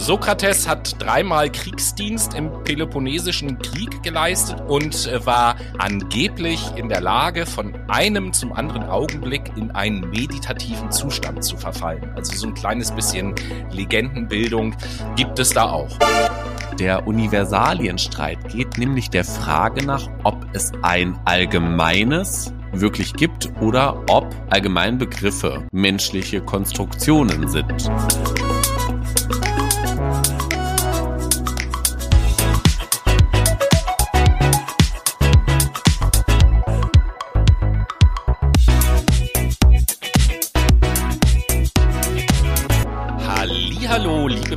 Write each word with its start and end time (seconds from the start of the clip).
Sokrates 0.00 0.66
hat 0.66 0.96
dreimal 0.98 1.52
Kriegsdienst 1.52 2.32
im 2.32 2.50
Peloponnesischen 2.64 3.58
Krieg 3.58 4.02
geleistet 4.02 4.62
und 4.66 5.06
äh, 5.06 5.24
war 5.26 5.56
angeblich 5.78 6.58
in 6.76 6.88
der 6.88 7.02
Lage, 7.02 7.44
von 7.44 7.74
einem 7.88 8.32
zum 8.32 8.54
anderen 8.54 8.84
Augenblick 8.84 9.52
in 9.56 9.70
einen 9.72 10.08
meditativen 10.08 10.90
Zustand 10.90 11.44
zu 11.44 11.58
verfallen. 11.58 12.10
Also 12.16 12.34
so 12.34 12.46
ein 12.46 12.54
kleines 12.54 12.90
bisschen 12.90 13.34
Legendenbildung 13.70 14.74
gibt 15.16 15.38
es 15.38 15.50
da 15.50 15.70
auch. 15.70 15.90
Der 16.78 17.06
Universalienstreit 17.06 18.48
geht 18.48 18.78
nämlich 18.78 19.10
der 19.10 19.24
Frage 19.24 19.84
nach, 19.84 20.08
ob 20.24 20.46
es 20.54 20.72
ein 20.80 21.18
allgemeines 21.26 22.54
wirklich 22.72 23.12
gibt 23.12 23.50
oder 23.60 24.02
ob 24.08 24.34
Allgemeinbegriffe 24.48 25.66
menschliche 25.72 26.40
Konstruktionen 26.40 27.48
sind. 27.48 27.90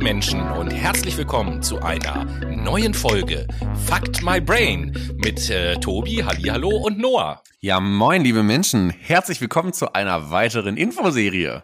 Menschen 0.04 0.42
und 0.52 0.68
herzlich 0.68 1.16
willkommen 1.16 1.62
zu 1.62 1.80
einer 1.80 2.26
neuen 2.44 2.92
Folge 2.92 3.48
Fact 3.86 4.22
My 4.22 4.38
Brain 4.38 4.92
mit 5.16 5.48
äh, 5.48 5.76
Tobi, 5.76 6.22
Hallo 6.22 6.76
und 6.76 6.98
Noah. 6.98 7.42
Ja, 7.60 7.80
moin, 7.80 8.22
liebe 8.22 8.42
Menschen. 8.42 8.90
Herzlich 8.90 9.40
willkommen 9.40 9.72
zu 9.72 9.94
einer 9.94 10.30
weiteren 10.30 10.76
Infoserie. 10.76 11.62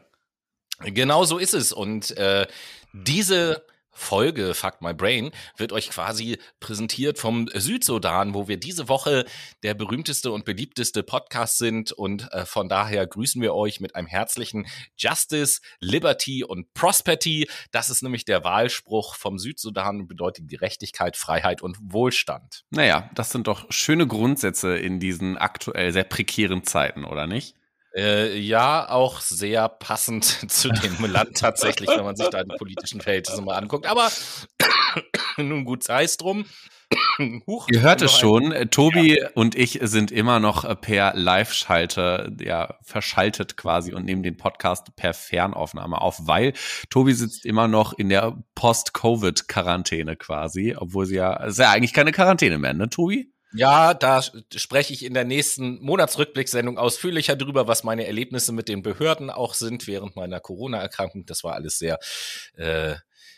Genau 0.86 1.24
so 1.24 1.36
ist 1.36 1.52
es. 1.52 1.70
Und 1.70 2.16
äh, 2.16 2.46
diese 2.94 3.62
Folge 4.00 4.54
Fuck 4.54 4.80
My 4.80 4.94
Brain 4.94 5.30
wird 5.56 5.72
euch 5.72 5.90
quasi 5.90 6.38
präsentiert 6.58 7.18
vom 7.18 7.48
Südsudan, 7.52 8.34
wo 8.34 8.48
wir 8.48 8.56
diese 8.56 8.88
Woche 8.88 9.26
der 9.62 9.74
berühmteste 9.74 10.32
und 10.32 10.44
beliebteste 10.44 11.02
Podcast 11.02 11.58
sind 11.58 11.92
und 11.92 12.32
äh, 12.32 12.46
von 12.46 12.68
daher 12.68 13.06
grüßen 13.06 13.40
wir 13.42 13.54
euch 13.54 13.78
mit 13.78 13.94
einem 13.94 14.08
herzlichen 14.08 14.66
Justice, 14.96 15.60
Liberty 15.80 16.42
und 16.42 16.72
Prosperity. 16.72 17.48
Das 17.72 17.90
ist 17.90 18.02
nämlich 18.02 18.24
der 18.24 18.42
Wahlspruch 18.42 19.14
vom 19.14 19.38
Südsudan 19.38 20.00
und 20.00 20.08
bedeutet 20.08 20.48
Gerechtigkeit, 20.48 21.16
Freiheit 21.16 21.60
und 21.60 21.76
Wohlstand. 21.80 22.64
Naja, 22.70 23.10
das 23.14 23.30
sind 23.30 23.46
doch 23.46 23.70
schöne 23.70 24.06
Grundsätze 24.06 24.76
in 24.76 24.98
diesen 24.98 25.36
aktuell 25.36 25.92
sehr 25.92 26.04
prekären 26.04 26.64
Zeiten, 26.64 27.04
oder 27.04 27.26
nicht? 27.26 27.54
Äh, 27.94 28.38
ja, 28.38 28.88
auch 28.88 29.20
sehr 29.20 29.68
passend 29.68 30.24
zu 30.50 30.68
dem 30.68 31.04
Land 31.04 31.36
tatsächlich, 31.36 31.88
wenn 31.88 32.04
man 32.04 32.16
sich 32.16 32.28
da 32.28 32.44
die 32.44 32.56
politischen 32.56 33.00
Verhältnisse 33.00 33.42
mal 33.42 33.56
anguckt. 33.56 33.86
Aber 33.86 34.10
nun 35.36 35.64
gut, 35.64 35.82
sei 35.82 36.04
es 36.04 36.16
drum. 36.16 36.44
Huch, 37.46 37.68
Ihr 37.70 37.82
hört 37.82 38.02
es 38.02 38.18
schon, 38.18 38.52
ein... 38.52 38.70
Tobi 38.70 39.18
ja. 39.20 39.28
und 39.34 39.54
ich 39.54 39.78
sind 39.82 40.10
immer 40.10 40.40
noch 40.40 40.80
per 40.80 41.14
Live-Schalter 41.14 42.30
ja, 42.40 42.76
verschaltet 42.82 43.56
quasi 43.56 43.92
und 43.92 44.04
nehmen 44.04 44.22
den 44.22 44.36
Podcast 44.36 44.94
per 44.96 45.14
Fernaufnahme 45.14 46.00
auf, 46.00 46.26
weil 46.26 46.52
Tobi 46.90 47.12
sitzt 47.12 47.44
immer 47.44 47.68
noch 47.68 47.92
in 47.92 48.08
der 48.08 48.36
Post-Covid-Quarantäne 48.54 50.16
quasi, 50.16 50.74
obwohl 50.76 51.06
sie 51.06 51.16
ja, 51.16 51.44
es 51.44 51.52
ist 51.52 51.58
ja 51.58 51.70
eigentlich 51.70 51.92
keine 51.92 52.12
Quarantäne 52.12 52.58
mehr, 52.58 52.74
ne, 52.74 52.88
Tobi? 52.88 53.32
Ja, 53.52 53.94
da 53.94 54.22
spreche 54.22 54.92
ich 54.92 55.04
in 55.04 55.14
der 55.14 55.24
nächsten 55.24 55.82
Monatsrückblicksendung 55.82 56.78
ausführlicher 56.78 57.36
drüber, 57.36 57.66
was 57.66 57.82
meine 57.82 58.06
Erlebnisse 58.06 58.52
mit 58.52 58.68
den 58.68 58.82
Behörden 58.82 59.30
auch 59.30 59.54
sind 59.54 59.86
während 59.86 60.14
meiner 60.14 60.40
Corona-Erkrankung. 60.40 61.26
Das 61.26 61.42
war 61.42 61.54
alles 61.54 61.78
sehr 61.78 61.98
äh, 62.56 62.94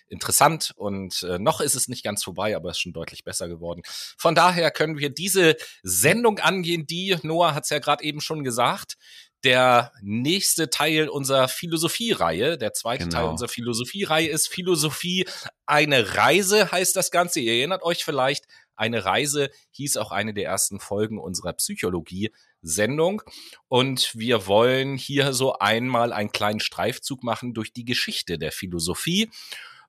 interessant 0.08 0.72
und 0.76 1.22
äh, 1.22 1.38
noch 1.38 1.60
ist 1.60 1.74
es 1.74 1.88
nicht 1.88 2.04
ganz 2.04 2.22
vorbei, 2.22 2.54
aber 2.54 2.70
es 2.70 2.76
ist 2.76 2.82
schon 2.82 2.92
deutlich 2.92 3.24
besser 3.24 3.48
geworden. 3.48 3.82
Von 4.18 4.34
daher 4.34 4.70
können 4.70 4.98
wir 4.98 5.08
diese 5.08 5.56
Sendung 5.82 6.38
angehen, 6.38 6.86
die, 6.86 7.16
Noah 7.22 7.54
hat 7.54 7.64
es 7.64 7.70
ja 7.70 7.78
gerade 7.78 8.04
eben 8.04 8.20
schon 8.20 8.44
gesagt, 8.44 8.98
der 9.44 9.92
nächste 10.02 10.70
Teil 10.70 11.08
unserer 11.08 11.48
Philosophie-Reihe, 11.48 12.58
der 12.58 12.74
zweite 12.74 13.04
genau. 13.04 13.16
Teil 13.16 13.28
unserer 13.28 13.48
Philosophie-Reihe 13.48 14.28
ist 14.28 14.48
Philosophie 14.48 15.26
eine 15.66 16.14
Reise, 16.14 16.70
heißt 16.70 16.94
das 16.94 17.10
Ganze. 17.10 17.40
Ihr 17.40 17.54
erinnert 17.54 17.82
euch 17.82 18.04
vielleicht, 18.04 18.44
eine 18.76 19.04
Reise 19.04 19.50
hieß 19.72 19.96
auch 19.96 20.10
eine 20.10 20.34
der 20.34 20.44
ersten 20.44 20.80
Folgen 20.80 21.18
unserer 21.18 21.52
Psychologie-Sendung. 21.52 23.22
Und 23.68 24.12
wir 24.14 24.46
wollen 24.46 24.96
hier 24.96 25.32
so 25.32 25.58
einmal 25.58 26.12
einen 26.12 26.32
kleinen 26.32 26.60
Streifzug 26.60 27.22
machen 27.22 27.54
durch 27.54 27.72
die 27.72 27.84
Geschichte 27.84 28.38
der 28.38 28.52
Philosophie 28.52 29.30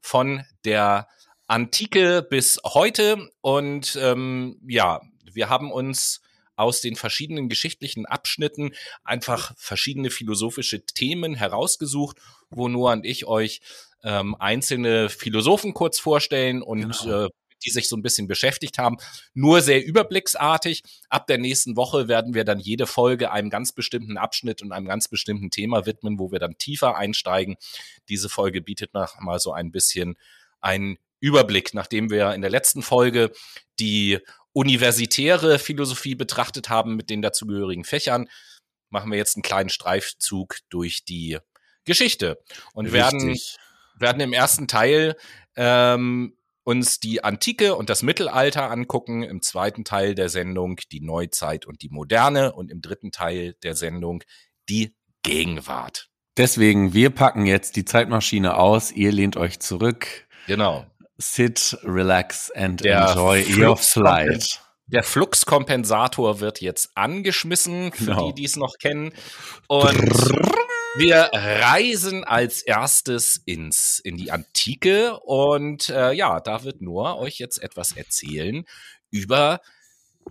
von 0.02 0.44
der 0.66 1.08
Antike 1.48 2.22
bis 2.22 2.60
heute. 2.64 3.30
Und 3.42 3.98
ähm, 4.02 4.60
ja, 4.68 5.02
wir 5.32 5.50
haben 5.50 5.72
uns 5.72 6.22
aus 6.56 6.82
den 6.82 6.96
verschiedenen 6.96 7.50
geschichtlichen 7.50 8.06
Abschnitten 8.06 8.74
einfach 9.04 9.54
verschiedene 9.58 10.10
philosophische 10.10 10.86
Themen 10.86 11.36
herausgesucht, 11.36 12.18
wo 12.50 12.68
Noah 12.68 12.94
und 12.94 13.06
ich 13.06 13.26
euch 13.26 13.62
ähm, 14.04 14.36
einzelne 14.40 15.10
Philosophen 15.10 15.74
kurz 15.74 16.00
vorstellen 16.00 16.62
und 16.62 17.00
genau. 17.00 17.26
äh, 17.26 17.30
die 17.64 17.70
sich 17.70 17.88
so 17.90 17.96
ein 17.96 18.02
bisschen 18.02 18.28
beschäftigt 18.28 18.78
haben. 18.78 18.98
Nur 19.34 19.62
sehr 19.62 19.86
überblicksartig. 19.86 20.84
Ab 21.10 21.28
der 21.28 21.38
nächsten 21.38 21.76
Woche 21.76 22.08
werden 22.08 22.34
wir 22.34 22.44
dann 22.44 22.60
jede 22.60 22.86
Folge 22.86 23.32
einem 23.32 23.50
ganz 23.50 23.72
bestimmten 23.72 24.18
Abschnitt 24.18 24.62
und 24.62 24.72
einem 24.72 24.88
ganz 24.88 25.08
bestimmten 25.08 25.50
Thema 25.50 25.86
widmen, 25.86 26.20
wo 26.20 26.32
wir 26.32 26.40
dann 26.40 26.58
tiefer 26.58 26.96
einsteigen. 26.96 27.56
Diese 28.10 28.30
Folge 28.30 28.62
bietet 28.62 28.94
noch 28.94 29.20
mal 29.20 29.40
so 29.40 29.52
ein 29.54 29.72
bisschen 29.72 30.16
einen 30.62 30.98
Überblick, 31.20 31.74
nachdem 31.74 32.10
wir 32.10 32.34
in 32.34 32.42
der 32.42 32.50
letzten 32.50 32.82
Folge 32.82 33.32
die 33.80 34.20
universitäre 34.52 35.58
Philosophie 35.58 36.16
betrachtet 36.16 36.70
haben 36.70 36.96
mit 36.96 37.10
den 37.10 37.22
dazugehörigen 37.22 37.86
Fächern, 37.86 38.30
machen 38.90 39.10
wir 39.10 39.18
jetzt 39.18 39.36
einen 39.36 39.44
kleinen 39.44 39.70
Streifzug 39.70 40.58
durch 40.70 41.04
die 41.06 41.40
Geschichte 41.86 42.40
und 42.74 42.94
werden 42.94 43.36
werden 43.96 44.22
im 44.22 44.34
ersten 44.34 44.68
Teil 44.68 45.16
ähm, 45.56 46.36
uns 46.64 47.00
die 47.00 47.24
Antike 47.24 47.76
und 47.76 47.90
das 47.90 48.04
Mittelalter 48.04 48.72
angucken, 48.72 49.24
im 49.24 49.42
zweiten 49.42 49.84
Teil 49.84 50.16
der 50.16 50.30
Sendung 50.30 50.78
die 50.92 51.02
Neuzeit 51.02 51.66
und 51.66 51.82
die 51.82 51.90
Moderne 51.90 52.54
und 52.54 52.72
im 52.72 52.82
dritten 52.82 53.12
Teil 53.12 53.56
der 53.64 53.76
Sendung 53.76 54.24
die 54.70 54.96
Gegenwart. 55.24 56.10
Deswegen, 56.38 56.94
wir 56.94 57.12
packen 57.12 57.46
jetzt 57.46 57.76
die 57.76 57.86
Zeitmaschine 57.86 58.58
aus, 58.58 58.92
ihr 58.92 59.12
lehnt 59.12 59.38
euch 59.38 59.60
zurück. 59.60 60.28
Genau. 60.48 60.86
Sit, 61.18 61.78
relax 61.84 62.50
and 62.52 62.84
der 62.84 63.10
enjoy 63.10 63.46
your 63.56 63.78
flight. 63.78 64.60
Der 64.88 65.04
Fluxkompensator 65.04 66.40
wird 66.40 66.60
jetzt 66.60 66.92
angeschmissen, 66.96 67.92
für 67.94 68.06
genau. 68.06 68.28
die, 68.28 68.42
die 68.42 68.46
es 68.46 68.56
noch 68.56 68.78
kennen. 68.80 69.14
Und 69.68 70.12
wir 70.96 71.30
reisen 71.34 72.24
als 72.24 72.62
erstes 72.62 73.42
ins, 73.46 74.00
in 74.00 74.18
die 74.18 74.32
Antike 74.32 75.20
und 75.20 75.90
äh, 75.90 76.14
ja, 76.14 76.40
da 76.40 76.64
wird 76.64 76.82
Noah 76.82 77.18
euch 77.18 77.40
jetzt 77.40 77.62
etwas 77.62 77.98
erzählen 77.98 78.64
über 79.10 79.60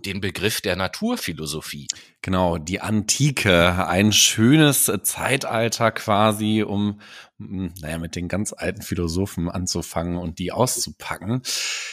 den 0.05 0.21
Begriff 0.21 0.61
der 0.61 0.75
Naturphilosophie. 0.75 1.87
Genau, 2.21 2.57
die 2.57 2.79
Antike, 2.79 3.87
ein 3.87 4.11
schönes 4.11 4.91
Zeitalter 5.03 5.91
quasi, 5.91 6.63
um 6.63 6.99
naja, 7.37 7.97
mit 7.97 8.15
den 8.15 8.27
ganz 8.27 8.53
alten 8.53 8.81
Philosophen 8.81 9.49
anzufangen 9.49 10.17
und 10.17 10.39
die 10.39 10.51
auszupacken. 10.51 11.41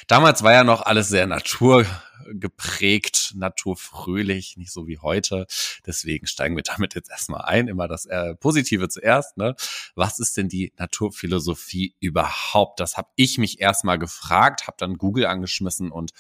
Damals 0.07 0.43
war 0.43 0.53
ja 0.53 0.65
noch 0.65 0.83
alles 0.83 1.09
sehr 1.09 1.27
naturgeprägt, 1.27 3.33
naturfröhlich, 3.35 4.57
nicht 4.57 4.73
so 4.73 4.87
wie 4.87 4.99
heute. 4.99 5.47
Deswegen 5.87 6.27
steigen 6.27 6.57
wir 6.57 6.63
damit 6.63 6.95
jetzt 6.95 7.11
erstmal 7.11 7.43
ein, 7.43 7.69
immer 7.69 7.89
das 7.89 8.07
äh, 8.07 8.35
Positive 8.35 8.89
zuerst. 8.89 9.37
Ne? 9.37 9.55
Was 9.95 10.19
ist 10.19 10.37
denn 10.37 10.49
die 10.49 10.73
Naturphilosophie 10.77 11.95
überhaupt? 12.01 12.81
Das 12.81 12.97
habe 12.97 13.09
ich 13.17 13.39
mich 13.39 13.61
erstmal 13.61 13.99
gefragt, 13.99 14.67
habe 14.67 14.77
dann 14.79 14.99
Google 14.99 15.27
angeschmissen 15.27 15.91
und 15.91 16.13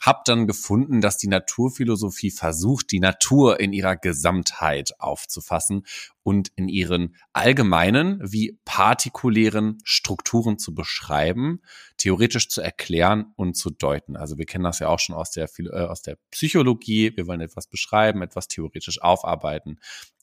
habe 0.00 0.20
dann 0.24 0.46
gefunden, 0.46 1.00
dass 1.00 1.18
die 1.18 1.28
Naturphilosophie 1.28 2.30
versucht, 2.30 2.90
die 2.90 3.00
Natur 3.00 3.60
in 3.60 3.72
ihrer 3.72 3.96
Gesamtheit 3.96 4.98
aufzufassen 4.98 5.86
und 6.22 6.50
in 6.56 6.68
ihren 6.68 7.16
allgemeinen 7.32 8.18
wie 8.22 8.58
partikulären 8.64 9.78
Strukturen 9.84 10.58
zu 10.58 10.74
beschreiben, 10.74 11.60
theoretisch 11.98 12.48
zu 12.48 12.62
erklären 12.62 13.32
und 13.36 13.56
zu 13.56 13.70
deuten. 13.70 14.16
Also 14.16 14.38
wir 14.38 14.46
kennen 14.46 14.64
das 14.64 14.78
ja 14.78 14.88
auch 14.88 14.98
schon 14.98 15.14
aus 15.14 15.30
der, 15.30 15.48
äh, 15.58 15.86
aus 15.86 16.02
der 16.02 16.16
Psychologie. 16.30 17.12
Wir 17.16 17.26
wollen 17.26 17.40
etwas 17.40 17.66
beschreiben, 17.66 18.22
etwas 18.22 18.48
theoretisch 18.48 19.02
aufarbeiten 19.02 19.78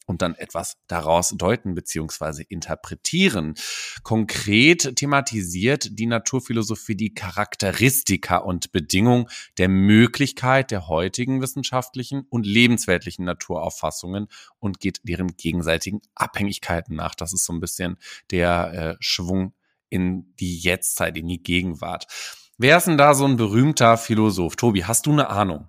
und 0.08 0.22
dann 0.22 0.34
etwas 0.36 0.78
daraus 0.88 1.36
deuten 1.38 1.76
beziehungsweise 1.76 2.42
interpretieren. 2.42 3.54
Konkret 4.04 4.96
thematisiert 4.96 6.00
die 6.00 6.08
Naturphilosophie 6.08 6.96
die 6.96 7.14
Charakteristika 7.14 8.38
und 8.38 8.72
Bedingung 8.72 9.30
der 9.58 9.70
Möglichkeit 9.70 10.72
der 10.72 10.88
heutigen 10.88 11.42
wissenschaftlichen 11.42 12.26
und 12.30 12.48
lebensweltlichen 12.48 13.26
Naturauffassungen 13.26 14.28
und 14.60 14.80
geht 14.80 15.02
deren 15.04 15.36
gegenseitigen 15.36 16.02
Abhängigkeiten 16.16 16.96
nach. 16.96 17.14
Das 17.14 17.34
ist 17.34 17.46
so 17.46 17.54
ein 17.54 17.60
bisschen 17.60 17.98
der 18.32 18.74
äh, 18.74 18.96
Schwung 19.00 19.54
in 19.90 20.34
die 20.40 20.58
Jetztzeit, 20.58 21.18
in 21.18 21.28
die 21.28 21.44
Gegenwart. 21.44 22.08
Wer 22.58 22.78
ist 22.78 22.88
denn 22.88 22.98
da 22.98 23.14
so 23.14 23.26
ein 23.26 23.38
berühmter 23.38 23.98
Philosoph? 23.98 24.56
Tobi, 24.56 24.86
hast 24.86 25.06
du 25.06 25.12
eine 25.12 25.30
Ahnung? 25.30 25.68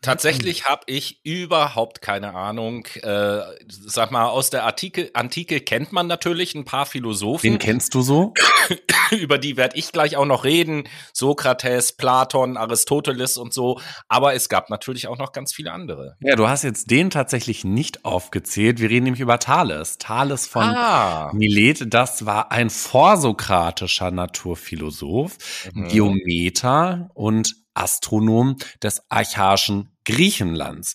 Tatsächlich 0.00 0.66
habe 0.66 0.82
ich 0.86 1.24
überhaupt 1.24 2.00
keine 2.00 2.34
Ahnung. 2.34 2.86
Äh, 3.02 3.40
sag 3.66 4.12
mal, 4.12 4.26
aus 4.28 4.48
der 4.48 4.64
Antike, 4.64 5.10
Antike 5.14 5.60
kennt 5.60 5.92
man 5.92 6.06
natürlich 6.06 6.54
ein 6.54 6.64
paar 6.64 6.86
Philosophen. 6.86 7.52
Wen 7.54 7.58
kennst 7.58 7.96
du 7.96 8.02
so? 8.02 8.32
Über 9.10 9.38
die 9.38 9.56
werde 9.56 9.76
ich 9.76 9.90
gleich 9.90 10.16
auch 10.16 10.24
noch 10.24 10.44
reden. 10.44 10.84
Sokrates, 11.12 11.94
Platon, 11.94 12.56
Aristoteles 12.56 13.38
und 13.38 13.52
so. 13.52 13.80
Aber 14.06 14.34
es 14.34 14.48
gab 14.48 14.70
natürlich 14.70 15.08
auch 15.08 15.18
noch 15.18 15.32
ganz 15.32 15.52
viele 15.52 15.72
andere. 15.72 16.16
Ja, 16.20 16.36
du 16.36 16.48
hast 16.48 16.62
jetzt 16.62 16.92
den 16.92 17.10
tatsächlich 17.10 17.64
nicht 17.64 18.04
aufgezählt. 18.04 18.80
Wir 18.80 18.90
reden 18.90 19.04
nämlich 19.04 19.20
über 19.20 19.40
Thales. 19.40 19.98
Thales 19.98 20.46
von 20.46 20.62
ah. 20.62 21.32
Milet, 21.34 21.92
das 21.92 22.24
war 22.24 22.52
ein 22.52 22.70
vorsokratischer 22.70 24.12
Naturphilosoph, 24.12 25.38
mhm. 25.74 25.88
Geometer 25.88 27.10
und 27.14 27.56
Astronom 27.78 28.56
des 28.82 29.02
archaischen 29.10 29.90
Griechenlands. 30.04 30.94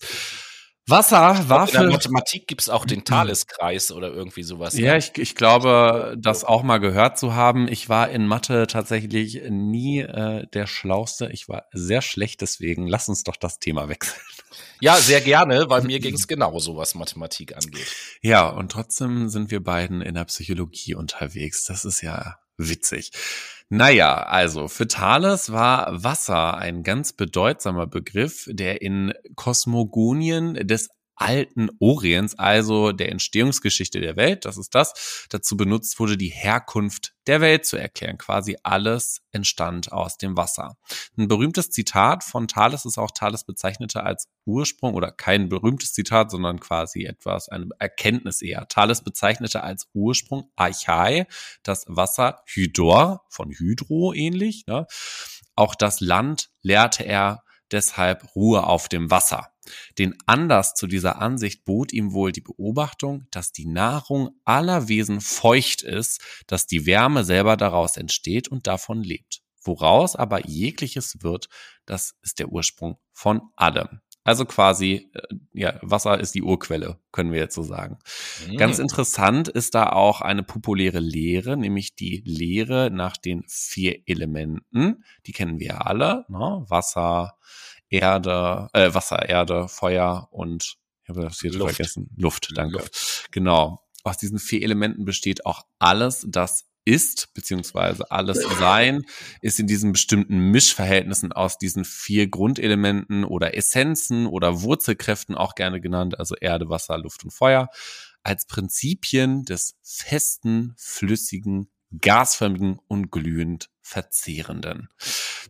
Wasser 0.87 1.47
war 1.47 1.67
für. 1.67 1.77
In 1.77 1.83
der 1.83 1.91
Mathematik 1.91 2.45
gibt 2.47 2.61
es 2.61 2.69
auch 2.69 2.85
den 2.85 3.05
Thaleskreis 3.05 3.91
oder 3.91 4.11
irgendwie 4.11 4.43
sowas. 4.43 4.77
Ja, 4.77 4.93
ne? 4.93 4.97
ich, 4.97 5.17
ich 5.17 5.35
glaube, 5.35 6.15
das 6.19 6.43
auch 6.43 6.63
mal 6.63 6.79
gehört 6.79 7.17
zu 7.17 7.35
haben. 7.35 7.67
Ich 7.69 7.87
war 7.87 8.09
in 8.09 8.27
Mathe 8.27 8.67
tatsächlich 8.67 9.41
nie 9.49 9.99
äh, 9.99 10.45
der 10.53 10.67
Schlauste. 10.67 11.29
Ich 11.31 11.47
war 11.47 11.67
sehr 11.71 12.01
schlecht, 12.01 12.41
deswegen 12.41 12.87
lass 12.87 13.07
uns 13.07 13.23
doch 13.23 13.37
das 13.37 13.59
Thema 13.59 13.87
wechseln. 13.87 14.19
Ja, 14.81 14.97
sehr 14.97 15.21
gerne, 15.21 15.69
weil 15.69 15.81
mir 15.83 15.99
ging 15.99 16.15
es 16.15 16.27
genauso, 16.27 16.75
was 16.75 16.95
Mathematik 16.95 17.55
angeht. 17.55 17.87
Ja, 18.21 18.49
und 18.49 18.71
trotzdem 18.71 19.29
sind 19.29 19.51
wir 19.51 19.63
beiden 19.63 20.01
in 20.01 20.15
der 20.15 20.25
Psychologie 20.25 20.95
unterwegs. 20.95 21.63
Das 21.63 21.85
ist 21.85 22.01
ja 22.01 22.39
witzig. 22.57 23.11
Naja, 23.69 24.23
also 24.23 24.67
für 24.67 24.87
Thales 24.87 25.51
war 25.51 26.03
Wasser 26.03 26.57
ein 26.57 26.83
ganz 26.83 27.13
bedeutsamer 27.13 27.87
Begriff, 27.87 28.47
der 28.51 28.81
in 28.81 29.13
Kosmogonien 29.35 30.53
des 30.67 30.89
alten 31.15 31.69
Orients, 31.79 32.37
also 32.37 32.91
der 32.91 33.11
Entstehungsgeschichte 33.11 33.99
der 33.99 34.15
Welt, 34.15 34.45
das 34.45 34.57
ist 34.57 34.73
das, 34.75 35.27
dazu 35.29 35.55
benutzt 35.55 35.99
wurde, 35.99 36.17
die 36.17 36.29
Herkunft 36.29 37.13
der 37.27 37.41
Welt 37.41 37.65
zu 37.65 37.77
erklären. 37.77 38.17
Quasi 38.17 38.57
alles 38.63 39.21
entstand 39.31 39.91
aus 39.91 40.17
dem 40.17 40.35
Wasser. 40.35 40.77
Ein 41.17 41.27
berühmtes 41.27 41.69
Zitat 41.69 42.23
von 42.23 42.47
Thales 42.47 42.85
ist 42.85 42.97
auch 42.97 43.11
Thales 43.11 43.45
bezeichnete 43.45 44.03
als 44.03 44.27
Ursprung 44.45 44.93
oder 44.93 45.11
kein 45.11 45.49
berühmtes 45.49 45.93
Zitat, 45.93 46.31
sondern 46.31 46.59
quasi 46.59 47.05
etwas, 47.05 47.49
eine 47.49 47.69
Erkenntnis 47.79 48.41
eher. 48.41 48.67
Thales 48.67 49.03
bezeichnete 49.03 49.63
als 49.63 49.87
Ursprung 49.93 50.51
Archai 50.55 51.27
das 51.63 51.85
Wasser 51.87 52.41
Hydor 52.45 53.25
von 53.29 53.51
Hydro 53.51 54.13
ähnlich. 54.13 54.65
Ne? 54.67 54.85
Auch 55.55 55.75
das 55.75 55.99
Land 56.01 56.49
lehrte 56.61 57.05
er 57.05 57.43
deshalb 57.73 58.35
Ruhe 58.35 58.65
auf 58.65 58.87
dem 58.87 59.11
Wasser. 59.11 59.49
Den 59.97 60.15
Anlass 60.25 60.75
zu 60.75 60.87
dieser 60.87 61.19
Ansicht 61.19 61.65
bot 61.65 61.93
ihm 61.93 62.13
wohl 62.13 62.31
die 62.31 62.41
Beobachtung, 62.41 63.27
dass 63.31 63.51
die 63.51 63.65
Nahrung 63.65 64.31
aller 64.43 64.87
Wesen 64.87 65.21
feucht 65.21 65.81
ist, 65.81 66.21
dass 66.47 66.67
die 66.67 66.85
Wärme 66.85 67.23
selber 67.23 67.57
daraus 67.57 67.97
entsteht 67.97 68.47
und 68.47 68.67
davon 68.67 69.03
lebt. 69.03 69.41
Woraus 69.63 70.15
aber 70.15 70.45
jegliches 70.45 71.23
wird, 71.23 71.47
das 71.85 72.15
ist 72.21 72.39
der 72.39 72.49
Ursprung 72.49 72.97
von 73.13 73.41
allem. 73.55 74.01
Also 74.23 74.45
quasi, 74.45 75.11
äh, 75.13 75.21
ja, 75.53 75.79
Wasser 75.81 76.19
ist 76.19 76.33
die 76.35 76.43
Urquelle, 76.43 76.99
können 77.11 77.31
wir 77.31 77.39
jetzt 77.39 77.55
so 77.55 77.63
sagen. 77.63 77.99
Mhm. 78.47 78.57
Ganz 78.57 78.79
interessant 78.79 79.47
ist 79.49 79.75
da 79.75 79.89
auch 79.89 80.21
eine 80.21 80.43
populäre 80.43 80.99
Lehre, 80.99 81.57
nämlich 81.57 81.95
die 81.95 82.23
Lehre 82.25 82.89
nach 82.91 83.17
den 83.17 83.43
vier 83.47 84.01
Elementen. 84.07 85.03
Die 85.25 85.33
kennen 85.33 85.59
wir 85.59 85.67
ja 85.67 85.77
alle, 85.79 86.25
ne? 86.29 86.63
Wasser, 86.67 87.37
Erde, 87.89 88.69
äh, 88.73 88.93
Wasser, 88.93 89.27
Erde, 89.27 89.67
Feuer 89.67 90.27
und 90.31 90.77
ich 91.03 91.09
habe 91.09 91.21
das 91.21 91.39
hier 91.41 91.51
Luft. 91.51 91.75
vergessen. 91.75 92.09
Luft, 92.15 92.49
danke. 92.55 92.77
Luft. 92.77 93.27
Genau. 93.31 93.81
Aus 94.05 94.17
diesen 94.17 94.39
vier 94.39 94.63
Elementen 94.63 95.05
besteht 95.05 95.45
auch 95.45 95.63
alles, 95.79 96.25
das 96.29 96.65
ist, 96.85 97.33
beziehungsweise 97.33 98.11
alles 98.11 98.41
Sein, 98.59 99.05
ist 99.41 99.59
in 99.59 99.67
diesen 99.67 99.91
bestimmten 99.91 100.51
Mischverhältnissen 100.51 101.31
aus 101.31 101.57
diesen 101.57 101.85
vier 101.85 102.27
Grundelementen 102.27 103.23
oder 103.23 103.55
Essenzen 103.55 104.27
oder 104.27 104.61
Wurzelkräften 104.61 105.35
auch 105.35 105.55
gerne 105.55 105.79
genannt, 105.81 106.19
also 106.19 106.35
Erde, 106.35 106.69
Wasser, 106.69 106.97
Luft 106.97 107.23
und 107.23 107.31
Feuer, 107.31 107.69
als 108.23 108.45
Prinzipien 108.45 109.43
des 109.43 109.75
festen, 109.81 110.73
flüssigen, 110.77 111.69
gasförmigen 112.01 112.79
und 112.87 113.11
glühend 113.11 113.69
verzehrenden 113.81 114.89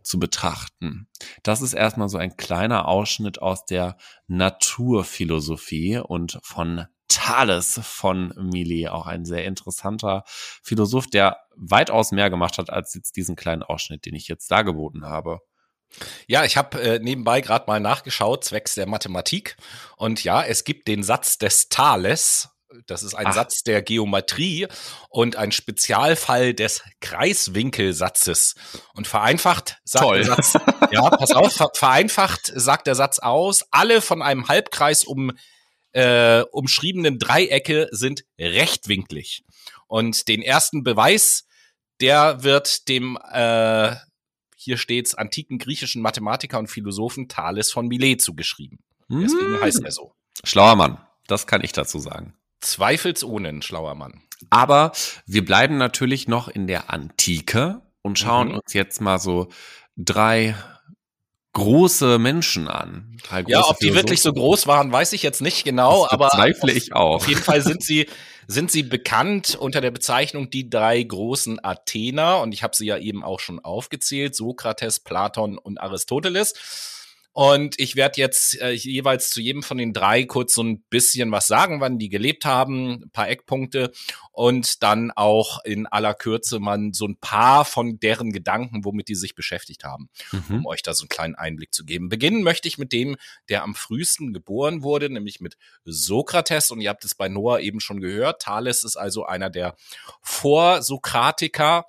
zu 0.01 0.19
betrachten. 0.19 1.07
Das 1.43 1.61
ist 1.61 1.73
erstmal 1.73 2.09
so 2.09 2.17
ein 2.17 2.35
kleiner 2.35 2.87
Ausschnitt 2.87 3.41
aus 3.41 3.65
der 3.65 3.97
Naturphilosophie 4.27 5.99
und 5.99 6.39
von 6.43 6.85
Thales 7.13 7.79
von 7.83 8.33
Milet, 8.37 8.89
auch 8.89 9.05
ein 9.05 9.25
sehr 9.25 9.45
interessanter 9.45 10.23
Philosoph, 10.27 11.07
der 11.07 11.37
weitaus 11.55 12.11
mehr 12.11 12.29
gemacht 12.29 12.57
hat 12.57 12.69
als 12.69 12.93
jetzt 12.93 13.15
diesen 13.15 13.35
kleinen 13.35 13.63
Ausschnitt, 13.63 14.05
den 14.05 14.15
ich 14.15 14.27
jetzt 14.27 14.49
dargeboten 14.51 15.05
habe. 15.05 15.39
Ja, 16.27 16.43
ich 16.43 16.57
habe 16.57 16.81
äh, 16.81 16.99
nebenbei 16.99 17.41
gerade 17.41 17.65
mal 17.67 17.79
nachgeschaut, 17.79 18.43
zwecks 18.43 18.75
der 18.75 18.87
Mathematik. 18.87 19.57
Und 19.95 20.23
ja, 20.23 20.43
es 20.43 20.63
gibt 20.63 20.87
den 20.87 21.03
Satz 21.03 21.37
des 21.37 21.69
Thales, 21.69 22.49
das 22.87 23.03
ist 23.03 23.13
ein 23.13 23.27
Ach. 23.27 23.33
Satz 23.33 23.63
der 23.63 23.81
Geometrie 23.81 24.67
und 25.09 25.35
ein 25.35 25.51
Spezialfall 25.51 26.53
des 26.53 26.83
Kreiswinkelsatzes. 27.01 28.55
Und 28.93 29.07
vereinfacht 29.07 29.77
sagt 29.83 30.05
Toll. 30.05 30.17
der 30.17 30.25
Satz, 30.25 30.53
ja, 30.91 31.09
pass 31.09 31.31
auf, 31.31 31.53
vereinfacht 31.73 32.51
sagt 32.55 32.87
der 32.87 32.95
Satz 32.95 33.19
aus, 33.19 33.63
alle 33.71 34.01
von 34.01 34.21
einem 34.21 34.47
Halbkreis 34.47 35.03
um, 35.03 35.31
äh, 35.93 36.41
umschriebenen 36.51 37.19
Dreiecke 37.19 37.87
sind 37.91 38.25
rechtwinklig. 38.39 39.43
Und 39.87 40.27
den 40.27 40.41
ersten 40.41 40.83
Beweis, 40.83 41.45
der 42.01 42.43
wird 42.43 42.87
dem, 42.89 43.17
äh, 43.31 43.95
hier 44.57 44.77
steht's, 44.77 45.15
antiken 45.15 45.57
griechischen 45.59 46.01
Mathematiker 46.01 46.59
und 46.59 46.67
Philosophen 46.67 47.27
Thales 47.27 47.71
von 47.71 47.87
Milet 47.87 48.21
zugeschrieben. 48.21 48.79
Deswegen 49.09 49.55
hm. 49.55 49.61
heißt 49.61 49.83
er 49.83 49.91
so. 49.91 50.13
Schlauer 50.43 50.75
Mann, 50.75 50.97
das 51.27 51.47
kann 51.47 51.63
ich 51.63 51.71
dazu 51.73 51.99
sagen. 51.99 52.33
Zweifelsohne 52.61 53.49
ein 53.49 53.61
schlauer 53.61 53.95
Mann. 53.95 54.21
Aber 54.49 54.93
wir 55.25 55.45
bleiben 55.45 55.77
natürlich 55.77 56.27
noch 56.27 56.47
in 56.47 56.67
der 56.67 56.89
Antike 56.89 57.81
und 58.01 58.19
schauen 58.19 58.49
mhm. 58.49 58.55
uns 58.55 58.73
jetzt 58.73 59.01
mal 59.01 59.19
so 59.19 59.49
drei 59.95 60.55
große 61.53 62.19
Menschen 62.19 62.67
an. 62.67 63.17
ja, 63.47 63.63
ob 63.67 63.77
die 63.79 63.93
wirklich 63.93 64.21
so 64.21 64.33
groß 64.33 64.67
waren, 64.67 64.91
weiß 64.91 65.13
ich 65.13 65.23
jetzt 65.23 65.41
nicht 65.41 65.63
genau, 65.63 66.07
aber 66.09 66.29
zweifle 66.29 66.71
ich 66.71 66.93
auch. 66.93 67.17
Auf 67.17 67.27
jeden 67.27 67.41
Fall 67.41 67.61
sind 67.61 67.83
sie 67.83 68.07
sind 68.47 68.71
sie 68.71 68.83
bekannt 68.83 69.55
unter 69.55 69.79
der 69.79 69.91
Bezeichnung 69.91 70.49
die 70.49 70.69
drei 70.69 71.01
großen 71.01 71.63
Athener 71.63 72.41
und 72.41 72.53
ich 72.53 72.61
habe 72.61 72.75
sie 72.75 72.85
ja 72.85 72.97
eben 72.97 73.23
auch 73.23 73.39
schon 73.39 73.59
aufgezählt, 73.59 74.35
Sokrates, 74.35 74.99
Platon 74.99 75.57
und 75.57 75.79
Aristoteles. 75.79 76.53
Und 77.33 77.79
ich 77.79 77.95
werde 77.95 78.21
jetzt 78.21 78.61
äh, 78.61 78.71
jeweils 78.71 79.31
zu 79.31 79.41
jedem 79.41 79.63
von 79.63 79.79
den 79.79 79.91
drei 79.91 80.23
kurz 80.23 80.53
so 80.53 80.61
ein 80.61 80.83
bisschen 80.89 81.31
was 81.31 81.47
sagen, 81.47 81.81
wann 81.81 81.97
die 81.97 82.09
gelebt 82.09 82.45
haben, 82.45 83.03
ein 83.03 83.09
paar 83.11 83.27
Eckpunkte 83.27 83.91
und 84.31 84.83
dann 84.83 85.11
auch 85.11 85.63
in 85.65 85.87
aller 85.87 86.13
Kürze 86.13 86.59
mal 86.59 86.79
so 86.91 87.07
ein 87.07 87.17
paar 87.17 87.65
von 87.65 87.99
deren 87.99 88.31
Gedanken, 88.31 88.85
womit 88.85 89.07
die 89.07 89.15
sich 89.15 89.33
beschäftigt 89.33 89.83
haben, 89.83 90.09
mhm. 90.31 90.57
um 90.57 90.65
euch 90.67 90.83
da 90.83 90.93
so 90.93 91.03
einen 91.03 91.09
kleinen 91.09 91.35
Einblick 91.35 91.73
zu 91.73 91.85
geben. 91.85 92.09
Beginnen 92.09 92.43
möchte 92.43 92.67
ich 92.67 92.77
mit 92.77 92.91
dem, 92.93 93.15
der 93.49 93.63
am 93.63 93.73
frühesten 93.73 94.31
geboren 94.31 94.83
wurde, 94.83 95.09
nämlich 95.09 95.39
mit 95.39 95.57
Sokrates. 95.85 96.69
Und 96.69 96.81
ihr 96.81 96.89
habt 96.89 97.03
es 97.03 97.15
bei 97.15 97.29
Noah 97.29 97.59
eben 97.59 97.79
schon 97.79 97.99
gehört. 97.99 98.43
Thales 98.43 98.83
ist 98.83 98.95
also 98.95 99.25
einer 99.25 99.49
der 99.49 99.75
Vorsokratiker. 100.21 101.85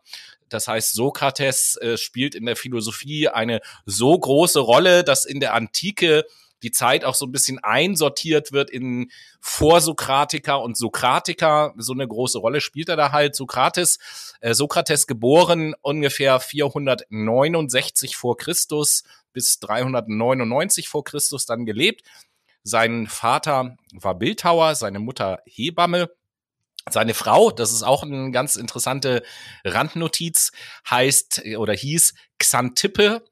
Das 0.49 0.69
heißt, 0.69 0.95
Sokrates 0.95 1.77
äh, 1.77 1.97
spielt 1.97 2.35
in 2.35 2.47
der 2.47 2.57
Philosophie 2.57 3.29
eine 3.29 3.61
so 3.87 4.19
große 4.19 4.61
Rolle, 4.61 5.05
dass 5.05 5.25
in 5.25 5.41
der 5.41 5.55
Antike 5.55 6.25
die 6.65 6.73
Zeit 6.73 7.05
auch 7.05 7.15
so 7.15 7.27
ein 7.27 7.33
bisschen 7.33 7.59
einsortiert 7.63 8.51
wird 8.53 8.71
in 8.71 9.11
Vorsokratiker 9.41 10.63
und 10.63 10.77
Sokratiker. 10.77 11.75
So 11.77 11.93
eine 11.93 12.09
große 12.09 12.39
Rolle 12.39 12.61
spielt 12.61 12.89
er 12.89 12.97
da 12.97 13.13
halt. 13.13 13.37
Sokrates, 13.37 13.99
äh, 14.41 14.55
Sokrates 14.55 15.07
geboren 15.07 15.75
ungefähr 15.83 16.41
469 16.41 18.17
vor 18.17 18.37
Christus 18.37 19.05
bis 19.35 19.59
399 19.61 20.89
vor 20.89 21.05
Christus 21.05 21.45
dann 21.45 21.67
gelebt. 21.67 22.03
Sein 22.63 23.09
Vater 23.09 23.77
war 23.93 24.15
Bildhauer, 24.15 24.75
seine 24.75 25.01
Mutter 25.01 25.41
Hebamme. 25.45 26.11
Seine 26.91 27.15
Frau, 27.15 27.51
das 27.51 27.73
ist 27.73 27.83
auch 27.83 28.03
eine 28.03 28.31
ganz 28.31 28.57
interessante 28.57 29.23
Randnotiz, 29.65 30.53
heißt 30.89 31.43
oder 31.57 31.73
hieß 31.73 32.15
Xantippe 32.39 33.25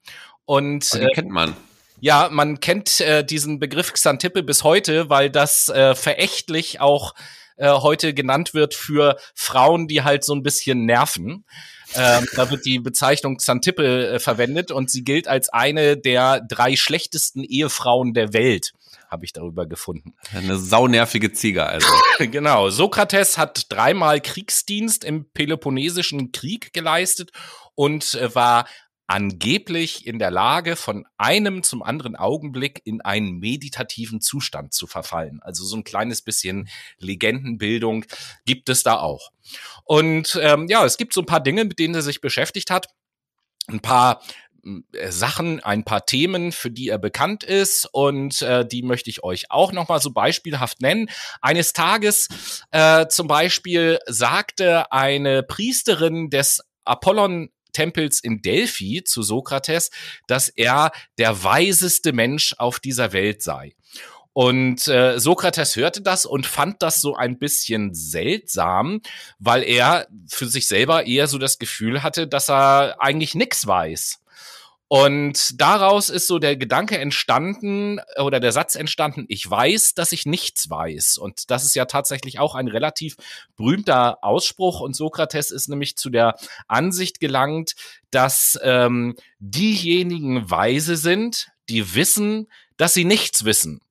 und 0.45 0.89
oh, 0.93 0.97
äh, 0.97 1.07
kennt 1.13 1.29
man. 1.29 1.55
Ja, 1.99 2.29
man 2.31 2.59
kennt 2.59 2.99
äh, 2.99 3.23
diesen 3.23 3.59
Begriff 3.59 3.93
Xantippe 3.93 4.41
bis 4.41 4.63
heute, 4.63 5.09
weil 5.09 5.29
das 5.29 5.69
äh, 5.69 5.93
verächtlich 5.93 6.81
auch 6.81 7.13
äh, 7.57 7.69
heute 7.69 8.15
genannt 8.15 8.55
wird 8.55 8.73
für 8.73 9.17
Frauen, 9.35 9.87
die 9.87 10.01
halt 10.01 10.23
so 10.23 10.33
ein 10.33 10.43
bisschen 10.43 10.85
nerven. 10.85 11.45
Ähm, 11.95 12.25
da 12.35 12.49
wird 12.49 12.65
die 12.65 12.79
Bezeichnung 12.79 13.37
Xantippe 13.37 14.13
äh, 14.15 14.19
verwendet 14.19 14.71
und 14.71 14.89
sie 14.89 15.03
gilt 15.03 15.27
als 15.27 15.49
eine 15.49 15.95
der 15.95 16.41
drei 16.41 16.75
schlechtesten 16.75 17.43
Ehefrauen 17.43 18.15
der 18.15 18.33
Welt 18.33 18.73
habe 19.13 19.23
ich 19.23 19.31
darüber 19.31 19.65
gefunden. 19.65 20.15
Eine 20.33 20.57
saunervige 20.57 21.31
Ziege 21.31 21.65
also. 21.65 21.87
genau. 22.19 22.69
Sokrates 22.69 23.37
hat 23.37 23.71
dreimal 23.71 24.19
Kriegsdienst 24.19 25.05
im 25.05 25.31
Peloponnesischen 25.31 26.33
Krieg 26.33 26.73
geleistet 26.73 27.31
und 27.75 28.15
äh, 28.15 28.35
war 28.35 28.65
angeblich 29.07 30.07
in 30.07 30.17
der 30.17 30.31
Lage, 30.31 30.75
von 30.75 31.05
einem 31.17 31.61
zum 31.61 31.83
anderen 31.83 32.15
Augenblick 32.15 32.81
in 32.85 33.01
einen 33.01 33.37
meditativen 33.37 34.21
Zustand 34.21 34.73
zu 34.73 34.87
verfallen. 34.87 35.39
Also 35.43 35.63
so 35.65 35.75
ein 35.75 35.83
kleines 35.83 36.21
bisschen 36.21 36.69
Legendenbildung 36.97 38.05
gibt 38.45 38.69
es 38.69 38.81
da 38.81 38.97
auch. 38.99 39.29
Und 39.83 40.39
ähm, 40.41 40.67
ja, 40.67 40.83
es 40.85 40.97
gibt 40.97 41.13
so 41.13 41.21
ein 41.21 41.27
paar 41.27 41.43
Dinge, 41.43 41.65
mit 41.65 41.79
denen 41.79 41.95
er 41.95 42.01
sich 42.01 42.21
beschäftigt 42.21 42.71
hat. 42.71 42.87
Ein 43.67 43.81
paar 43.81 44.21
Sachen, 45.09 45.61
ein 45.61 45.83
paar 45.83 46.05
Themen, 46.05 46.51
für 46.51 46.71
die 46.71 46.89
er 46.89 46.97
bekannt 46.97 47.43
ist 47.43 47.87
und 47.91 48.41
äh, 48.41 48.65
die 48.65 48.81
möchte 48.81 49.09
ich 49.09 49.23
euch 49.23 49.51
auch 49.51 49.71
noch 49.71 49.89
mal 49.89 49.99
so 49.99 50.11
beispielhaft 50.11 50.81
nennen. 50.81 51.09
Eines 51.41 51.73
Tages 51.73 52.29
äh, 52.71 53.07
zum 53.07 53.27
Beispiel 53.27 53.99
sagte 54.07 54.91
eine 54.91 55.43
Priesterin 55.43 56.29
des 56.29 56.61
Apollon 56.85 57.49
Tempels 57.73 58.19
in 58.19 58.41
Delphi 58.41 59.03
zu 59.03 59.23
Sokrates, 59.23 59.89
dass 60.27 60.47
er 60.47 60.91
der 61.17 61.43
weiseste 61.43 62.13
Mensch 62.13 62.55
auf 62.57 62.79
dieser 62.79 63.11
Welt 63.13 63.41
sei. 63.41 63.73
Und 64.33 64.87
äh, 64.87 65.19
Sokrates 65.19 65.75
hörte 65.75 66.01
das 66.01 66.25
und 66.25 66.47
fand 66.47 66.81
das 66.81 67.01
so 67.01 67.15
ein 67.15 67.37
bisschen 67.37 67.93
seltsam, 67.93 69.01
weil 69.37 69.63
er 69.63 70.07
für 70.27 70.47
sich 70.47 70.67
selber 70.67 71.05
eher 71.05 71.27
so 71.27 71.37
das 71.37 71.59
Gefühl 71.59 72.01
hatte, 72.01 72.27
dass 72.27 72.49
er 72.49 72.95
eigentlich 72.99 73.35
nix 73.35 73.67
weiß. 73.67 74.22
Und 74.93 75.59
daraus 75.59 76.11
ist 76.11 76.27
so 76.27 76.37
der 76.37 76.55
Gedanke 76.55 76.99
entstanden 76.99 77.99
oder 78.21 78.39
der 78.39 78.51
Satz 78.51 78.75
entstanden, 78.75 79.25
ich 79.27 79.49
weiß, 79.49 79.95
dass 79.95 80.11
ich 80.11 80.27
nichts 80.27 80.69
weiß. 80.69 81.17
Und 81.17 81.49
das 81.49 81.63
ist 81.63 81.73
ja 81.73 81.85
tatsächlich 81.85 82.37
auch 82.37 82.53
ein 82.53 82.67
relativ 82.67 83.15
berühmter 83.55 84.23
Ausspruch. 84.23 84.81
Und 84.81 84.95
Sokrates 84.95 85.49
ist 85.49 85.67
nämlich 85.67 85.95
zu 85.95 86.11
der 86.11 86.35
Ansicht 86.67 87.19
gelangt, 87.19 87.73
dass 88.11 88.59
ähm, 88.61 89.15
diejenigen 89.39 90.51
weise 90.51 90.95
sind, 90.95 91.47
die 91.69 91.95
wissen, 91.95 92.47
dass 92.77 92.93
sie 92.93 93.03
nichts 93.03 93.45
wissen. 93.45 93.81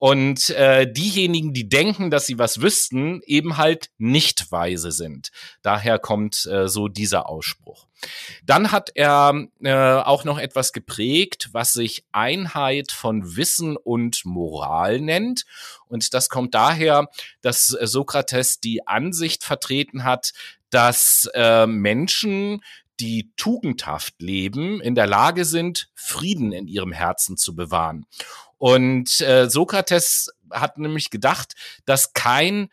Und 0.00 0.48
äh, 0.48 0.90
diejenigen, 0.90 1.52
die 1.52 1.68
denken, 1.68 2.10
dass 2.10 2.24
sie 2.24 2.38
was 2.38 2.62
wüssten, 2.62 3.20
eben 3.26 3.58
halt 3.58 3.90
nicht 3.98 4.50
weise 4.50 4.92
sind. 4.92 5.30
Daher 5.60 5.98
kommt 5.98 6.46
äh, 6.46 6.68
so 6.68 6.88
dieser 6.88 7.28
Ausspruch. 7.28 7.86
Dann 8.42 8.72
hat 8.72 8.92
er 8.94 9.46
äh, 9.62 9.74
auch 9.74 10.24
noch 10.24 10.38
etwas 10.38 10.72
geprägt, 10.72 11.50
was 11.52 11.74
sich 11.74 12.06
Einheit 12.12 12.92
von 12.92 13.36
Wissen 13.36 13.76
und 13.76 14.24
Moral 14.24 15.02
nennt. 15.02 15.44
Und 15.86 16.14
das 16.14 16.30
kommt 16.30 16.54
daher, 16.54 17.10
dass 17.42 17.66
Sokrates 17.66 18.58
die 18.58 18.86
Ansicht 18.86 19.44
vertreten 19.44 20.04
hat, 20.04 20.32
dass 20.70 21.28
äh, 21.34 21.66
Menschen, 21.66 22.62
die 23.00 23.32
tugendhaft 23.36 24.22
leben, 24.22 24.80
in 24.80 24.94
der 24.94 25.06
Lage 25.06 25.44
sind, 25.44 25.90
Frieden 25.94 26.52
in 26.52 26.68
ihrem 26.68 26.92
Herzen 26.92 27.36
zu 27.36 27.54
bewahren. 27.54 28.06
Und 28.60 29.22
äh, 29.22 29.48
Sokrates 29.48 30.30
hat 30.50 30.76
nämlich 30.76 31.08
gedacht, 31.08 31.54
dass 31.86 32.12
kein 32.12 32.68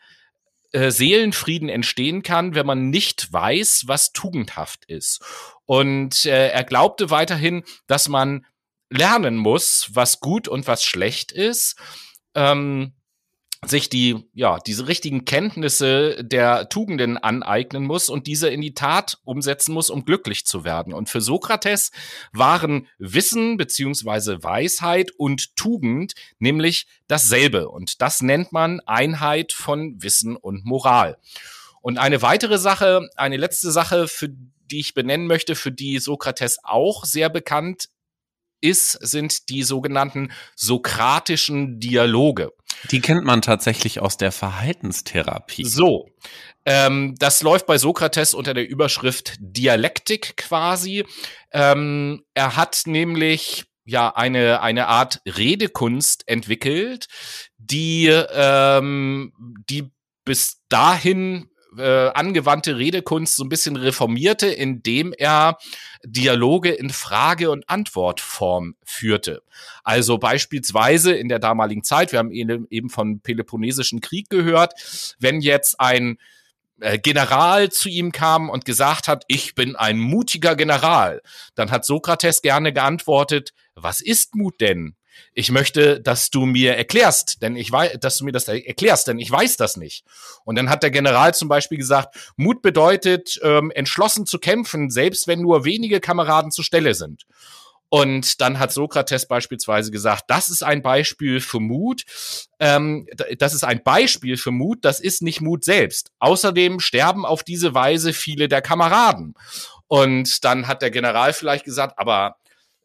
äh, 0.72 0.90
Seelenfrieden 0.90 1.70
entstehen 1.70 2.22
kann, 2.22 2.54
wenn 2.54 2.66
man 2.66 2.90
nicht 2.90 3.32
weiß, 3.32 3.84
was 3.86 4.12
tugendhaft 4.12 4.84
ist. 4.84 5.22
Und 5.64 6.26
äh, 6.26 6.50
er 6.50 6.64
glaubte 6.64 7.08
weiterhin, 7.08 7.64
dass 7.86 8.06
man 8.06 8.44
lernen 8.90 9.36
muss, 9.36 9.88
was 9.94 10.20
gut 10.20 10.46
und 10.46 10.66
was 10.66 10.84
schlecht 10.84 11.32
ist. 11.32 11.76
Ähm, 12.34 12.92
sich 13.66 13.88
die, 13.88 14.28
ja, 14.34 14.58
diese 14.58 14.86
richtigen 14.86 15.24
Kenntnisse 15.24 16.22
der 16.24 16.68
Tugenden 16.68 17.18
aneignen 17.18 17.84
muss 17.84 18.08
und 18.08 18.26
diese 18.26 18.48
in 18.48 18.60
die 18.60 18.74
Tat 18.74 19.18
umsetzen 19.24 19.72
muss, 19.74 19.90
um 19.90 20.04
glücklich 20.04 20.46
zu 20.46 20.64
werden. 20.64 20.92
Und 20.92 21.08
für 21.08 21.20
Sokrates 21.20 21.90
waren 22.32 22.86
Wissen 22.98 23.56
beziehungsweise 23.56 24.42
Weisheit 24.44 25.10
und 25.10 25.56
Tugend 25.56 26.14
nämlich 26.38 26.86
dasselbe. 27.08 27.68
Und 27.68 28.00
das 28.00 28.22
nennt 28.22 28.52
man 28.52 28.80
Einheit 28.80 29.52
von 29.52 30.00
Wissen 30.00 30.36
und 30.36 30.64
Moral. 30.64 31.18
Und 31.80 31.98
eine 31.98 32.22
weitere 32.22 32.58
Sache, 32.58 33.08
eine 33.16 33.36
letzte 33.36 33.72
Sache, 33.72 34.06
für 34.06 34.28
die 34.28 34.80
ich 34.80 34.94
benennen 34.94 35.26
möchte, 35.26 35.56
für 35.56 35.72
die 35.72 35.98
Sokrates 35.98 36.58
auch 36.62 37.04
sehr 37.04 37.28
bekannt 37.28 37.88
ist, 38.60 38.92
sind 38.92 39.48
die 39.48 39.62
sogenannten 39.62 40.30
sokratischen 40.54 41.80
Dialoge. 41.80 42.52
Die 42.90 43.00
kennt 43.00 43.24
man 43.24 43.42
tatsächlich 43.42 44.00
aus 44.00 44.16
der 44.16 44.32
Verhaltenstherapie. 44.32 45.64
So, 45.64 46.08
ähm, 46.64 47.14
das 47.18 47.42
läuft 47.42 47.66
bei 47.66 47.78
Sokrates 47.78 48.34
unter 48.34 48.54
der 48.54 48.68
Überschrift 48.68 49.34
Dialektik 49.40 50.36
quasi. 50.36 51.04
Ähm, 51.52 52.24
er 52.34 52.56
hat 52.56 52.82
nämlich 52.86 53.64
ja 53.84 54.14
eine 54.14 54.60
eine 54.60 54.86
Art 54.86 55.20
Redekunst 55.26 56.28
entwickelt, 56.28 57.06
die 57.56 58.06
ähm, 58.06 59.32
die 59.68 59.90
bis 60.24 60.60
dahin 60.68 61.48
äh, 61.76 62.08
angewandte 62.08 62.78
Redekunst 62.78 63.36
so 63.36 63.44
ein 63.44 63.48
bisschen 63.48 63.76
reformierte, 63.76 64.46
indem 64.46 65.12
er 65.12 65.58
Dialoge 66.04 66.70
in 66.70 66.90
Frage- 66.90 67.50
und 67.50 67.68
Antwortform 67.68 68.76
führte. 68.84 69.42
Also 69.84 70.18
beispielsweise 70.18 71.12
in 71.12 71.28
der 71.28 71.38
damaligen 71.38 71.84
Zeit, 71.84 72.12
wir 72.12 72.18
haben 72.18 72.30
eben 72.32 72.90
von 72.90 73.20
Peloponnesischen 73.20 74.00
Krieg 74.00 74.30
gehört, 74.30 74.74
wenn 75.18 75.40
jetzt 75.40 75.80
ein 75.80 76.18
äh, 76.80 76.98
General 76.98 77.70
zu 77.70 77.88
ihm 77.88 78.12
kam 78.12 78.48
und 78.48 78.64
gesagt 78.64 79.08
hat, 79.08 79.24
ich 79.28 79.54
bin 79.54 79.76
ein 79.76 79.98
mutiger 79.98 80.54
General, 80.54 81.20
dann 81.54 81.70
hat 81.70 81.84
Sokrates 81.84 82.40
gerne 82.42 82.72
geantwortet, 82.72 83.52
was 83.74 84.00
ist 84.00 84.34
Mut 84.34 84.60
denn? 84.60 84.94
Ich 85.34 85.50
möchte, 85.50 86.00
dass 86.00 86.30
du 86.30 86.46
mir 86.46 86.76
erklärst, 86.76 87.42
denn 87.42 87.56
ich 87.56 87.70
weiß, 87.70 87.98
dass 88.00 88.18
du 88.18 88.24
mir 88.24 88.32
das 88.32 88.48
erklärst, 88.48 89.08
denn 89.08 89.18
ich 89.18 89.30
weiß 89.30 89.56
das 89.56 89.76
nicht. 89.76 90.04
Und 90.44 90.56
dann 90.56 90.70
hat 90.70 90.82
der 90.82 90.90
General 90.90 91.34
zum 91.34 91.48
Beispiel 91.48 91.78
gesagt, 91.78 92.16
Mut 92.36 92.62
bedeutet, 92.62 93.38
ähm, 93.42 93.70
entschlossen 93.70 94.26
zu 94.26 94.38
kämpfen, 94.38 94.90
selbst 94.90 95.26
wenn 95.26 95.40
nur 95.40 95.64
wenige 95.64 96.00
Kameraden 96.00 96.50
zur 96.50 96.64
Stelle 96.64 96.94
sind. 96.94 97.24
Und 97.90 98.40
dann 98.40 98.58
hat 98.58 98.72
Sokrates 98.72 99.26
beispielsweise 99.26 99.90
gesagt, 99.90 100.24
das 100.28 100.50
ist 100.50 100.62
ein 100.62 100.82
Beispiel 100.82 101.40
für 101.40 101.60
Mut. 101.60 102.02
Ähm, 102.60 103.06
das 103.38 103.54
ist 103.54 103.64
ein 103.64 103.82
Beispiel 103.82 104.36
für 104.36 104.50
Mut, 104.50 104.84
das 104.84 105.00
ist 105.00 105.22
nicht 105.22 105.40
Mut 105.40 105.64
selbst. 105.64 106.10
Außerdem 106.18 106.80
sterben 106.80 107.24
auf 107.24 107.42
diese 107.42 107.74
Weise 107.74 108.12
viele 108.12 108.48
der 108.48 108.60
Kameraden. 108.60 109.34
Und 109.86 110.44
dann 110.44 110.68
hat 110.68 110.82
der 110.82 110.90
General 110.90 111.32
vielleicht 111.32 111.64
gesagt, 111.64 111.98
aber 111.98 112.36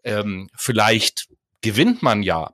ähm, 0.05 0.49
vielleicht 0.55 1.27
gewinnt 1.63 2.03
man 2.03 2.21
ja. 2.21 2.53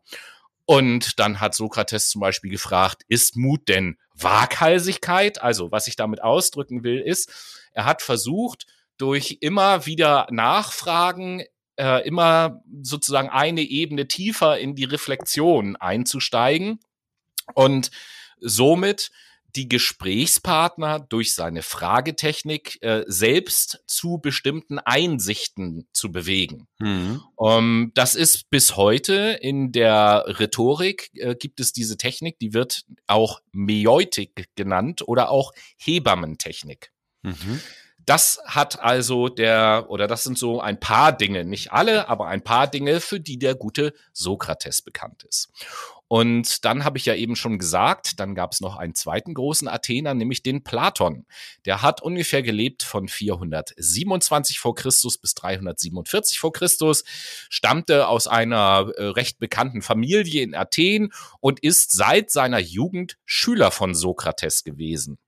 Und 0.65 1.19
dann 1.19 1.41
hat 1.41 1.55
Sokrates 1.55 2.09
zum 2.09 2.21
Beispiel 2.21 2.51
gefragt, 2.51 3.03
ist 3.07 3.35
Mut 3.35 3.67
denn 3.67 3.97
Waghalsigkeit? 4.13 5.41
Also 5.41 5.71
was 5.71 5.87
ich 5.87 5.95
damit 5.95 6.21
ausdrücken 6.21 6.83
will, 6.83 6.99
ist, 6.99 7.69
er 7.73 7.85
hat 7.85 8.01
versucht, 8.01 8.67
durch 8.97 9.37
immer 9.41 9.85
wieder 9.85 10.27
Nachfragen 10.29 11.43
äh, 11.77 12.05
immer 12.05 12.61
sozusagen 12.81 13.29
eine 13.29 13.61
Ebene 13.61 14.07
tiefer 14.07 14.59
in 14.59 14.75
die 14.75 14.83
Reflexion 14.83 15.75
einzusteigen 15.77 16.79
und 17.55 17.89
somit 18.39 19.11
die 19.55 19.67
Gesprächspartner 19.67 20.99
durch 20.99 21.33
seine 21.33 21.63
Fragetechnik 21.63 22.81
äh, 22.81 23.03
selbst 23.07 23.83
zu 23.87 24.19
bestimmten 24.19 24.79
Einsichten 24.79 25.87
zu 25.93 26.11
bewegen. 26.11 26.67
Mhm. 26.79 27.21
Um, 27.35 27.49
ähm, 27.49 27.91
das 27.95 28.15
ist 28.15 28.49
bis 28.49 28.75
heute 28.75 29.37
in 29.41 29.71
der 29.71 30.25
Rhetorik 30.27 31.09
äh, 31.13 31.35
gibt 31.35 31.59
es 31.59 31.73
diese 31.73 31.97
Technik, 31.97 32.39
die 32.39 32.53
wird 32.53 32.83
auch 33.07 33.39
Meutik 33.51 34.49
genannt 34.55 35.07
oder 35.07 35.29
auch 35.29 35.53
Hebammentechnik. 35.77 36.91
Mhm. 37.23 37.61
Das 38.05 38.39
hat 38.45 38.79
also 38.81 39.29
der, 39.29 39.85
oder 39.89 40.07
das 40.07 40.23
sind 40.23 40.37
so 40.37 40.59
ein 40.61 40.79
paar 40.79 41.11
Dinge, 41.11 41.45
nicht 41.45 41.71
alle, 41.71 42.09
aber 42.09 42.27
ein 42.27 42.43
paar 42.43 42.67
Dinge, 42.67 42.99
für 42.99 43.19
die 43.19 43.37
der 43.37 43.55
gute 43.55 43.93
Sokrates 44.13 44.81
bekannt 44.81 45.23
ist. 45.23 45.49
Und 46.09 46.65
dann 46.65 46.85
habe 46.85 46.97
ich 46.97 47.05
ja 47.05 47.13
eben 47.13 47.35
schon 47.35 47.59
gesagt, 47.59 48.19
dann 48.19 48.33
gab 48.33 48.51
es 48.51 48.61
noch 48.61 48.77
einen 48.77 48.95
zweiten 48.95 49.35
großen 49.35 49.67
Athener, 49.67 50.15
nämlich 50.15 50.41
den 50.41 50.63
Platon. 50.63 51.27
Der 51.65 51.83
hat 51.83 52.01
ungefähr 52.01 52.41
gelebt 52.41 52.81
von 52.81 53.07
427 53.07 54.59
vor 54.59 54.73
Christus 54.73 55.19
bis 55.19 55.35
347 55.35 56.39
vor 56.39 56.51
Christus, 56.51 57.03
stammte 57.47 58.07
aus 58.07 58.25
einer 58.25 58.91
äh, 58.97 59.03
recht 59.03 59.37
bekannten 59.37 59.83
Familie 59.83 60.41
in 60.41 60.55
Athen 60.55 61.13
und 61.41 61.59
ist 61.59 61.91
seit 61.91 62.31
seiner 62.31 62.59
Jugend 62.59 63.17
Schüler 63.25 63.69
von 63.69 63.93
Sokrates 63.93 64.63
gewesen. 64.63 65.19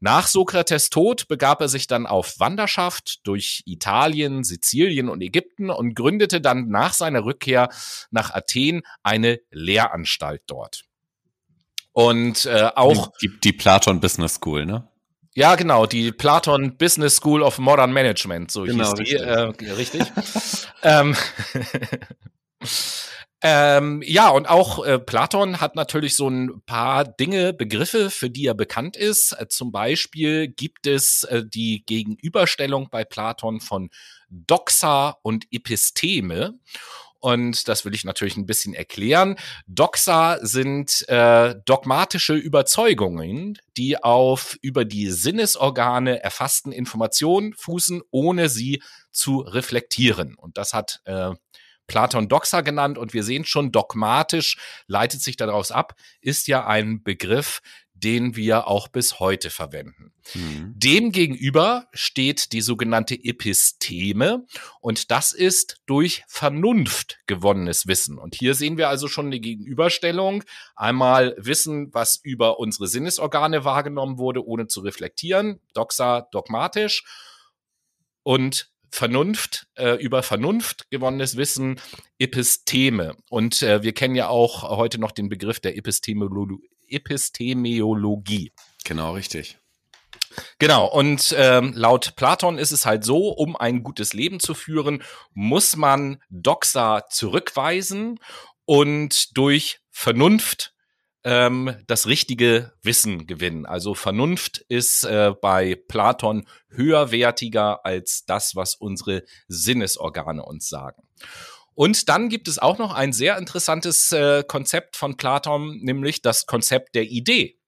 Nach 0.00 0.26
Sokrates 0.26 0.90
Tod 0.90 1.28
begab 1.28 1.60
er 1.60 1.68
sich 1.68 1.86
dann 1.86 2.06
auf 2.06 2.38
Wanderschaft 2.38 3.26
durch 3.26 3.62
Italien, 3.66 4.44
Sizilien 4.44 5.08
und 5.08 5.22
Ägypten 5.22 5.70
und 5.70 5.94
gründete 5.94 6.40
dann 6.40 6.68
nach 6.68 6.92
seiner 6.92 7.24
Rückkehr 7.24 7.68
nach 8.10 8.32
Athen 8.32 8.82
eine 9.02 9.40
Lehranstalt 9.50 10.42
dort. 10.46 10.84
Und 11.92 12.44
äh, 12.44 12.70
auch 12.74 13.10
die, 13.22 13.30
die 13.42 13.52
Platon 13.52 14.00
Business 14.00 14.34
School, 14.34 14.66
ne? 14.66 14.86
Ja, 15.34 15.54
genau, 15.54 15.86
die 15.86 16.12
Platon 16.12 16.76
Business 16.78 17.16
School 17.16 17.42
of 17.42 17.58
Modern 17.58 17.92
Management, 17.92 18.50
so 18.50 18.62
genau, 18.62 18.84
hieß 18.84 18.94
die. 18.94 19.16
Richtig. 19.16 19.68
Äh, 19.68 19.72
richtig. 19.72 20.02
ähm, 20.82 21.14
Ähm, 23.42 24.02
ja, 24.04 24.30
und 24.30 24.48
auch 24.48 24.84
äh, 24.84 24.98
Platon 24.98 25.60
hat 25.60 25.76
natürlich 25.76 26.16
so 26.16 26.28
ein 26.28 26.62
paar 26.64 27.04
Dinge, 27.04 27.52
Begriffe, 27.52 28.10
für 28.10 28.30
die 28.30 28.46
er 28.46 28.54
bekannt 28.54 28.96
ist. 28.96 29.32
Äh, 29.32 29.48
zum 29.48 29.72
Beispiel 29.72 30.48
gibt 30.48 30.86
es 30.86 31.24
äh, 31.24 31.44
die 31.44 31.84
Gegenüberstellung 31.84 32.88
bei 32.90 33.04
Platon 33.04 33.60
von 33.60 33.90
Doxa 34.30 35.18
und 35.22 35.46
Episteme. 35.50 36.58
Und 37.20 37.68
das 37.68 37.84
will 37.84 37.94
ich 37.94 38.04
natürlich 38.04 38.36
ein 38.36 38.46
bisschen 38.46 38.72
erklären. 38.72 39.36
Doxa 39.66 40.38
sind 40.42 41.06
äh, 41.08 41.56
dogmatische 41.64 42.34
Überzeugungen, 42.34 43.58
die 43.76 44.02
auf 44.02 44.56
über 44.62 44.84
die 44.84 45.10
Sinnesorgane 45.10 46.22
erfassten 46.22 46.72
Informationen 46.72 47.52
fußen, 47.54 48.02
ohne 48.10 48.48
sie 48.48 48.82
zu 49.10 49.40
reflektieren. 49.40 50.36
Und 50.36 50.56
das 50.56 50.72
hat 50.72 51.00
äh, 51.04 51.32
Platon 51.86 52.28
Doxa 52.28 52.60
genannt 52.60 52.98
und 52.98 53.14
wir 53.14 53.22
sehen 53.22 53.44
schon, 53.44 53.72
dogmatisch 53.72 54.56
leitet 54.86 55.22
sich 55.22 55.36
daraus 55.36 55.70
ab, 55.70 55.94
ist 56.20 56.48
ja 56.48 56.66
ein 56.66 57.02
Begriff, 57.02 57.60
den 57.98 58.36
wir 58.36 58.66
auch 58.66 58.88
bis 58.88 59.20
heute 59.20 59.48
verwenden. 59.50 60.12
Mhm. 60.34 60.74
Demgegenüber 60.76 61.88
steht 61.92 62.52
die 62.52 62.60
sogenannte 62.60 63.14
Episteme 63.14 64.44
und 64.80 65.10
das 65.10 65.32
ist 65.32 65.80
durch 65.86 66.22
Vernunft 66.28 67.18
gewonnenes 67.26 67.86
Wissen. 67.86 68.18
Und 68.18 68.34
hier 68.34 68.54
sehen 68.54 68.76
wir 68.76 68.88
also 68.90 69.08
schon 69.08 69.26
eine 69.26 69.40
Gegenüberstellung. 69.40 70.44
Einmal 70.74 71.34
Wissen, 71.38 71.92
was 71.94 72.20
über 72.22 72.58
unsere 72.58 72.86
Sinnesorgane 72.86 73.64
wahrgenommen 73.64 74.18
wurde, 74.18 74.46
ohne 74.46 74.66
zu 74.66 74.80
reflektieren, 74.80 75.60
doxa 75.72 76.28
dogmatisch 76.32 77.04
und 78.22 78.70
Vernunft, 78.90 79.66
äh, 79.76 79.94
über 80.02 80.22
Vernunft 80.22 80.90
gewonnenes 80.90 81.36
Wissen, 81.36 81.80
Episteme. 82.18 83.16
Und 83.30 83.62
äh, 83.62 83.82
wir 83.82 83.92
kennen 83.92 84.14
ja 84.14 84.28
auch 84.28 84.62
heute 84.62 84.98
noch 84.98 85.12
den 85.12 85.28
Begriff 85.28 85.60
der 85.60 85.76
Epistemolo 85.76 86.58
Epistemeologie. 86.88 88.52
Genau, 88.84 89.12
richtig. 89.14 89.58
Genau, 90.58 90.86
und 90.86 91.34
ähm, 91.36 91.72
laut 91.74 92.14
Platon 92.16 92.58
ist 92.58 92.72
es 92.72 92.86
halt 92.86 93.04
so, 93.04 93.28
um 93.28 93.56
ein 93.56 93.82
gutes 93.82 94.12
Leben 94.12 94.40
zu 94.40 94.54
führen, 94.54 95.02
muss 95.34 95.76
man 95.76 96.22
Doxa 96.30 97.08
zurückweisen 97.08 98.20
und 98.64 99.36
durch 99.36 99.80
Vernunft 99.90 100.74
ähm, 101.26 101.74
das 101.88 102.06
richtige 102.06 102.72
Wissen 102.82 103.26
gewinnen. 103.26 103.66
Also 103.66 103.94
Vernunft 103.94 104.58
ist 104.68 105.02
äh, 105.02 105.34
bei 105.42 105.74
Platon 105.74 106.46
höherwertiger 106.70 107.84
als 107.84 108.24
das, 108.26 108.54
was 108.54 108.76
unsere 108.76 109.24
Sinnesorgane 109.48 110.44
uns 110.44 110.68
sagen. 110.68 111.02
Und 111.74 112.08
dann 112.08 112.28
gibt 112.28 112.46
es 112.46 112.60
auch 112.60 112.78
noch 112.78 112.94
ein 112.94 113.12
sehr 113.12 113.36
interessantes 113.38 114.12
äh, 114.12 114.44
Konzept 114.46 114.96
von 114.96 115.16
Platon, 115.16 115.80
nämlich 115.82 116.22
das 116.22 116.46
Konzept 116.46 116.94
der 116.94 117.02
Idee. 117.02 117.58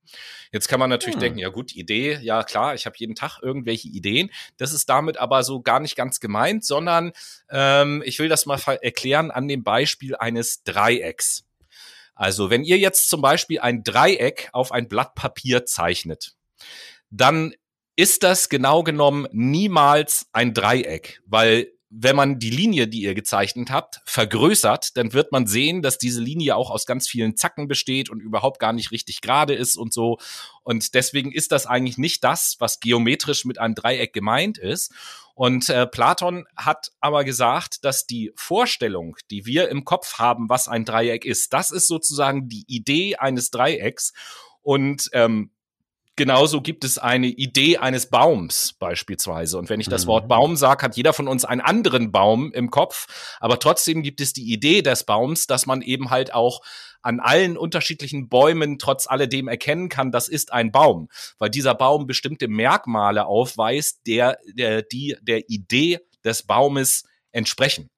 Jetzt 0.52 0.68
kann 0.68 0.78
man 0.78 0.88
natürlich 0.88 1.16
hm. 1.16 1.20
denken, 1.20 1.38
ja 1.40 1.48
gut, 1.48 1.74
Idee, 1.74 2.16
ja 2.22 2.44
klar, 2.44 2.74
ich 2.74 2.86
habe 2.86 2.94
jeden 2.96 3.16
Tag 3.16 3.40
irgendwelche 3.42 3.88
Ideen. 3.88 4.30
Das 4.56 4.72
ist 4.72 4.88
damit 4.88 5.18
aber 5.18 5.42
so 5.42 5.60
gar 5.60 5.80
nicht 5.80 5.96
ganz 5.96 6.20
gemeint, 6.20 6.64
sondern 6.64 7.12
ähm, 7.50 8.04
ich 8.06 8.20
will 8.20 8.28
das 8.28 8.46
mal 8.46 8.60
erklären 8.82 9.32
an 9.32 9.48
dem 9.48 9.64
Beispiel 9.64 10.14
eines 10.14 10.62
Dreiecks. 10.62 11.47
Also 12.18 12.50
wenn 12.50 12.64
ihr 12.64 12.78
jetzt 12.78 13.08
zum 13.08 13.22
Beispiel 13.22 13.60
ein 13.60 13.84
Dreieck 13.84 14.48
auf 14.52 14.72
ein 14.72 14.88
Blatt 14.88 15.14
Papier 15.14 15.64
zeichnet, 15.66 16.34
dann 17.10 17.54
ist 17.94 18.24
das 18.24 18.48
genau 18.48 18.82
genommen 18.82 19.28
niemals 19.30 20.26
ein 20.32 20.52
Dreieck, 20.52 21.22
weil 21.26 21.72
wenn 21.90 22.16
man 22.16 22.38
die 22.38 22.50
Linie, 22.50 22.86
die 22.86 23.02
ihr 23.02 23.14
gezeichnet 23.14 23.70
habt, 23.70 24.00
vergrößert, 24.04 24.96
dann 24.96 25.14
wird 25.14 25.32
man 25.32 25.46
sehen, 25.46 25.80
dass 25.80 25.96
diese 25.96 26.20
Linie 26.20 26.54
auch 26.54 26.70
aus 26.70 26.84
ganz 26.84 27.08
vielen 27.08 27.36
Zacken 27.36 27.66
besteht 27.66 28.10
und 28.10 28.20
überhaupt 28.20 28.58
gar 28.58 28.74
nicht 28.74 28.90
richtig 28.90 29.22
gerade 29.22 29.54
ist 29.54 29.76
und 29.76 29.92
so. 29.94 30.18
Und 30.62 30.94
deswegen 30.94 31.32
ist 31.32 31.50
das 31.50 31.66
eigentlich 31.66 31.96
nicht 31.96 32.24
das, 32.24 32.56
was 32.58 32.80
geometrisch 32.80 33.46
mit 33.46 33.58
einem 33.58 33.74
Dreieck 33.74 34.12
gemeint 34.12 34.58
ist. 34.58 34.92
Und 35.34 35.70
äh, 35.70 35.86
Platon 35.86 36.46
hat 36.56 36.90
aber 37.00 37.24
gesagt, 37.24 37.84
dass 37.84 38.06
die 38.06 38.32
Vorstellung, 38.34 39.16
die 39.30 39.46
wir 39.46 39.68
im 39.68 39.84
Kopf 39.84 40.18
haben, 40.18 40.48
was 40.50 40.68
ein 40.68 40.84
Dreieck 40.84 41.24
ist, 41.24 41.54
das 41.54 41.70
ist 41.70 41.86
sozusagen 41.86 42.48
die 42.48 42.64
Idee 42.66 43.16
eines 43.16 43.50
Dreiecks. 43.50 44.12
Und 44.60 45.08
ähm, 45.12 45.52
Genauso 46.18 46.60
gibt 46.60 46.82
es 46.82 46.98
eine 46.98 47.28
Idee 47.28 47.78
eines 47.78 48.10
Baums 48.10 48.72
beispielsweise. 48.72 49.56
Und 49.56 49.70
wenn 49.70 49.78
ich 49.78 49.88
das 49.88 50.04
mhm. 50.04 50.08
Wort 50.08 50.28
Baum 50.28 50.56
sage, 50.56 50.82
hat 50.82 50.96
jeder 50.96 51.12
von 51.12 51.28
uns 51.28 51.44
einen 51.44 51.60
anderen 51.60 52.10
Baum 52.10 52.52
im 52.52 52.72
Kopf. 52.72 53.06
Aber 53.38 53.60
trotzdem 53.60 54.02
gibt 54.02 54.20
es 54.20 54.32
die 54.32 54.52
Idee 54.52 54.82
des 54.82 55.04
Baums, 55.04 55.46
dass 55.46 55.66
man 55.66 55.80
eben 55.80 56.10
halt 56.10 56.34
auch 56.34 56.60
an 57.02 57.20
allen 57.20 57.56
unterschiedlichen 57.56 58.28
Bäumen 58.28 58.80
trotz 58.80 59.06
alledem 59.06 59.46
erkennen 59.46 59.88
kann, 59.88 60.10
das 60.10 60.26
ist 60.26 60.52
ein 60.52 60.72
Baum, 60.72 61.08
weil 61.38 61.50
dieser 61.50 61.76
Baum 61.76 62.08
bestimmte 62.08 62.48
Merkmale 62.48 63.24
aufweist, 63.24 64.00
der, 64.08 64.38
der 64.52 64.82
die 64.82 65.16
der 65.22 65.48
Idee 65.48 66.00
des 66.24 66.42
Baumes 66.42 67.04
entsprechen. 67.30 67.90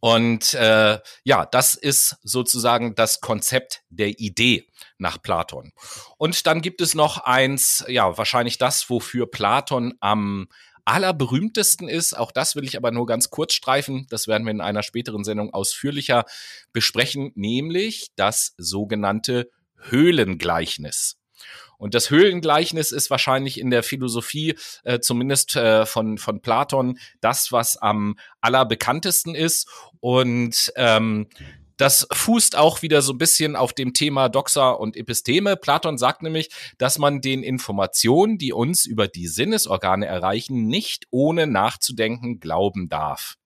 Und 0.00 0.54
äh, 0.54 0.98
ja, 1.24 1.46
das 1.46 1.74
ist 1.74 2.16
sozusagen 2.22 2.94
das 2.94 3.20
Konzept 3.20 3.82
der 3.88 4.18
Idee 4.20 4.68
nach 4.98 5.20
Platon. 5.20 5.72
Und 6.18 6.46
dann 6.46 6.62
gibt 6.62 6.80
es 6.80 6.94
noch 6.94 7.18
eins, 7.18 7.84
ja, 7.88 8.16
wahrscheinlich 8.16 8.58
das, 8.58 8.88
wofür 8.90 9.30
Platon 9.30 9.94
am 10.00 10.48
allerberühmtesten 10.84 11.88
ist. 11.88 12.16
Auch 12.16 12.32
das 12.32 12.56
will 12.56 12.64
ich 12.64 12.76
aber 12.76 12.92
nur 12.92 13.06
ganz 13.06 13.28
kurz 13.28 13.54
streifen. 13.54 14.06
Das 14.08 14.28
werden 14.28 14.44
wir 14.46 14.52
in 14.52 14.60
einer 14.60 14.82
späteren 14.82 15.24
Sendung 15.24 15.52
ausführlicher 15.52 16.24
besprechen, 16.72 17.32
nämlich 17.34 18.08
das 18.16 18.54
sogenannte 18.56 19.50
Höhlengleichnis. 19.76 21.18
Und 21.78 21.94
das 21.94 22.10
Höhlengleichnis 22.10 22.92
ist 22.92 23.10
wahrscheinlich 23.10 23.60
in 23.60 23.70
der 23.70 23.82
Philosophie, 23.82 24.54
äh, 24.84 25.00
zumindest 25.00 25.56
äh, 25.56 25.86
von, 25.86 26.18
von 26.18 26.40
Platon, 26.40 26.98
das, 27.20 27.52
was 27.52 27.76
am 27.76 28.16
allerbekanntesten 28.40 29.34
ist. 29.34 29.68
Und 30.00 30.72
ähm, 30.76 31.28
das 31.76 32.06
fußt 32.10 32.56
auch 32.56 32.82
wieder 32.82 33.02
so 33.02 33.12
ein 33.12 33.18
bisschen 33.18 33.54
auf 33.54 33.72
dem 33.72 33.92
Thema 33.92 34.28
Doxa 34.28 34.70
und 34.70 34.96
Episteme. 34.96 35.56
Platon 35.56 35.98
sagt 35.98 36.22
nämlich, 36.22 36.48
dass 36.78 36.98
man 36.98 37.20
den 37.20 37.42
Informationen, 37.42 38.38
die 38.38 38.52
uns 38.52 38.86
über 38.86 39.08
die 39.08 39.26
Sinnesorgane 39.26 40.06
erreichen, 40.06 40.66
nicht 40.66 41.06
ohne 41.10 41.46
nachzudenken 41.46 42.40
glauben 42.40 42.88
darf 42.88 43.36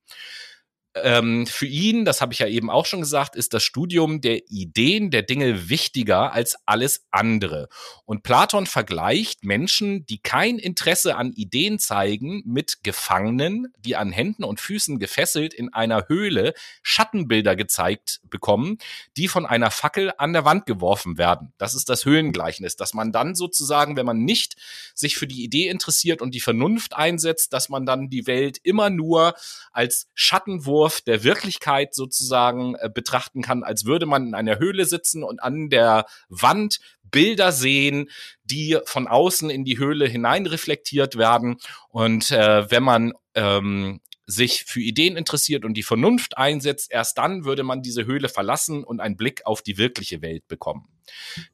ähm, 0.95 1.47
für 1.47 1.67
ihn, 1.67 2.05
das 2.05 2.21
habe 2.21 2.33
ich 2.33 2.41
ja 2.41 2.49
eben 2.49 2.69
auch 2.69 2.85
schon 2.85 3.01
gesagt, 3.01 3.37
ist 3.37 3.55
das 3.55 3.63
Studium 3.63 4.21
der 4.21 4.51
Ideen 4.51 5.13
der 5.13 5.23
Dinge 5.23 5.69
wichtiger 5.69 6.33
als 6.33 6.57
alles 6.67 7.07
andere. 7.13 7.69
Und 8.07 8.25
Platon 8.25 8.67
vergleicht 8.67 9.45
Menschen, 9.45 10.05
die 10.07 10.19
kein 10.19 10.59
Interesse 10.59 11.17
an 11.17 11.33
Ideen 11.33 11.79
zeigen, 11.79 12.43
mit 12.45 12.83
Gefangenen, 12.83 13.73
die 13.79 13.95
an 13.95 14.11
Händen 14.11 14.43
und 14.43 14.61
Füßen 14.61 14.99
gefesselt 14.99 15.55
in 15.55 15.73
einer 15.73 16.09
Höhle 16.09 16.55
Schattenbilder 16.83 17.55
gezeigt 17.55 18.21
bekommen, 18.29 18.79
die 19.17 19.29
von 19.29 19.47
einer 19.47 19.71
Fackel 19.71 20.13
an 20.19 20.33
der 20.33 20.45
Wand 20.45 20.67
geworfen 20.67 21.19
werden. 21.19 21.53
Das 21.59 21.75
ist 21.77 21.89
das 21.89 22.05
Höhlengleichnis, 22.05 22.75
dass 22.75 22.95
man 22.95 23.13
dann 23.13 23.37
sozusagen, 23.37 23.97
wenn 23.97 24.07
man 24.07 24.25
nicht 24.25 24.57
sich 24.95 25.17
für 25.17 25.29
die 25.29 25.45
Idee 25.45 25.69
interessiert 25.69 26.21
und 26.21 26.35
die 26.35 26.41
Vernunft 26.41 26.97
einsetzt, 26.97 27.53
dass 27.53 27.69
man 27.69 27.87
dann 27.87 28.11
die 28.11 28.27
Welt 28.27 28.59
immer 28.63 28.91
nur 28.91 29.35
als 29.71 30.09
Schattenwurf 30.15 30.80
Entwurf 30.81 31.03
der 31.03 31.25
Wirklichkeit 31.25 31.95
sozusagen 31.95 32.75
äh, 32.77 32.89
betrachten 32.93 33.43
kann, 33.43 33.63
als 33.65 33.85
würde 33.85 34.07
man 34.07 34.29
in 34.29 34.35
einer 34.35 34.59
Höhle 34.59 34.87
sitzen 34.87 35.23
und 35.23 35.43
an 35.43 35.69
der 35.69 36.07
Wand 36.31 36.79
Bilder 37.03 37.53
sehen, 37.53 38.09
die 38.45 38.79
von 38.87 39.07
außen 39.07 39.51
in 39.51 39.65
die 39.65 39.77
Höhle 39.77 40.07
hinein 40.07 40.47
reflektiert 40.47 41.19
werden. 41.19 41.59
Und 41.91 42.31
äh, 42.31 42.71
wenn 42.71 42.83
man 42.83 43.13
ähm, 43.35 44.01
sich 44.25 44.65
für 44.65 44.81
Ideen 44.81 45.19
interessiert 45.19 45.67
und 45.67 45.75
die 45.75 45.83
Vernunft 45.83 46.39
einsetzt, 46.39 46.91
erst 46.91 47.19
dann 47.19 47.45
würde 47.45 47.63
man 47.63 47.83
diese 47.83 48.07
Höhle 48.07 48.31
verlassen 48.31 48.83
und 48.83 49.01
einen 49.01 49.19
Blick 49.19 49.45
auf 49.45 49.61
die 49.61 49.77
wirkliche 49.77 50.23
Welt 50.23 50.49
bekommen. 50.49 50.89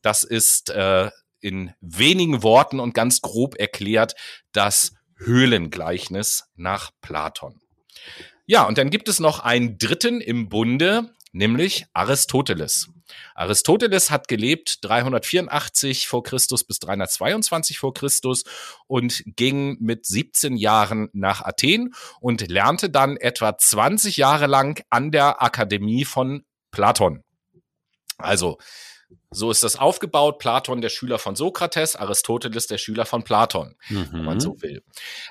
Das 0.03 0.23
ist 0.23 0.71
äh, 0.71 1.11
in 1.41 1.73
wenigen 1.81 2.45
Worten 2.45 2.79
und 2.79 2.95
ganz 2.95 3.23
grob 3.23 3.59
erklärt 3.59 4.15
das 4.53 4.93
Höhlengleichnis 5.17 6.45
nach 6.55 6.93
Platon. 7.01 7.61
Ja, 8.47 8.65
und 8.65 8.79
dann 8.79 8.91
gibt 8.91 9.09
es 9.09 9.19
noch 9.19 9.41
einen 9.41 9.77
dritten 9.77 10.21
im 10.21 10.49
Bunde, 10.49 11.13
nämlich 11.33 11.87
Aristoteles. 11.93 12.89
Aristoteles 13.35 14.11
hat 14.11 14.29
gelebt 14.29 14.85
384 14.85 16.07
vor 16.09 16.23
Christus 16.23 16.65
bis 16.65 16.79
322 16.79 17.79
vor 17.79 17.93
Christus 17.93 18.45
und 18.87 19.23
ging 19.37 19.77
mit 19.81 20.07
17 20.07 20.57
Jahren 20.57 21.09
nach 21.13 21.43
Athen 21.43 21.95
und 22.21 22.49
lernte 22.49 22.89
dann 22.91 23.17
etwa 23.17 23.57
20 23.57 24.17
Jahre 24.17 24.47
lang 24.47 24.83
an 24.91 25.11
der 25.11 25.43
Akademie 25.43 26.05
von 26.05 26.45
Platon. 26.71 27.23
Also 28.19 28.59
so 29.31 29.51
ist 29.51 29.63
das 29.63 29.77
aufgebaut. 29.77 30.39
Platon 30.39 30.81
der 30.81 30.89
Schüler 30.89 31.19
von 31.19 31.37
Sokrates, 31.37 31.97
Aristoteles 31.97 32.67
der 32.67 32.79
Schüler 32.79 33.07
von 33.07 33.23
Platon, 33.23 33.77
mhm. 33.89 34.09
wenn 34.13 34.25
man 34.25 34.41
so 34.41 34.55
mhm. 34.55 34.63
will. 34.63 34.83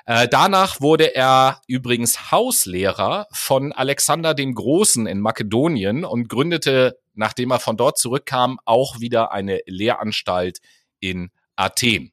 Äh, 0.06 0.28
danach 0.28 0.80
wurde 0.80 1.14
er 1.14 1.60
übrigens 1.66 2.30
Hauslehrer 2.30 3.26
von 3.32 3.72
Alexander 3.72 4.34
dem 4.34 4.54
Großen 4.54 5.06
in 5.06 5.20
Makedonien 5.20 6.04
und 6.04 6.28
gründete, 6.28 6.98
nachdem 7.14 7.50
er 7.50 7.60
von 7.60 7.76
dort 7.76 7.98
zurückkam, 7.98 8.58
auch 8.64 9.00
wieder 9.00 9.32
eine 9.32 9.60
Lehranstalt 9.66 10.60
in 11.00 11.30
Athen. 11.56 12.12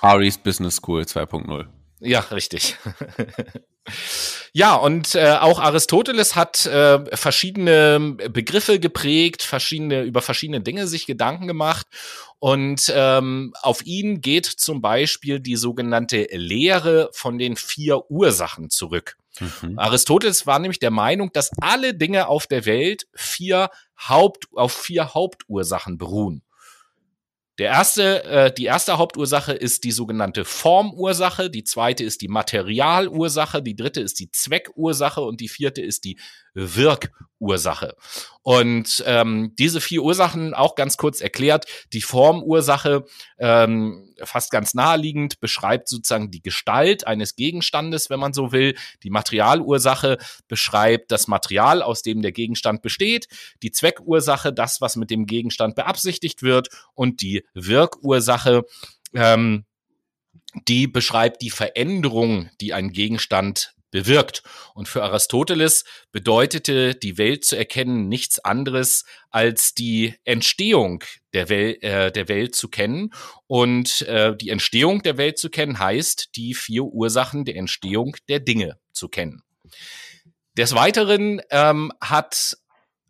Ari's 0.00 0.38
Business 0.38 0.76
School 0.76 1.02
2.0. 1.02 1.66
Ja, 2.00 2.20
richtig. 2.20 2.76
ja, 4.52 4.74
und 4.74 5.14
äh, 5.14 5.36
auch 5.40 5.60
Aristoteles 5.60 6.34
hat 6.34 6.66
äh, 6.66 7.16
verschiedene 7.16 8.16
Begriffe 8.30 8.80
geprägt, 8.80 9.42
verschiedene, 9.42 10.02
über 10.02 10.22
verschiedene 10.22 10.60
Dinge 10.60 10.86
sich 10.86 11.06
Gedanken 11.06 11.46
gemacht. 11.46 11.86
Und 12.38 12.90
ähm, 12.94 13.52
auf 13.62 13.84
ihn 13.84 14.20
geht 14.20 14.46
zum 14.46 14.80
Beispiel 14.80 15.40
die 15.40 15.56
sogenannte 15.56 16.26
Lehre 16.32 17.10
von 17.12 17.38
den 17.38 17.56
vier 17.56 18.10
Ursachen 18.10 18.70
zurück. 18.70 19.16
Mhm. 19.38 19.78
Aristoteles 19.78 20.46
war 20.46 20.58
nämlich 20.58 20.78
der 20.78 20.90
Meinung, 20.90 21.30
dass 21.32 21.50
alle 21.60 21.94
Dinge 21.94 22.28
auf 22.28 22.46
der 22.46 22.66
Welt 22.66 23.06
vier 23.14 23.70
Haupt, 24.08 24.46
auf 24.54 24.72
vier 24.72 25.14
Hauptursachen 25.14 25.98
beruhen. 25.98 26.42
Der 27.60 27.68
erste, 27.68 28.24
äh, 28.24 28.50
die 28.50 28.64
erste 28.64 28.96
Hauptursache 28.96 29.52
ist 29.52 29.84
die 29.84 29.90
sogenannte 29.90 30.46
Formursache, 30.46 31.50
die 31.50 31.62
zweite 31.62 32.04
ist 32.04 32.22
die 32.22 32.28
Materialursache, 32.28 33.62
die 33.62 33.76
dritte 33.76 34.00
ist 34.00 34.18
die 34.18 34.30
Zweckursache 34.30 35.20
und 35.20 35.42
die 35.42 35.50
vierte 35.50 35.82
ist 35.82 36.06
die 36.06 36.18
Wirkursache. 36.54 37.94
Und 38.42 39.02
ähm, 39.06 39.54
diese 39.58 39.80
vier 39.80 40.02
Ursachen 40.02 40.54
auch 40.54 40.74
ganz 40.74 40.96
kurz 40.96 41.20
erklärt. 41.20 41.66
Die 41.92 42.00
Formursache, 42.00 43.04
ähm, 43.38 44.14
fast 44.22 44.50
ganz 44.50 44.74
naheliegend, 44.74 45.40
beschreibt 45.40 45.88
sozusagen 45.88 46.30
die 46.30 46.42
Gestalt 46.42 47.06
eines 47.06 47.36
Gegenstandes, 47.36 48.10
wenn 48.10 48.20
man 48.20 48.32
so 48.32 48.52
will. 48.52 48.76
Die 49.02 49.10
Materialursache 49.10 50.18
beschreibt 50.48 51.12
das 51.12 51.28
Material, 51.28 51.82
aus 51.82 52.02
dem 52.02 52.22
der 52.22 52.32
Gegenstand 52.32 52.82
besteht. 52.82 53.28
Die 53.62 53.72
Zweckursache, 53.72 54.52
das, 54.52 54.80
was 54.80 54.96
mit 54.96 55.10
dem 55.10 55.26
Gegenstand 55.26 55.74
beabsichtigt 55.74 56.42
wird. 56.42 56.68
Und 56.94 57.20
die 57.20 57.44
Wirkursache, 57.54 58.64
ähm, 59.14 59.64
die 60.66 60.86
beschreibt 60.86 61.42
die 61.42 61.50
Veränderung, 61.50 62.50
die 62.60 62.72
ein 62.72 62.90
Gegenstand 62.90 63.74
bewirkt. 63.90 64.42
Und 64.74 64.88
für 64.88 65.02
Aristoteles 65.02 65.84
bedeutete 66.12 66.94
die 66.94 67.18
Welt 67.18 67.44
zu 67.44 67.56
erkennen 67.56 68.08
nichts 68.08 68.38
anderes 68.38 69.04
als 69.30 69.74
die 69.74 70.14
Entstehung 70.24 71.04
der, 71.32 71.48
Wel 71.48 71.78
äh, 71.82 72.12
der 72.12 72.28
Welt 72.28 72.54
zu 72.54 72.68
kennen. 72.68 73.12
Und 73.46 74.02
äh, 74.02 74.36
die 74.36 74.50
Entstehung 74.50 75.02
der 75.02 75.16
Welt 75.16 75.38
zu 75.38 75.50
kennen 75.50 75.78
heißt, 75.78 76.30
die 76.36 76.54
vier 76.54 76.84
Ursachen 76.84 77.44
der 77.44 77.56
Entstehung 77.56 78.16
der 78.28 78.40
Dinge 78.40 78.78
zu 78.92 79.08
kennen. 79.08 79.42
Des 80.56 80.74
Weiteren 80.74 81.40
ähm, 81.50 81.92
hat 82.00 82.56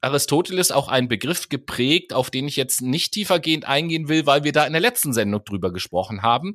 Aristoteles 0.03 0.71
auch 0.71 0.88
einen 0.88 1.09
Begriff 1.09 1.49
geprägt, 1.49 2.12
auf 2.12 2.31
den 2.31 2.49
ich 2.49 2.57
jetzt 2.57 2.83
nicht 2.83 3.12
tiefergehend 3.12 3.66
eingehen 3.66 4.09
will, 4.09 4.27
weil 4.27 4.45
wir 4.45 4.53
da 4.53 4.64
in 4.66 4.73
der 4.73 4.81
letzten 4.81 5.12
Sendung 5.12 5.45
drüber 5.45 5.73
gesprochen 5.73 6.23
haben. 6.23 6.55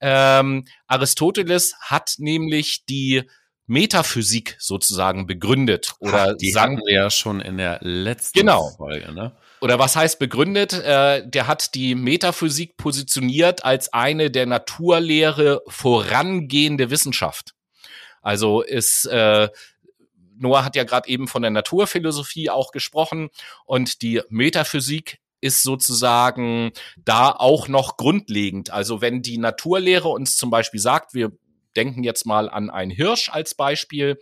Ähm, 0.00 0.64
Aristoteles 0.86 1.74
hat 1.80 2.14
nämlich 2.18 2.84
die 2.86 3.24
Metaphysik 3.66 4.56
sozusagen 4.58 5.26
begründet 5.26 5.94
oder 5.98 6.30
Ach, 6.30 6.36
die 6.36 6.50
sagen 6.50 6.80
wir 6.84 6.94
ja 6.94 7.10
schon 7.10 7.40
in 7.40 7.56
der 7.56 7.78
letzten 7.82 8.40
genau. 8.40 8.70
Folge, 8.76 9.12
ne? 9.12 9.32
Oder 9.60 9.78
was 9.78 9.96
heißt 9.96 10.18
begründet? 10.18 10.72
Äh, 10.74 11.26
der 11.26 11.46
hat 11.46 11.74
die 11.74 11.94
Metaphysik 11.94 12.76
positioniert 12.76 13.64
als 13.64 13.92
eine 13.92 14.30
der 14.30 14.46
Naturlehre 14.46 15.62
vorangehende 15.66 16.90
Wissenschaft. 16.90 17.54
Also 18.22 18.60
ist 18.60 19.06
äh, 19.06 19.48
Noah 20.38 20.64
hat 20.64 20.76
ja 20.76 20.84
gerade 20.84 21.08
eben 21.08 21.28
von 21.28 21.42
der 21.42 21.50
Naturphilosophie 21.50 22.50
auch 22.50 22.70
gesprochen 22.72 23.30
und 23.64 24.02
die 24.02 24.20
Metaphysik 24.28 25.18
ist 25.40 25.62
sozusagen 25.62 26.72
da 26.96 27.30
auch 27.30 27.68
noch 27.68 27.96
grundlegend. 27.96 28.70
Also 28.70 29.00
wenn 29.00 29.22
die 29.22 29.38
Naturlehre 29.38 30.08
uns 30.08 30.36
zum 30.36 30.50
Beispiel 30.50 30.80
sagt, 30.80 31.14
wir 31.14 31.32
denken 31.76 32.02
jetzt 32.02 32.26
mal 32.26 32.48
an 32.48 32.70
einen 32.70 32.90
Hirsch 32.90 33.28
als 33.30 33.54
Beispiel. 33.54 34.18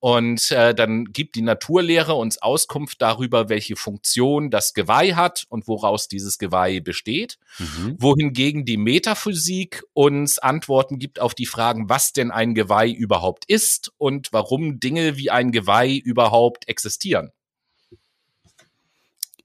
Und 0.00 0.50
äh, 0.50 0.74
dann 0.74 1.06
gibt 1.06 1.34
die 1.34 1.40
Naturlehre 1.40 2.12
uns 2.12 2.36
Auskunft 2.36 3.00
darüber, 3.00 3.48
welche 3.48 3.74
Funktion 3.74 4.50
das 4.50 4.74
Geweih 4.74 5.14
hat 5.14 5.46
und 5.48 5.66
woraus 5.66 6.08
dieses 6.08 6.36
Geweih 6.36 6.80
besteht. 6.80 7.38
Mhm. 7.58 7.96
Wohingegen 7.98 8.66
die 8.66 8.76
Metaphysik 8.76 9.82
uns 9.94 10.38
Antworten 10.38 10.98
gibt 10.98 11.20
auf 11.20 11.34
die 11.34 11.46
Fragen, 11.46 11.88
was 11.88 12.12
denn 12.12 12.30
ein 12.30 12.54
Geweih 12.54 12.90
überhaupt 12.90 13.46
ist 13.46 13.92
und 13.96 14.28
warum 14.30 14.78
Dinge 14.78 15.16
wie 15.16 15.30
ein 15.30 15.52
Geweih 15.52 15.94
überhaupt 15.96 16.68
existieren. 16.68 17.32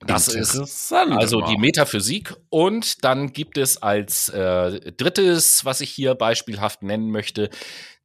Das 0.06 0.30
ist 0.30 0.94
also 0.94 1.42
die 1.42 1.58
Metaphysik. 1.58 2.34
Und 2.50 3.04
dann 3.04 3.34
gibt 3.34 3.58
es 3.58 3.82
als 3.82 4.30
äh, 4.30 4.92
drittes, 4.94 5.66
was 5.66 5.82
ich 5.82 5.90
hier 5.90 6.16
beispielhaft 6.16 6.84
nennen 6.84 7.12
möchte, 7.12 7.50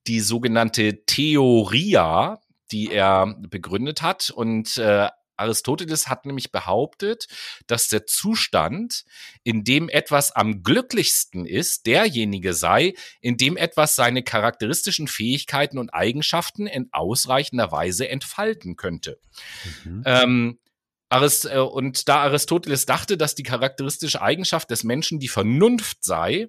die 0.07 0.21
sogenannte 0.21 1.05
Theoria, 1.07 2.41
die 2.73 2.91
er 2.91 3.37
begründet 3.49 4.03
hat. 4.03 4.31
Und 4.31 4.77
äh, 4.77 5.09
Aristoteles 5.37 6.09
hat 6.09 6.27
nämlich 6.27 6.53
behauptet, 6.53 7.27
dass 7.67 7.89
der 7.89 8.07
Zustand, 8.07 9.05
in 9.43 9.65
dem 9.65 9.89
etwas 9.89 10.33
am 10.33 10.63
glücklichsten 10.63 11.47
ist, 11.47 11.87
derjenige 11.87 12.55
sei, 12.55 12.95
in 13.21 13.37
dem 13.37 13.57
etwas 13.57 13.97
seine 13.97 14.23
charakteristischen 14.23 15.09
Fähigkeiten 15.09 15.79
und 15.79 15.91
Eigenschaften 15.91 16.67
in 16.67 16.89
ausreichender 16.93 17.73
Weise 17.73 18.09
entfalten 18.09 18.77
könnte. 18.77 19.19
Mhm. 19.85 20.03
Ähm, 20.07 20.59
Arist 21.14 21.46
äh, 21.46 21.59
und 21.59 22.09
da 22.09 22.22
Aristoteles 22.22 22.87
dachte, 22.87 23.16
dass 23.16 23.37
die 23.37 23.44
charakteristische 23.44 24.20
Eigenschaft 24.20 24.68
des 24.70 24.83
Menschen 24.83 25.20
die 25.20 25.29
Vernunft 25.29 26.05
sei, 26.05 26.48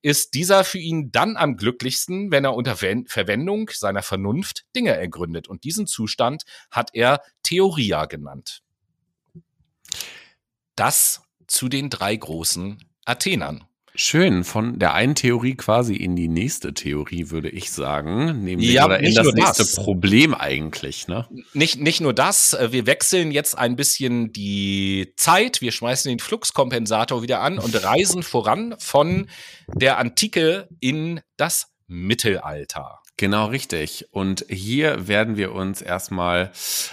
ist 0.00 0.34
dieser 0.34 0.64
für 0.64 0.78
ihn 0.78 1.12
dann 1.12 1.36
am 1.36 1.56
glücklichsten, 1.56 2.30
wenn 2.30 2.44
er 2.44 2.54
unter 2.54 2.76
Verwendung 2.76 3.70
seiner 3.72 4.02
Vernunft 4.02 4.64
Dinge 4.74 4.96
ergründet. 4.96 5.48
Und 5.48 5.64
diesen 5.64 5.86
Zustand 5.86 6.44
hat 6.70 6.90
er 6.94 7.20
Theoria 7.42 8.06
genannt. 8.06 8.62
Das 10.76 11.22
zu 11.46 11.68
den 11.68 11.90
drei 11.90 12.16
großen 12.16 12.78
Athenern. 13.04 13.64
Schön, 13.96 14.44
von 14.44 14.78
der 14.78 14.92
einen 14.94 15.14
Theorie 15.14 15.54
quasi 15.54 15.96
in 15.96 16.16
die 16.16 16.28
nächste 16.28 16.74
Theorie, 16.74 17.30
würde 17.30 17.48
ich 17.48 17.70
sagen. 17.70 18.44
Nämlich 18.44 18.72
ja, 18.72 18.84
oder 18.84 19.00
in 19.00 19.14
das 19.14 19.32
nächste 19.32 19.62
das. 19.62 19.74
Problem 19.76 20.34
eigentlich, 20.34 21.08
ne? 21.08 21.26
Nicht, 21.54 21.80
nicht 21.80 22.02
nur 22.02 22.12
das, 22.12 22.52
äh, 22.52 22.72
wir 22.72 22.86
wechseln 22.86 23.32
jetzt 23.32 23.56
ein 23.56 23.74
bisschen 23.74 24.32
die 24.32 25.14
Zeit, 25.16 25.62
wir 25.62 25.72
schmeißen 25.72 26.10
den 26.10 26.18
Fluxkompensator 26.18 27.22
wieder 27.22 27.40
an 27.40 27.58
und 27.58 27.82
reisen 27.82 28.22
voran 28.22 28.74
von 28.78 29.28
der 29.74 29.98
Antike 29.98 30.68
in 30.80 31.20
das 31.38 31.68
Mittelalter. 31.86 33.00
Genau 33.16 33.46
richtig. 33.46 34.06
Und 34.10 34.44
hier 34.50 35.08
werden 35.08 35.38
wir 35.38 35.52
uns 35.52 35.80
erstmal 35.80 36.52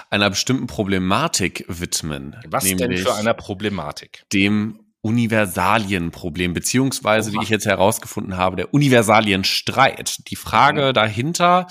einer 0.09 0.29
bestimmten 0.29 0.67
Problematik 0.67 1.65
widmen. 1.67 2.37
Was 2.47 2.63
denn 2.63 2.95
für 2.95 3.13
einer 3.13 3.33
Problematik? 3.33 4.23
Dem 4.31 4.79
Universalienproblem, 5.03 6.53
beziehungsweise, 6.53 7.29
Oha. 7.31 7.39
wie 7.39 7.43
ich 7.43 7.49
jetzt 7.49 7.65
herausgefunden 7.65 8.37
habe, 8.37 8.55
der 8.55 8.73
Universalienstreit. 8.73 10.29
Die 10.29 10.35
Frage 10.35 10.87
mhm. 10.87 10.93
dahinter 10.93 11.67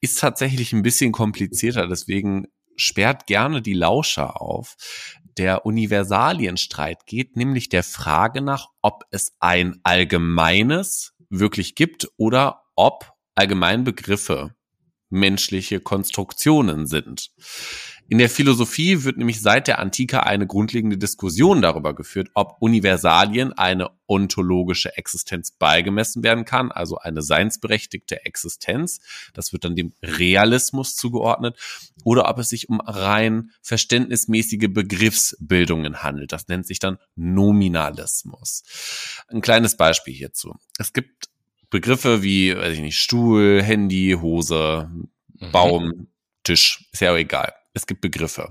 ist 0.00 0.20
tatsächlich 0.20 0.72
ein 0.72 0.82
bisschen 0.82 1.10
komplizierter, 1.10 1.88
deswegen 1.88 2.46
sperrt 2.76 3.26
gerne 3.26 3.62
die 3.62 3.72
Lauscher 3.72 4.40
auf, 4.40 4.76
der 5.38 5.66
Universalienstreit 5.66 7.06
geht 7.06 7.36
nämlich 7.36 7.68
der 7.68 7.82
Frage 7.82 8.40
nach, 8.40 8.68
ob 8.80 9.04
es 9.10 9.32
ein 9.40 9.80
allgemeines 9.82 11.12
wirklich 11.28 11.74
gibt 11.74 12.08
oder 12.16 12.62
ob 12.74 13.12
allgemein 13.34 13.84
Begriffe 13.84 14.54
menschliche 15.10 15.80
Konstruktionen 15.80 16.86
sind. 16.86 17.30
In 18.08 18.18
der 18.18 18.30
Philosophie 18.30 19.02
wird 19.02 19.16
nämlich 19.16 19.40
seit 19.40 19.66
der 19.66 19.80
Antike 19.80 20.22
eine 20.22 20.46
grundlegende 20.46 20.96
Diskussion 20.96 21.60
darüber 21.60 21.92
geführt, 21.92 22.30
ob 22.34 22.56
Universalien 22.60 23.52
eine 23.52 23.90
ontologische 24.06 24.96
Existenz 24.96 25.50
beigemessen 25.50 26.22
werden 26.22 26.44
kann, 26.44 26.70
also 26.70 26.98
eine 26.98 27.20
seinsberechtigte 27.20 28.24
Existenz. 28.24 29.00
Das 29.34 29.52
wird 29.52 29.64
dann 29.64 29.74
dem 29.74 29.92
Realismus 30.02 30.94
zugeordnet, 30.94 31.58
oder 32.04 32.28
ob 32.28 32.38
es 32.38 32.50
sich 32.50 32.68
um 32.68 32.80
rein 32.80 33.50
verständnismäßige 33.60 34.68
Begriffsbildungen 34.68 36.04
handelt. 36.04 36.30
Das 36.30 36.46
nennt 36.46 36.66
sich 36.66 36.78
dann 36.78 36.98
Nominalismus. 37.16 38.62
Ein 39.26 39.40
kleines 39.40 39.76
Beispiel 39.76 40.14
hierzu. 40.14 40.54
Es 40.78 40.92
gibt 40.92 41.28
Begriffe 41.70 42.22
wie, 42.22 42.56
weiß 42.56 42.74
ich 42.74 42.80
nicht, 42.80 42.98
Stuhl, 42.98 43.60
Handy, 43.60 44.16
Hose, 44.20 44.88
mhm. 44.92 45.50
Baum, 45.50 46.06
Tisch, 46.44 46.88
ist 46.92 47.00
ja 47.00 47.12
auch 47.12 47.16
egal 47.16 47.52
es 47.76 47.86
gibt 47.86 48.00
Begriffe. 48.00 48.50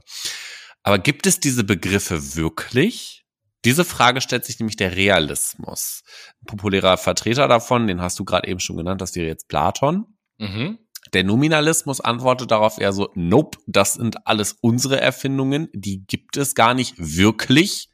Aber 0.83 0.99
gibt 0.99 1.25
es 1.25 1.39
diese 1.39 1.63
Begriffe 1.63 2.35
wirklich? 2.35 3.25
Diese 3.65 3.83
Frage 3.83 4.21
stellt 4.21 4.45
sich 4.45 4.59
nämlich 4.59 4.75
der 4.75 4.95
Realismus. 4.95 6.03
Ein 6.41 6.45
populärer 6.45 6.97
Vertreter 6.97 7.47
davon, 7.47 7.87
den 7.87 8.01
hast 8.01 8.19
du 8.19 8.25
gerade 8.25 8.47
eben 8.47 8.59
schon 8.59 8.77
genannt, 8.77 9.01
das 9.01 9.15
wäre 9.15 9.27
jetzt 9.27 9.47
Platon. 9.47 10.05
Mhm. 10.37 10.77
Der 11.13 11.23
Nominalismus 11.23 12.01
antwortet 12.01 12.51
darauf 12.51 12.77
eher 12.79 12.93
so, 12.93 13.09
nope, 13.15 13.57
das 13.67 13.93
sind 13.93 14.27
alles 14.27 14.53
unsere 14.61 15.01
Erfindungen, 15.01 15.69
die 15.73 16.05
gibt 16.05 16.37
es 16.37 16.55
gar 16.55 16.73
nicht 16.73 16.93
wirklich. 16.97 17.89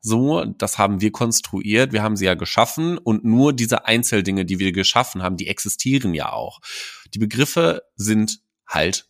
So, 0.00 0.44
das 0.44 0.78
haben 0.78 1.00
wir 1.00 1.12
konstruiert, 1.12 1.92
wir 1.92 2.02
haben 2.02 2.16
sie 2.16 2.24
ja 2.24 2.34
geschaffen 2.34 2.96
und 2.96 3.24
nur 3.24 3.52
diese 3.52 3.86
Einzeldinge, 3.86 4.44
die 4.44 4.58
wir 4.58 4.72
geschaffen 4.72 5.22
haben, 5.22 5.36
die 5.36 5.48
existieren 5.48 6.14
ja 6.14 6.32
auch. 6.32 6.60
Die 7.12 7.18
Begriffe 7.18 7.82
sind 7.96 8.40
halt 8.66 9.09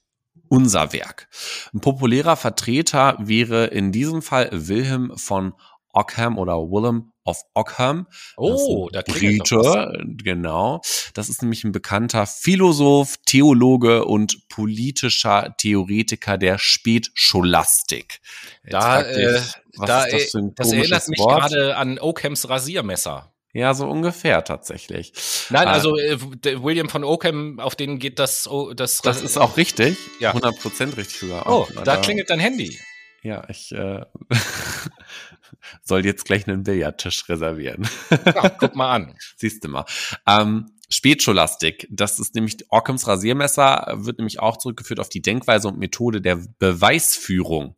unser 0.50 0.92
Werk. 0.92 1.28
Ein 1.72 1.80
populärer 1.80 2.36
Vertreter 2.36 3.16
wäre 3.18 3.66
in 3.66 3.92
diesem 3.92 4.20
Fall 4.20 4.50
Wilhelm 4.52 5.16
von 5.16 5.54
Ockham 5.92 6.38
oder 6.38 6.54
Willem 6.54 7.12
of 7.24 7.42
Ockham. 7.54 8.06
Oh, 8.36 8.88
da 8.92 9.02
Brite, 9.02 9.92
genau. 10.16 10.80
Das 11.14 11.28
ist 11.28 11.42
nämlich 11.42 11.64
ein 11.64 11.72
bekannter 11.72 12.26
Philosoph, 12.26 13.16
Theologe 13.26 14.04
und 14.04 14.48
politischer 14.48 15.54
Theoretiker 15.56 16.36
der 16.38 16.58
Spätscholastik. 16.58 18.20
da, 18.64 19.02
äh, 19.02 19.40
da, 19.78 20.06
das, 20.06 20.32
das 20.56 20.72
erinnert 20.72 21.08
mich 21.08 21.20
gerade 21.20 21.76
an 21.76 21.98
Ockhams 21.98 22.48
Rasiermesser. 22.48 23.32
Ja, 23.52 23.74
so 23.74 23.88
ungefähr 23.88 24.44
tatsächlich. 24.44 25.12
Nein, 25.50 25.66
äh, 25.66 25.70
also 25.70 25.96
äh, 25.96 26.18
William 26.62 26.88
von 26.88 27.02
Ockham, 27.02 27.58
auf 27.58 27.74
den 27.74 27.98
geht 27.98 28.18
das. 28.18 28.48
Oh, 28.48 28.72
das, 28.74 29.02
das 29.02 29.22
ist 29.22 29.38
auch 29.38 29.56
richtig. 29.56 29.98
Ja. 30.20 30.32
100% 30.32 30.96
richtig 30.96 31.18
sogar. 31.18 31.46
Oh, 31.46 31.62
auch, 31.62 31.70
da 31.84 31.96
klingelt 31.96 32.30
dein 32.30 32.38
Handy. 32.38 32.78
Ja, 33.22 33.44
ich 33.48 33.72
äh, 33.72 34.04
soll 35.82 36.06
jetzt 36.06 36.24
gleich 36.24 36.46
einen 36.46 36.62
Billardtisch 36.62 37.28
reservieren. 37.28 37.88
Ach, 38.24 38.52
guck 38.58 38.76
mal 38.76 38.92
an. 38.92 39.14
Siehst 39.36 39.64
du 39.64 39.68
mal. 39.68 39.84
Ähm, 40.26 40.70
Spätscholastik, 40.88 41.86
das 41.90 42.18
ist 42.18 42.34
nämlich 42.34 42.56
Ockhams 42.68 43.06
Rasiermesser, 43.06 43.98
wird 43.98 44.18
nämlich 44.18 44.40
auch 44.40 44.56
zurückgeführt 44.56 44.98
auf 44.98 45.08
die 45.08 45.22
Denkweise 45.22 45.68
und 45.68 45.78
Methode 45.78 46.20
der 46.20 46.40
Beweisführung. 46.58 47.76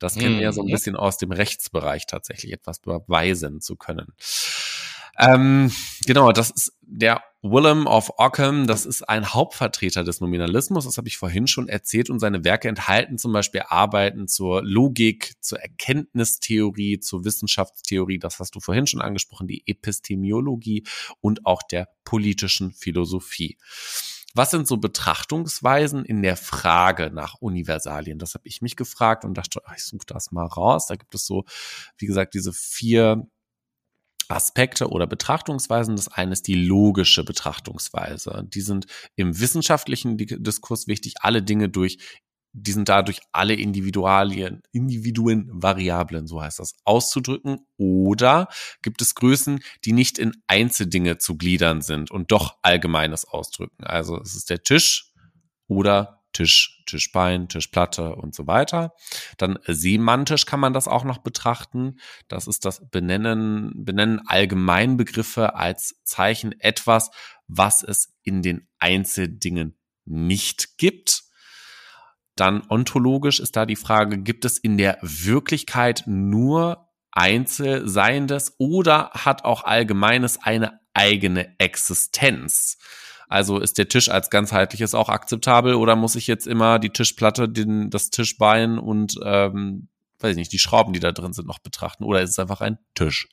Das 0.00 0.14
kennen 0.16 0.36
wir 0.36 0.44
ja 0.44 0.52
so 0.52 0.62
ein 0.62 0.66
mhm. 0.66 0.72
bisschen 0.72 0.96
aus 0.96 1.18
dem 1.18 1.30
Rechtsbereich 1.30 2.06
tatsächlich, 2.06 2.52
etwas 2.52 2.80
beweisen 2.80 3.60
zu 3.60 3.76
können. 3.76 4.14
Ähm, 5.20 5.70
genau, 6.06 6.32
das 6.32 6.50
ist 6.50 6.72
der 6.80 7.22
Willem 7.42 7.86
of 7.86 8.10
Ockham, 8.16 8.66
das 8.66 8.86
ist 8.86 9.06
ein 9.08 9.32
Hauptvertreter 9.32 10.02
des 10.02 10.20
Nominalismus, 10.20 10.84
das 10.84 10.96
habe 10.96 11.08
ich 11.08 11.18
vorhin 11.18 11.46
schon 11.46 11.68
erzählt, 11.68 12.10
und 12.10 12.20
seine 12.20 12.44
Werke 12.44 12.68
enthalten 12.68 13.18
zum 13.18 13.32
Beispiel 13.32 13.62
Arbeiten 13.66 14.28
zur 14.28 14.62
Logik, 14.62 15.34
zur 15.40 15.60
Erkenntnistheorie, 15.60 17.00
zur 17.00 17.24
Wissenschaftstheorie, 17.24 18.18
das 18.18 18.38
hast 18.38 18.54
du 18.54 18.60
vorhin 18.60 18.86
schon 18.86 19.02
angesprochen, 19.02 19.46
die 19.46 19.62
Epistemiologie 19.66 20.84
und 21.20 21.44
auch 21.44 21.62
der 21.62 21.88
politischen 22.04 22.72
Philosophie. 22.72 23.58
Was 24.34 24.52
sind 24.52 24.68
so 24.68 24.76
Betrachtungsweisen 24.76 26.04
in 26.04 26.22
der 26.22 26.36
Frage 26.36 27.10
nach 27.10 27.34
Universalien? 27.40 28.18
Das 28.18 28.34
habe 28.34 28.46
ich 28.46 28.62
mich 28.62 28.76
gefragt 28.76 29.24
und 29.24 29.34
dachte, 29.34 29.60
ich 29.76 29.84
suche 29.84 30.06
das 30.06 30.30
mal 30.30 30.46
raus. 30.46 30.86
Da 30.86 30.94
gibt 30.94 31.14
es 31.14 31.26
so, 31.26 31.44
wie 31.98 32.06
gesagt, 32.06 32.34
diese 32.34 32.52
vier 32.52 33.26
Aspekte 34.30 34.88
oder 34.88 35.06
Betrachtungsweisen. 35.06 35.96
Das 35.96 36.08
eine 36.08 36.32
ist 36.32 36.46
die 36.46 36.54
logische 36.54 37.24
Betrachtungsweise. 37.24 38.44
Die 38.48 38.60
sind 38.60 38.86
im 39.16 39.38
wissenschaftlichen 39.38 40.16
Diskurs 40.16 40.86
wichtig, 40.86 41.14
alle 41.20 41.42
Dinge 41.42 41.68
durch 41.68 41.98
die 42.52 42.72
sind 42.72 42.88
dadurch 42.88 43.20
alle 43.32 43.54
Individualien, 43.54 44.62
Individuen, 44.72 45.48
Variablen, 45.52 46.26
so 46.26 46.42
heißt 46.42 46.58
das, 46.58 46.74
auszudrücken. 46.84 47.60
Oder 47.76 48.48
gibt 48.82 49.02
es 49.02 49.14
Größen, 49.14 49.60
die 49.84 49.92
nicht 49.92 50.18
in 50.18 50.32
Einzeldinge 50.46 51.18
zu 51.18 51.36
gliedern 51.36 51.80
sind 51.80 52.10
und 52.10 52.32
doch 52.32 52.58
Allgemeines 52.62 53.24
ausdrücken? 53.24 53.84
Also 53.84 54.20
es 54.20 54.34
ist 54.34 54.50
der 54.50 54.62
Tisch 54.62 55.12
oder 55.68 56.19
Tisch, 56.32 56.82
Tischbein, 56.86 57.48
Tischplatte 57.48 58.14
und 58.14 58.34
so 58.34 58.46
weiter. 58.46 58.94
Dann 59.36 59.58
semantisch 59.66 60.46
kann 60.46 60.60
man 60.60 60.72
das 60.72 60.88
auch 60.88 61.04
noch 61.04 61.18
betrachten. 61.18 61.98
Das 62.28 62.46
ist 62.46 62.64
das 62.64 62.88
Benennen, 62.90 63.72
Benennen 63.84 64.20
Allgemeinbegriffe 64.26 65.54
als 65.54 66.00
Zeichen 66.04 66.58
etwas, 66.60 67.10
was 67.48 67.82
es 67.82 68.14
in 68.22 68.42
den 68.42 68.68
Einzeldingen 68.78 69.76
nicht 70.04 70.78
gibt. 70.78 71.24
Dann 72.36 72.62
ontologisch 72.68 73.40
ist 73.40 73.56
da 73.56 73.66
die 73.66 73.76
Frage, 73.76 74.18
gibt 74.18 74.44
es 74.44 74.56
in 74.56 74.78
der 74.78 74.98
Wirklichkeit 75.02 76.04
nur 76.06 76.88
Einzelseiendes 77.12 78.54
oder 78.58 79.10
hat 79.10 79.44
auch 79.44 79.64
Allgemeines 79.64 80.42
eine 80.42 80.80
eigene 80.94 81.54
Existenz? 81.58 82.78
Also 83.30 83.60
ist 83.60 83.78
der 83.78 83.88
Tisch 83.88 84.08
als 84.08 84.28
ganzheitliches 84.28 84.92
auch 84.92 85.08
akzeptabel 85.08 85.74
oder 85.74 85.94
muss 85.94 86.16
ich 86.16 86.26
jetzt 86.26 86.48
immer 86.48 86.80
die 86.80 86.90
Tischplatte, 86.90 87.48
den, 87.48 87.88
das 87.88 88.10
Tischbein 88.10 88.76
und 88.76 89.20
ähm, 89.24 89.86
weiß 90.18 90.32
ich 90.32 90.36
nicht, 90.36 90.52
die 90.52 90.58
Schrauben, 90.58 90.92
die 90.92 90.98
da 90.98 91.12
drin 91.12 91.32
sind, 91.32 91.46
noch 91.46 91.60
betrachten? 91.60 92.02
Oder 92.02 92.22
ist 92.22 92.30
es 92.30 92.38
einfach 92.40 92.60
ein 92.60 92.78
Tisch? 92.96 93.28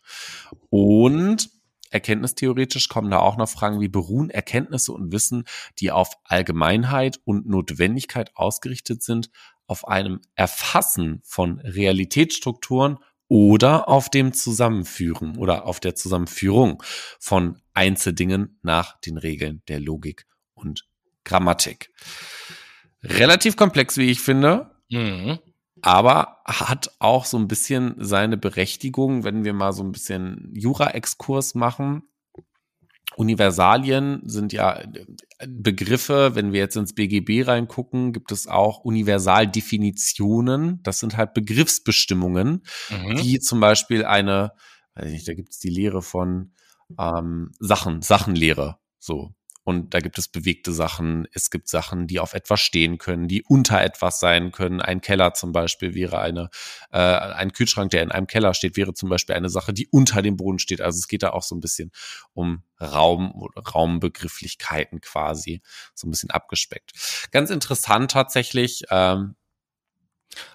Und 0.70 1.50
erkenntnistheoretisch 1.90 2.90
kommen 2.90 3.10
da 3.10 3.18
auch 3.18 3.38
noch 3.38 3.50
Fragen 3.50 3.82
wie 3.82 3.88
beruhen 3.88 4.30
Erkenntnisse 4.30 4.92
und 4.92 5.12
Wissen, 5.12 5.46
die 5.80 5.92
auf 5.92 6.12
Allgemeinheit 6.26 7.20
und 7.26 7.48
Notwendigkeit 7.48 8.36
ausgerichtet 8.36 9.02
sind, 9.02 9.32
auf 9.66 9.88
einem 9.88 10.22
Erfassen 10.36 11.22
von 11.24 11.60
Realitätsstrukturen 11.60 13.00
oder 13.28 13.90
auf 13.90 14.10
dem 14.10 14.34
Zusammenführen 14.34 15.38
oder 15.38 15.66
auf 15.66 15.80
der 15.80 15.96
Zusammenführung 15.96 16.82
von 17.20 17.62
Einzeldingen 17.74 18.60
nach 18.62 19.00
den 19.02 19.18
Regeln 19.18 19.62
der 19.68 19.80
Logik 19.80 20.26
und 20.54 20.88
Grammatik. 21.24 21.92
Relativ 23.04 23.56
komplex, 23.56 23.98
wie 23.98 24.10
ich 24.10 24.22
finde. 24.22 24.72
Mhm. 24.90 25.40
Aber 25.82 26.40
hat 26.46 26.92
auch 27.00 27.26
so 27.26 27.38
ein 27.38 27.48
bisschen 27.48 27.96
seine 28.00 28.38
Berechtigung, 28.38 29.24
wenn 29.24 29.44
wir 29.44 29.54
mal 29.54 29.74
so 29.74 29.84
ein 29.84 29.92
bisschen 29.92 30.52
Jura-Exkurs 30.56 31.54
machen. 31.54 32.04
Universalien 33.16 34.22
sind 34.26 34.54
ja 34.54 34.84
Begriffe, 35.48 36.36
wenn 36.36 36.52
wir 36.52 36.60
jetzt 36.60 36.76
ins 36.76 36.94
BGB 36.94 37.48
reingucken, 37.48 38.12
gibt 38.12 38.32
es 38.32 38.48
auch 38.48 38.80
Universaldefinitionen. 38.80 40.82
Das 40.84 41.00
sind 41.00 41.18
halt 41.18 41.34
Begriffsbestimmungen, 41.34 42.64
mhm. 42.90 43.18
wie 43.18 43.40
zum 43.40 43.60
Beispiel 43.60 44.06
eine, 44.06 44.52
weiß 44.96 45.08
ich 45.08 45.14
nicht, 45.14 45.28
da 45.28 45.34
gibt 45.34 45.52
es 45.52 45.60
die 45.60 45.70
Lehre 45.70 46.02
von 46.02 46.54
ähm, 47.00 47.52
Sachen, 47.60 48.02
Sachenlehre. 48.02 48.78
So. 49.00 49.34
Und 49.68 49.94
da 49.94 50.00
gibt 50.00 50.18
es 50.18 50.30
bewegte 50.30 50.72
Sachen. 50.72 51.28
Es 51.34 51.52
gibt 51.52 51.68
Sachen, 51.68 52.08
die 52.08 52.22
auf 52.22 52.34
etwas 52.34 52.62
stehen 52.62 52.98
können, 52.98 53.28
die 53.28 53.44
unter 53.44 53.82
etwas 53.82 54.22
sein 54.22 54.54
können. 54.54 54.80
Ein 54.80 55.02
Keller 55.02 55.34
zum 55.34 55.52
Beispiel 55.52 55.94
wäre 55.94 56.22
eine, 56.22 56.50
äh, 56.90 57.00
ein 57.00 57.52
Kühlschrank, 57.52 57.92
der 57.92 58.02
in 58.02 58.10
einem 58.10 58.28
Keller 58.28 58.54
steht, 58.54 58.78
wäre 58.78 58.94
zum 58.94 59.10
Beispiel 59.10 59.36
eine 59.36 59.50
Sache, 59.50 59.74
die 59.74 59.90
unter 59.92 60.22
dem 60.22 60.38
Boden 60.38 60.60
steht. 60.60 60.80
Also 60.80 61.00
es 61.00 61.10
geht 61.10 61.22
da 61.22 61.32
auch 61.32 61.44
so 61.44 61.54
ein 61.54 61.60
bisschen 61.60 61.92
um 62.32 62.64
Raum, 62.80 63.46
Raumbegrifflichkeiten 63.58 65.02
quasi, 65.02 65.62
so 65.94 66.08
ein 66.08 66.12
bisschen 66.12 66.32
abgespeckt. 66.32 66.94
Ganz 67.32 67.50
interessant 67.50 68.12
tatsächlich. 68.12 68.84
Ähm, 68.90 69.36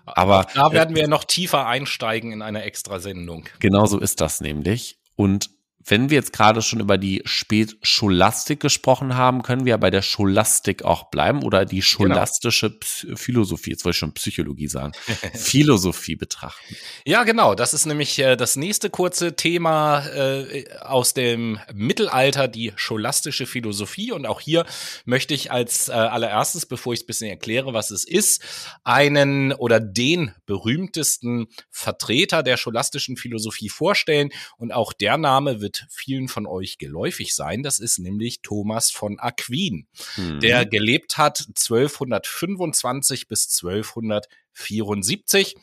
aber 0.06 0.46
da 0.54 0.72
werden 0.72 0.96
wir 0.96 1.06
noch 1.06 1.24
tiefer 1.24 1.66
einsteigen 1.66 2.32
in 2.32 2.40
einer 2.40 2.64
extra 2.64 2.98
Sendung. 2.98 3.46
Genau 3.58 3.84
so 3.84 3.98
ist 3.98 4.22
das 4.22 4.40
nämlich. 4.40 5.00
Und 5.16 5.50
wenn 5.86 6.10
wir 6.10 6.16
jetzt 6.16 6.32
gerade 6.32 6.62
schon 6.62 6.80
über 6.80 6.98
die 6.98 7.22
Spätscholastik 7.24 8.60
gesprochen 8.60 9.16
haben, 9.16 9.42
können 9.42 9.64
wir 9.64 9.76
bei 9.78 9.90
der 9.90 10.02
Scholastik 10.02 10.84
auch 10.84 11.10
bleiben 11.10 11.42
oder 11.42 11.64
die 11.64 11.76
genau. 11.76 11.86
scholastische 11.86 12.70
genau. 12.70 13.16
Philosophie, 13.16 13.70
jetzt 13.70 13.84
wollte 13.84 13.94
ich 13.94 13.98
schon 13.98 14.14
Psychologie 14.14 14.68
sagen, 14.68 14.92
Philosophie 15.34 16.16
betrachten. 16.16 16.76
Ja, 17.04 17.24
genau. 17.24 17.54
Das 17.54 17.74
ist 17.74 17.86
nämlich 17.86 18.18
äh, 18.18 18.36
das 18.36 18.56
nächste 18.56 18.90
kurze 18.90 19.34
Thema 19.34 20.06
äh, 20.06 20.64
aus 20.80 21.14
dem 21.14 21.58
Mittelalter, 21.72 22.48
die 22.48 22.72
scholastische 22.76 23.46
Philosophie. 23.46 24.12
Und 24.12 24.26
auch 24.26 24.40
hier 24.40 24.66
möchte 25.04 25.34
ich 25.34 25.50
als 25.50 25.88
äh, 25.88 25.92
allererstes, 25.92 26.66
bevor 26.66 26.92
ich 26.92 27.00
es 27.00 27.04
ein 27.04 27.06
bisschen 27.06 27.30
erkläre, 27.30 27.74
was 27.74 27.90
es 27.90 28.04
ist, 28.04 28.42
einen 28.84 29.52
oder 29.52 29.80
den 29.80 30.32
berühmtesten 30.46 31.48
Vertreter 31.70 32.42
der 32.42 32.56
scholastischen 32.56 33.16
Philosophie 33.16 33.68
vorstellen. 33.68 34.30
Und 34.58 34.72
auch 34.72 34.92
der 34.92 35.18
Name 35.18 35.60
wird 35.60 35.71
wird 35.72 35.86
vielen 35.90 36.28
von 36.28 36.46
euch 36.46 36.78
geläufig 36.78 37.34
sein. 37.34 37.62
Das 37.62 37.78
ist 37.78 37.98
nämlich 37.98 38.40
Thomas 38.42 38.90
von 38.90 39.18
Aquin, 39.18 39.86
mhm. 40.16 40.40
der 40.40 40.66
gelebt 40.66 41.16
hat 41.18 41.46
1225 41.48 43.28
bis 43.28 43.46
1274. 43.62 45.56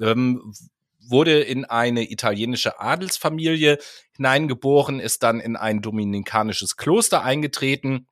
Ähm, 0.00 0.52
wurde 1.00 1.40
in 1.40 1.64
eine 1.64 2.10
italienische 2.10 2.80
Adelsfamilie 2.80 3.78
hineingeboren, 4.16 5.00
ist 5.00 5.22
dann 5.22 5.40
in 5.40 5.56
ein 5.56 5.80
dominikanisches 5.80 6.76
Kloster 6.76 7.24
eingetreten. 7.24 8.06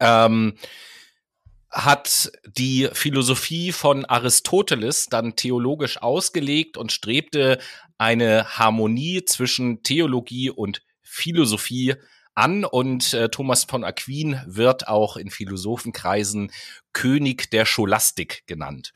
Ähm, 0.00 0.56
hat 1.74 2.30
die 2.56 2.88
Philosophie 2.92 3.72
von 3.72 4.04
Aristoteles 4.04 5.06
dann 5.06 5.34
theologisch 5.34 6.00
ausgelegt 6.00 6.76
und 6.76 6.92
strebte 6.92 7.58
eine 7.98 8.58
Harmonie 8.58 9.24
zwischen 9.24 9.82
Theologie 9.82 10.50
und 10.50 10.82
Philosophie 11.02 11.94
an 12.34 12.64
und 12.64 13.14
äh, 13.14 13.28
Thomas 13.28 13.64
von 13.64 13.84
Aquin 13.84 14.40
wird 14.46 14.88
auch 14.88 15.16
in 15.16 15.30
Philosophenkreisen 15.30 16.50
König 16.94 17.50
der 17.50 17.66
Scholastik 17.66 18.44
genannt. 18.46 18.92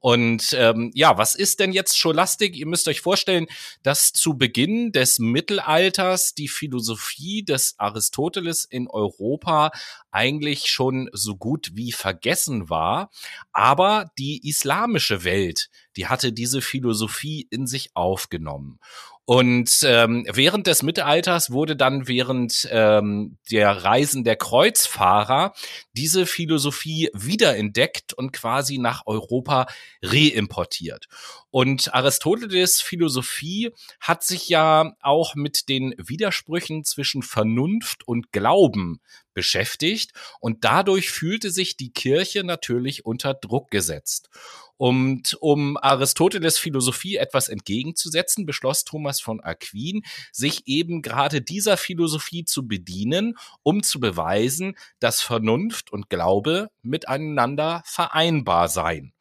Und 0.00 0.56
ähm, 0.58 0.90
ja, 0.94 1.18
was 1.18 1.34
ist 1.34 1.60
denn 1.60 1.72
jetzt 1.72 1.98
Scholastik? 1.98 2.56
Ihr 2.56 2.66
müsst 2.66 2.88
euch 2.88 3.00
vorstellen, 3.00 3.46
dass 3.82 4.12
zu 4.12 4.34
Beginn 4.36 4.90
des 4.90 5.18
Mittelalters 5.18 6.34
die 6.34 6.48
Philosophie 6.48 7.44
des 7.44 7.74
Aristoteles 7.78 8.64
in 8.64 8.88
Europa 8.88 9.70
eigentlich 10.10 10.66
schon 10.68 11.08
so 11.12 11.36
gut 11.36 11.72
wie 11.74 11.92
vergessen 11.92 12.68
war, 12.68 13.10
aber 13.52 14.10
die 14.18 14.46
islamische 14.48 15.24
Welt, 15.24 15.70
die 15.96 16.06
hatte 16.06 16.32
diese 16.32 16.62
Philosophie 16.62 17.46
in 17.50 17.66
sich 17.66 17.90
aufgenommen. 17.94 18.78
Und 19.24 19.80
ähm, 19.84 20.26
während 20.32 20.66
des 20.66 20.82
Mittelalters 20.82 21.52
wurde 21.52 21.76
dann 21.76 22.08
während 22.08 22.68
ähm, 22.72 23.38
der 23.52 23.70
Reisen 23.70 24.24
der 24.24 24.34
Kreuzfahrer 24.34 25.54
diese 25.92 26.26
Philosophie 26.26 27.08
wiederentdeckt 27.14 28.14
und 28.14 28.32
quasi 28.32 28.78
nach 28.78 29.06
Europa 29.06 29.66
reimportiert. 30.02 31.06
Und 31.50 31.94
Aristoteles 31.94 32.80
Philosophie 32.80 33.70
hat 34.00 34.24
sich 34.24 34.48
ja 34.48 34.92
auch 35.00 35.36
mit 35.36 35.68
den 35.68 35.94
Widersprüchen 35.98 36.82
zwischen 36.84 37.22
Vernunft 37.22 38.08
und 38.08 38.32
Glauben 38.32 39.00
beschäftigt 39.34 40.12
und 40.40 40.64
dadurch 40.64 41.10
fühlte 41.10 41.50
sich 41.50 41.76
die 41.76 41.92
Kirche 41.92 42.42
natürlich 42.42 43.06
unter 43.06 43.34
Druck 43.34 43.70
gesetzt. 43.70 44.30
Und 44.76 45.36
um 45.40 45.76
Aristoteles 45.76 46.58
Philosophie 46.58 47.16
etwas 47.16 47.48
entgegenzusetzen, 47.48 48.46
beschloss 48.46 48.84
Thomas 48.84 49.20
von 49.20 49.40
Aquin, 49.40 50.02
sich 50.32 50.66
eben 50.66 51.02
gerade 51.02 51.40
dieser 51.40 51.76
Philosophie 51.76 52.44
zu 52.44 52.66
bedienen, 52.66 53.36
um 53.62 53.82
zu 53.82 54.00
beweisen, 54.00 54.76
dass 54.98 55.20
Vernunft 55.20 55.92
und 55.92 56.08
Glaube 56.08 56.70
miteinander 56.82 57.82
vereinbar 57.84 58.68
seien. 58.68 59.12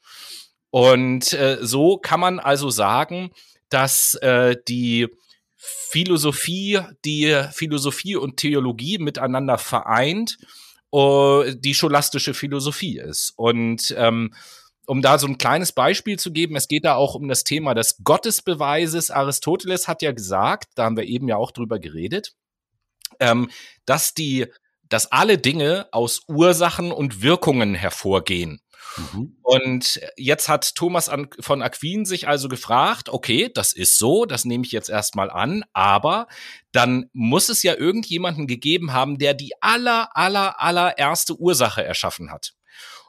Und 0.71 1.33
äh, 1.33 1.59
so 1.61 1.97
kann 1.97 2.19
man 2.19 2.39
also 2.39 2.69
sagen, 2.69 3.31
dass 3.69 4.15
äh, 4.15 4.55
die 4.67 5.07
Philosophie, 5.55 6.79
die 7.05 7.39
Philosophie 7.51 8.15
und 8.15 8.37
Theologie 8.37 8.97
miteinander 8.97 9.57
vereint, 9.57 10.37
uh, 10.91 11.43
die 11.53 11.73
scholastische 11.73 12.33
Philosophie 12.33 12.97
ist. 12.97 13.33
Und 13.35 13.93
ähm, 13.97 14.33
um 14.91 15.01
da 15.01 15.17
so 15.17 15.25
ein 15.25 15.37
kleines 15.37 15.71
Beispiel 15.71 16.19
zu 16.19 16.33
geben, 16.33 16.57
es 16.57 16.67
geht 16.67 16.83
da 16.83 16.95
auch 16.95 17.15
um 17.15 17.29
das 17.29 17.45
Thema 17.45 17.73
des 17.73 18.03
Gottesbeweises. 18.03 19.09
Aristoteles 19.09 19.87
hat 19.87 20.01
ja 20.01 20.11
gesagt, 20.11 20.71
da 20.75 20.83
haben 20.83 20.97
wir 20.97 21.05
eben 21.05 21.29
ja 21.29 21.37
auch 21.37 21.51
drüber 21.51 21.79
geredet, 21.79 22.33
ähm, 23.21 23.49
dass 23.85 24.13
die, 24.13 24.47
dass 24.89 25.09
alle 25.09 25.37
Dinge 25.37 25.87
aus 25.93 26.23
Ursachen 26.27 26.91
und 26.91 27.21
Wirkungen 27.21 27.73
hervorgehen. 27.73 28.59
Mhm. 28.97 29.37
Und 29.41 30.01
jetzt 30.17 30.49
hat 30.49 30.75
Thomas 30.75 31.09
von 31.39 31.61
Aquin 31.61 32.03
sich 32.03 32.27
also 32.27 32.49
gefragt, 32.49 33.07
okay, 33.07 33.49
das 33.53 33.71
ist 33.71 33.97
so, 33.97 34.25
das 34.25 34.43
nehme 34.43 34.65
ich 34.65 34.73
jetzt 34.73 34.89
erstmal 34.89 35.29
an, 35.29 35.63
aber 35.71 36.27
dann 36.73 37.09
muss 37.13 37.47
es 37.47 37.63
ja 37.63 37.75
irgendjemanden 37.75 38.45
gegeben 38.45 38.91
haben, 38.91 39.19
der 39.19 39.35
die 39.35 39.53
aller, 39.61 40.09
aller, 40.17 40.59
allererste 40.59 41.39
Ursache 41.39 41.81
erschaffen 41.81 42.29
hat. 42.29 42.55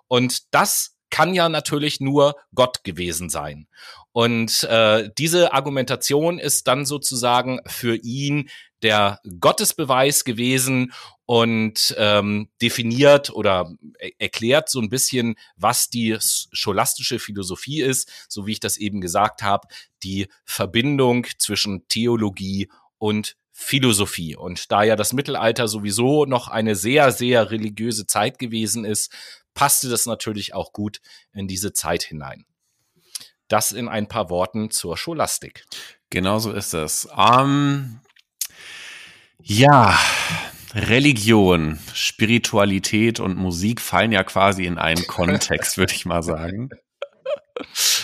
Und 0.06 0.54
das 0.54 0.91
kann 1.12 1.34
ja 1.34 1.48
natürlich 1.48 2.00
nur 2.00 2.36
Gott 2.54 2.82
gewesen 2.82 3.28
sein. 3.28 3.68
Und 4.12 4.64
äh, 4.64 5.10
diese 5.16 5.52
Argumentation 5.52 6.38
ist 6.38 6.66
dann 6.66 6.86
sozusagen 6.86 7.60
für 7.66 7.96
ihn 7.96 8.48
der 8.82 9.20
Gottesbeweis 9.38 10.24
gewesen 10.24 10.92
und 11.26 11.94
ähm, 11.98 12.48
definiert 12.60 13.30
oder 13.30 13.70
erklärt 14.18 14.70
so 14.70 14.80
ein 14.80 14.88
bisschen, 14.88 15.36
was 15.56 15.88
die 15.88 16.16
scholastische 16.20 17.18
Philosophie 17.18 17.82
ist, 17.82 18.10
so 18.28 18.46
wie 18.46 18.52
ich 18.52 18.60
das 18.60 18.76
eben 18.78 19.00
gesagt 19.00 19.42
habe, 19.42 19.68
die 20.02 20.28
Verbindung 20.44 21.26
zwischen 21.38 21.86
Theologie 21.88 22.68
und 22.98 23.36
Philosophie. 23.52 24.34
Und 24.34 24.72
da 24.72 24.82
ja 24.82 24.96
das 24.96 25.12
Mittelalter 25.12 25.68
sowieso 25.68 26.24
noch 26.24 26.48
eine 26.48 26.74
sehr, 26.74 27.12
sehr 27.12 27.50
religiöse 27.50 28.06
Zeit 28.06 28.38
gewesen 28.38 28.84
ist, 28.84 29.12
passte 29.54 29.88
das 29.88 30.06
natürlich 30.06 30.54
auch 30.54 30.72
gut 30.72 31.00
in 31.32 31.48
diese 31.48 31.72
Zeit 31.72 32.02
hinein. 32.02 32.44
Das 33.48 33.72
in 33.72 33.88
ein 33.88 34.08
paar 34.08 34.30
Worten 34.30 34.70
zur 34.70 34.96
Scholastik. 34.96 35.64
Genau 36.10 36.38
so 36.38 36.52
ist 36.52 36.74
es. 36.74 37.06
Um, 37.06 38.00
ja, 39.42 39.98
Religion, 40.74 41.78
Spiritualität 41.92 43.20
und 43.20 43.36
Musik 43.36 43.80
fallen 43.80 44.12
ja 44.12 44.24
quasi 44.24 44.64
in 44.64 44.78
einen 44.78 45.06
Kontext, 45.06 45.76
würde 45.76 45.92
ich 45.92 46.06
mal 46.06 46.22
sagen. 46.22 46.70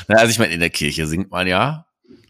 Also 0.08 0.30
ich 0.30 0.38
meine, 0.38 0.52
in 0.52 0.60
der 0.60 0.70
Kirche 0.70 1.06
singt 1.06 1.30
man 1.30 1.46
ja. 1.46 1.86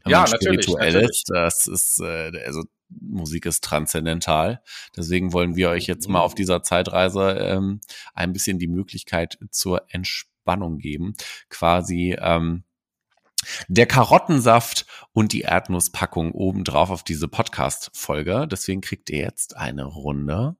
ja, 0.07 0.21
natürlich, 0.21 0.65
spirituell 0.65 0.93
natürlich. 0.93 1.25
Das 1.27 1.67
ist, 1.67 2.01
äh, 2.01 2.31
also 2.47 2.65
Musik 2.89 3.47
ist 3.47 3.65
transzendental. 3.65 4.63
Deswegen 4.97 5.33
wollen 5.33 5.57
wir 5.57 5.71
euch 5.71 5.87
jetzt 5.87 6.09
mal 6.09 6.21
auf 6.21 6.35
dieser 6.35 6.63
Zeitreise 6.63 7.33
ähm, 7.33 7.81
ein 8.15 8.33
bisschen 8.33 8.59
die 8.59 8.69
Möglichkeit 8.69 9.39
zur 9.51 9.83
Entspannung 9.89 10.79
geben. 10.79 11.15
Quasi 11.51 12.17
ähm, 12.19 12.65
der 13.69 13.87
Karottensaft 13.87 14.87
und 15.13 15.33
die 15.33 15.43
Erdnusspackung 15.43 16.33
obendrauf 16.33 16.91
auf 16.91 17.03
diese 17.03 17.29
Podcast-Folge. 17.29 18.47
Deswegen 18.51 18.81
kriegt 18.81 19.11
ihr 19.11 19.19
jetzt 19.21 19.57
eine 19.57 19.85
Runde. 19.85 20.57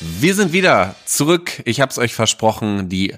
Wir 0.00 0.34
sind 0.34 0.52
wieder 0.52 0.94
zurück. 1.06 1.62
Ich 1.64 1.80
habe 1.80 1.90
es 1.90 1.98
euch 1.98 2.14
versprochen. 2.14 2.88
Die 2.88 3.14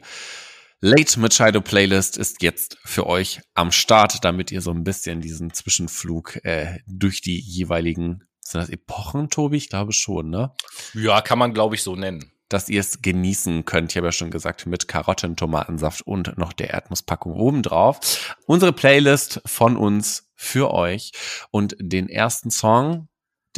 Late 0.80 1.18
Machado 1.18 1.60
Playlist 1.60 2.16
ist 2.16 2.42
jetzt 2.42 2.78
für 2.84 3.06
euch 3.06 3.40
am 3.54 3.72
Start, 3.72 4.24
damit 4.24 4.52
ihr 4.52 4.60
so 4.60 4.70
ein 4.70 4.84
bisschen 4.84 5.20
diesen 5.20 5.52
Zwischenflug 5.52 6.44
äh, 6.44 6.78
durch 6.86 7.20
die 7.20 7.40
jeweiligen 7.40 8.22
sind 8.40 8.60
das 8.60 8.70
Epochen, 8.70 9.28
Tobi? 9.28 9.56
Ich 9.56 9.68
glaube 9.68 9.92
schon, 9.92 10.30
ne? 10.30 10.52
Ja, 10.94 11.20
kann 11.20 11.38
man, 11.38 11.52
glaube 11.52 11.74
ich, 11.74 11.82
so 11.82 11.96
nennen. 11.96 12.32
Dass 12.48 12.68
ihr 12.70 12.80
es 12.80 13.02
genießen 13.02 13.66
könnt. 13.66 13.92
Ich 13.92 13.96
habe 13.98 14.06
ja 14.06 14.12
schon 14.12 14.30
gesagt, 14.30 14.64
mit 14.64 14.88
Karotten, 14.88 15.36
Tomatensaft 15.36 16.00
und 16.06 16.38
noch 16.38 16.54
der 16.54 16.70
Erdnusspackung 16.70 17.34
obendrauf. 17.34 18.36
Unsere 18.46 18.72
Playlist 18.72 19.42
von 19.44 19.76
uns 19.76 20.30
für 20.34 20.72
euch. 20.72 21.12
Und 21.50 21.76
den 21.78 22.08
ersten 22.08 22.50
Song, 22.50 23.08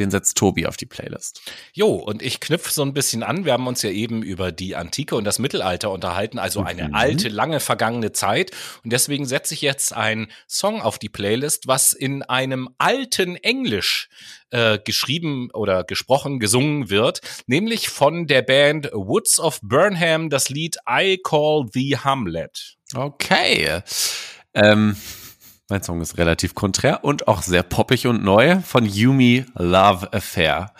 den 0.00 0.10
setzt 0.10 0.36
Tobi 0.36 0.66
auf 0.66 0.76
die 0.76 0.86
Playlist. 0.86 1.42
Jo, 1.72 1.94
und 1.94 2.22
ich 2.22 2.40
knüpfe 2.40 2.72
so 2.72 2.82
ein 2.82 2.94
bisschen 2.94 3.22
an. 3.22 3.44
Wir 3.44 3.52
haben 3.52 3.66
uns 3.66 3.82
ja 3.82 3.90
eben 3.90 4.22
über 4.22 4.50
die 4.50 4.74
Antike 4.74 5.14
und 5.14 5.24
das 5.24 5.38
Mittelalter 5.38 5.90
unterhalten, 5.90 6.38
also 6.38 6.62
eine 6.62 6.88
mhm. 6.88 6.94
alte, 6.94 7.28
lange 7.28 7.60
vergangene 7.60 8.12
Zeit. 8.12 8.50
Und 8.82 8.92
deswegen 8.92 9.26
setze 9.26 9.54
ich 9.54 9.62
jetzt 9.62 9.94
einen 9.94 10.30
Song 10.48 10.80
auf 10.80 10.98
die 10.98 11.08
Playlist, 11.08 11.66
was 11.66 11.92
in 11.92 12.22
einem 12.22 12.70
alten 12.78 13.36
Englisch 13.36 14.08
äh, 14.50 14.78
geschrieben 14.78 15.50
oder 15.52 15.84
gesprochen, 15.84 16.40
gesungen 16.40 16.90
wird, 16.90 17.20
nämlich 17.46 17.88
von 17.88 18.26
der 18.26 18.42
Band 18.42 18.90
Woods 18.92 19.38
of 19.38 19.60
Burnham, 19.62 20.30
das 20.30 20.48
Lied 20.48 20.78
I 20.88 21.20
Call 21.22 21.66
the 21.72 21.98
Hamlet. 21.98 22.76
Okay. 22.94 23.82
Ähm, 24.54 24.96
mein 25.70 25.82
Song 25.82 26.00
ist 26.00 26.18
relativ 26.18 26.54
konträr 26.54 27.04
und 27.04 27.28
auch 27.28 27.42
sehr 27.42 27.62
poppig 27.62 28.06
und 28.06 28.22
neu 28.22 28.60
von 28.60 28.84
Yumi 28.84 29.44
Love 29.54 30.12
Affair. 30.12 30.72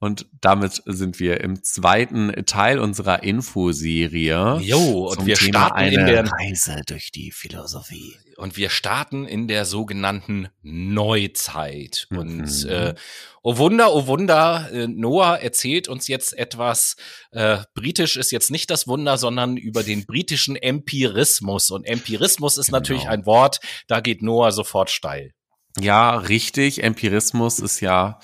Und 0.00 0.26
damit 0.40 0.82
sind 0.86 1.18
wir 1.18 1.40
im 1.40 1.62
zweiten 1.62 2.32
Teil 2.46 2.78
unserer 2.78 3.22
Infoserie. 3.22 4.58
Jo, 4.60 5.08
und 5.08 5.26
wir 5.26 5.34
Thema 5.34 5.66
starten 5.66 5.84
in 5.84 6.06
der 6.06 6.24
Reise 6.30 6.82
durch 6.86 7.10
die 7.10 7.32
Philosophie. 7.32 8.16
Und 8.38 8.56
wir 8.56 8.70
starten 8.70 9.26
in 9.26 9.48
der 9.48 9.64
sogenannten 9.64 10.48
Neuzeit. 10.62 12.06
Mhm. 12.10 12.18
Und 12.18 12.64
äh, 12.66 12.94
oh 13.42 13.56
Wunder, 13.56 13.92
oh 13.92 14.06
Wunder, 14.06 14.68
äh, 14.72 14.86
Noah 14.86 15.40
erzählt 15.40 15.88
uns 15.88 16.06
jetzt 16.06 16.38
etwas. 16.38 16.94
Äh, 17.32 17.58
Britisch 17.74 18.16
ist 18.16 18.30
jetzt 18.30 18.52
nicht 18.52 18.70
das 18.70 18.86
Wunder, 18.86 19.18
sondern 19.18 19.56
über 19.56 19.82
den 19.82 20.06
britischen 20.06 20.54
Empirismus. 20.54 21.70
Und 21.70 21.82
Empirismus 21.82 22.58
ist 22.58 22.66
genau. 22.66 22.78
natürlich 22.78 23.08
ein 23.08 23.26
Wort, 23.26 23.58
da 23.88 23.98
geht 23.98 24.22
Noah 24.22 24.52
sofort 24.52 24.90
steil. 24.90 25.32
Ja, 25.76 26.16
richtig. 26.16 26.84
Empirismus 26.84 27.58
ist 27.58 27.80
ja 27.80 28.20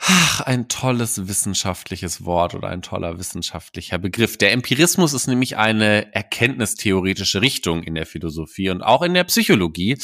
Ach, 0.00 0.42
ein 0.42 0.68
tolles 0.68 1.26
wissenschaftliches 1.26 2.24
Wort 2.24 2.54
oder 2.54 2.68
ein 2.68 2.82
toller 2.82 3.18
wissenschaftlicher 3.18 3.98
Begriff. 3.98 4.36
Der 4.36 4.52
Empirismus 4.52 5.12
ist 5.12 5.26
nämlich 5.26 5.56
eine 5.56 6.14
erkenntnistheoretische 6.14 7.42
Richtung 7.42 7.82
in 7.82 7.96
der 7.96 8.06
Philosophie 8.06 8.70
und 8.70 8.82
auch 8.82 9.02
in 9.02 9.14
der 9.14 9.24
Psychologie, 9.24 9.98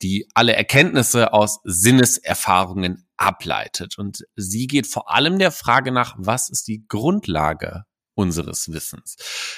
die 0.00 0.28
alle 0.34 0.54
Erkenntnisse 0.54 1.32
aus 1.32 1.58
Sinneserfahrungen 1.64 3.04
ableitet. 3.16 3.98
Und 3.98 4.24
sie 4.36 4.68
geht 4.68 4.86
vor 4.86 5.12
allem 5.12 5.40
der 5.40 5.50
Frage 5.50 5.90
nach, 5.90 6.14
was 6.18 6.48
ist 6.48 6.68
die 6.68 6.86
Grundlage 6.86 7.84
unseres 8.22 8.72
Wissens. 8.72 9.16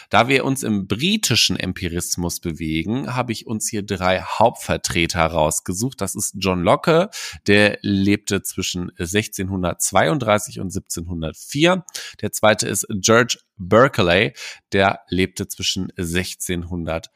Da 0.08 0.28
wir 0.28 0.44
uns 0.44 0.62
im 0.62 0.86
britischen 0.86 1.56
Empirismus 1.56 2.40
bewegen, 2.40 3.14
habe 3.14 3.32
ich 3.32 3.46
uns 3.46 3.68
hier 3.68 3.82
drei 3.82 4.22
Hauptvertreter 4.22 5.26
rausgesucht. 5.26 6.00
Das 6.00 6.14
ist 6.14 6.34
John 6.38 6.62
Locke, 6.62 7.10
der 7.46 7.78
lebte 7.82 8.42
zwischen 8.42 8.90
1632 8.98 10.60
und 10.60 10.74
1704. 10.74 11.84
Der 12.22 12.32
zweite 12.32 12.66
ist 12.66 12.86
George 12.88 13.38
Berkeley, 13.58 14.32
der 14.72 15.00
lebte 15.08 15.46
zwischen 15.46 15.90
1600 15.98 17.10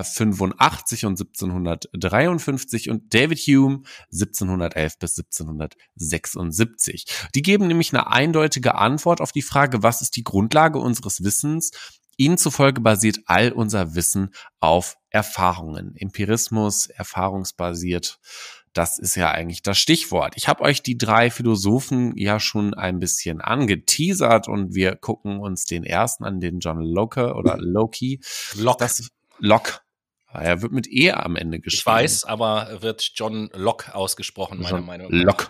85 0.00 1.04
und 1.04 1.20
1753 1.20 2.88
und 2.90 3.12
David 3.12 3.38
Hume 3.40 3.82
1711 4.12 4.98
bis 4.98 5.18
1776. 5.18 7.06
Die 7.34 7.42
geben 7.42 7.66
nämlich 7.66 7.92
eine 7.92 8.06
eindeutige 8.06 8.76
Antwort 8.76 9.20
auf 9.20 9.32
die 9.32 9.42
Frage, 9.42 9.82
was 9.82 10.00
ist 10.00 10.16
die 10.16 10.24
Grundlage 10.24 10.78
unseres 10.78 11.22
Wissens? 11.24 11.72
Ihnen 12.16 12.38
zufolge 12.38 12.80
basiert 12.80 13.20
all 13.26 13.52
unser 13.52 13.94
Wissen 13.94 14.30
auf 14.60 14.96
Erfahrungen. 15.10 15.96
Empirismus, 15.96 16.86
erfahrungsbasiert. 16.86 18.18
Das 18.72 18.98
ist 18.98 19.16
ja 19.16 19.30
eigentlich 19.30 19.62
das 19.62 19.78
Stichwort. 19.78 20.34
Ich 20.36 20.48
habe 20.48 20.62
euch 20.62 20.82
die 20.82 20.96
drei 20.96 21.30
Philosophen 21.30 22.16
ja 22.16 22.40
schon 22.40 22.72
ein 22.72 23.00
bisschen 23.00 23.40
angeteasert 23.40 24.48
und 24.48 24.74
wir 24.74 24.96
gucken 24.96 25.40
uns 25.40 25.66
den 25.66 25.84
ersten 25.84 26.24
an, 26.24 26.40
den 26.40 26.60
John 26.60 26.80
Locke 26.80 27.34
oder 27.34 27.58
Loki. 27.58 28.20
Locke. 28.54 28.78
Das, 28.78 29.10
Locke. 29.38 29.81
Er 30.34 30.62
wird 30.62 30.72
mit 30.72 30.86
E 30.90 31.12
am 31.12 31.36
Ende 31.36 31.60
geschrieben. 31.60 31.80
Ich 31.80 31.86
weiß, 31.86 32.24
aber 32.24 32.78
wird 32.80 33.12
John 33.14 33.50
Locke 33.54 33.94
ausgesprochen, 33.94 34.58
meiner 34.60 34.76
John 34.76 34.86
Meinung 34.86 35.08
nach. 35.10 35.24
Locke. 35.24 35.46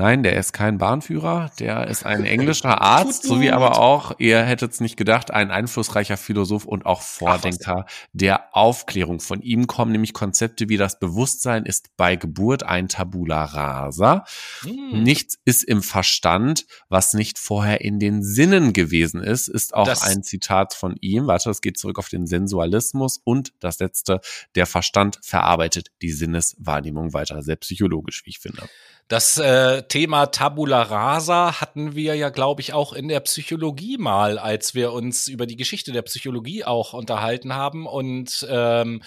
Nein, 0.00 0.22
der 0.22 0.36
ist 0.36 0.54
kein 0.54 0.78
Bahnführer, 0.78 1.52
der 1.58 1.86
ist 1.88 2.06
ein 2.06 2.24
englischer 2.24 2.80
Arzt, 2.80 3.24
so 3.24 3.38
wie 3.38 3.50
aber 3.50 3.78
auch, 3.78 4.12
ihr 4.18 4.42
hättet 4.42 4.72
es 4.72 4.80
nicht 4.80 4.96
gedacht, 4.96 5.30
ein 5.30 5.50
einflussreicher 5.50 6.16
Philosoph 6.16 6.64
und 6.64 6.86
auch 6.86 7.02
Vordenker 7.02 7.84
Ach, 7.86 8.08
der 8.14 8.56
Aufklärung. 8.56 9.20
Von 9.20 9.42
ihm 9.42 9.66
kommen 9.66 9.92
nämlich 9.92 10.14
Konzepte 10.14 10.70
wie 10.70 10.78
das 10.78 10.98
Bewusstsein 10.98 11.66
ist 11.66 11.94
bei 11.98 12.16
Geburt 12.16 12.62
ein 12.62 12.88
Tabula 12.88 13.44
rasa. 13.44 14.24
Hm. 14.62 15.02
Nichts 15.02 15.38
ist 15.44 15.64
im 15.64 15.82
Verstand, 15.82 16.64
was 16.88 17.12
nicht 17.12 17.38
vorher 17.38 17.82
in 17.82 17.98
den 17.98 18.22
Sinnen 18.22 18.72
gewesen 18.72 19.22
ist, 19.22 19.48
ist 19.48 19.74
auch 19.74 19.84
das 19.84 20.00
ein 20.00 20.22
Zitat 20.22 20.72
von 20.72 20.96
ihm. 21.02 21.26
Warte, 21.26 21.50
das 21.50 21.60
geht 21.60 21.76
zurück 21.76 21.98
auf 21.98 22.08
den 22.08 22.26
Sensualismus 22.26 23.20
und 23.22 23.52
das 23.60 23.80
letzte, 23.80 24.22
der 24.54 24.64
Verstand 24.64 25.18
verarbeitet 25.22 25.88
die 26.00 26.10
Sinneswahrnehmung 26.10 27.12
weiter, 27.12 27.42
sehr 27.42 27.56
psychologisch, 27.56 28.22
wie 28.24 28.30
ich 28.30 28.38
finde. 28.38 28.66
Das 29.10 29.38
äh, 29.38 29.82
Thema 29.90 30.26
Tabula 30.26 30.82
Rasa 30.82 31.60
hatten 31.60 31.94
wir 31.94 32.14
ja, 32.14 32.30
glaube 32.30 32.62
ich, 32.62 32.72
auch 32.72 32.92
in 32.92 33.08
der 33.08 33.20
Psychologie 33.20 33.98
mal, 33.98 34.38
als 34.38 34.74
wir 34.74 34.92
uns 34.92 35.26
über 35.28 35.46
die 35.46 35.56
Geschichte 35.56 35.90
der 35.92 36.02
Psychologie 36.02 36.64
auch 36.64 36.94
unterhalten 36.94 37.54
haben. 37.54 37.86
Und 37.86 38.46
ähm, 38.48 39.02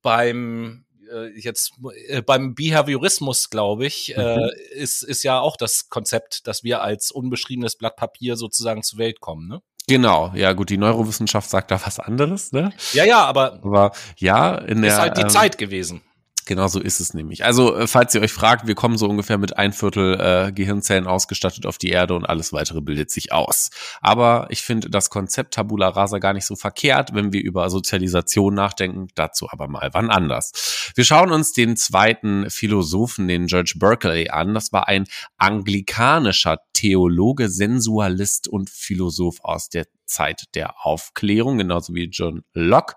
beim 0.00 0.84
äh, 1.12 1.38
jetzt 1.38 1.72
äh, 2.06 2.22
beim 2.22 2.54
Behaviorismus, 2.54 3.50
glaube 3.50 3.84
ich, 3.86 4.16
äh, 4.16 4.36
mhm. 4.36 4.50
ist, 4.70 5.02
ist 5.02 5.24
ja 5.24 5.40
auch 5.40 5.56
das 5.56 5.88
Konzept, 5.88 6.46
dass 6.46 6.62
wir 6.62 6.82
als 6.82 7.10
unbeschriebenes 7.10 7.76
Blatt 7.76 7.96
Papier 7.96 8.36
sozusagen 8.36 8.84
zur 8.84 9.00
Welt 9.00 9.20
kommen, 9.20 9.48
ne? 9.48 9.60
Genau, 9.88 10.30
ja 10.36 10.52
gut, 10.52 10.70
die 10.70 10.78
Neurowissenschaft 10.78 11.50
sagt 11.50 11.72
da 11.72 11.84
was 11.84 11.98
anderes, 11.98 12.52
ne? 12.52 12.72
Ja, 12.92 13.04
ja, 13.04 13.24
aber, 13.24 13.54
aber 13.64 13.90
ja, 14.16 14.54
in 14.54 14.82
der 14.82 14.92
ist 14.92 15.00
halt 15.00 15.16
die 15.16 15.22
ähm, 15.22 15.28
Zeit 15.28 15.58
gewesen. 15.58 16.02
Genau 16.44 16.66
so 16.66 16.80
ist 16.80 16.98
es 16.98 17.14
nämlich. 17.14 17.44
Also, 17.44 17.76
äh, 17.76 17.86
falls 17.86 18.14
ihr 18.14 18.20
euch 18.20 18.32
fragt, 18.32 18.66
wir 18.66 18.74
kommen 18.74 18.98
so 18.98 19.08
ungefähr 19.08 19.38
mit 19.38 19.56
ein 19.56 19.72
Viertel 19.72 20.18
äh, 20.20 20.52
Gehirnzellen 20.52 21.06
ausgestattet 21.06 21.66
auf 21.66 21.78
die 21.78 21.90
Erde 21.90 22.14
und 22.14 22.24
alles 22.24 22.52
weitere 22.52 22.80
bildet 22.80 23.10
sich 23.10 23.32
aus. 23.32 23.70
Aber 24.00 24.46
ich 24.50 24.62
finde 24.62 24.90
das 24.90 25.08
Konzept 25.08 25.54
Tabula 25.54 25.88
Rasa 25.88 26.18
gar 26.18 26.32
nicht 26.32 26.46
so 26.46 26.56
verkehrt, 26.56 27.14
wenn 27.14 27.32
wir 27.32 27.42
über 27.42 27.70
Sozialisation 27.70 28.54
nachdenken. 28.54 29.08
Dazu 29.14 29.48
aber 29.50 29.68
mal 29.68 29.90
wann 29.92 30.10
anders. 30.10 30.92
Wir 30.96 31.04
schauen 31.04 31.30
uns 31.30 31.52
den 31.52 31.76
zweiten 31.76 32.50
Philosophen, 32.50 33.28
den 33.28 33.46
George 33.46 33.74
Berkeley, 33.76 34.28
an. 34.28 34.54
Das 34.54 34.72
war 34.72 34.88
ein 34.88 35.06
anglikanischer 35.38 36.58
Theologe, 36.72 37.48
Sensualist 37.48 38.48
und 38.48 38.68
Philosoph 38.68 39.38
aus 39.42 39.68
der 39.68 39.86
Zeit 40.06 40.44
der 40.54 40.84
Aufklärung, 40.84 41.58
genauso 41.58 41.94
wie 41.94 42.04
John 42.04 42.42
Locke. 42.52 42.94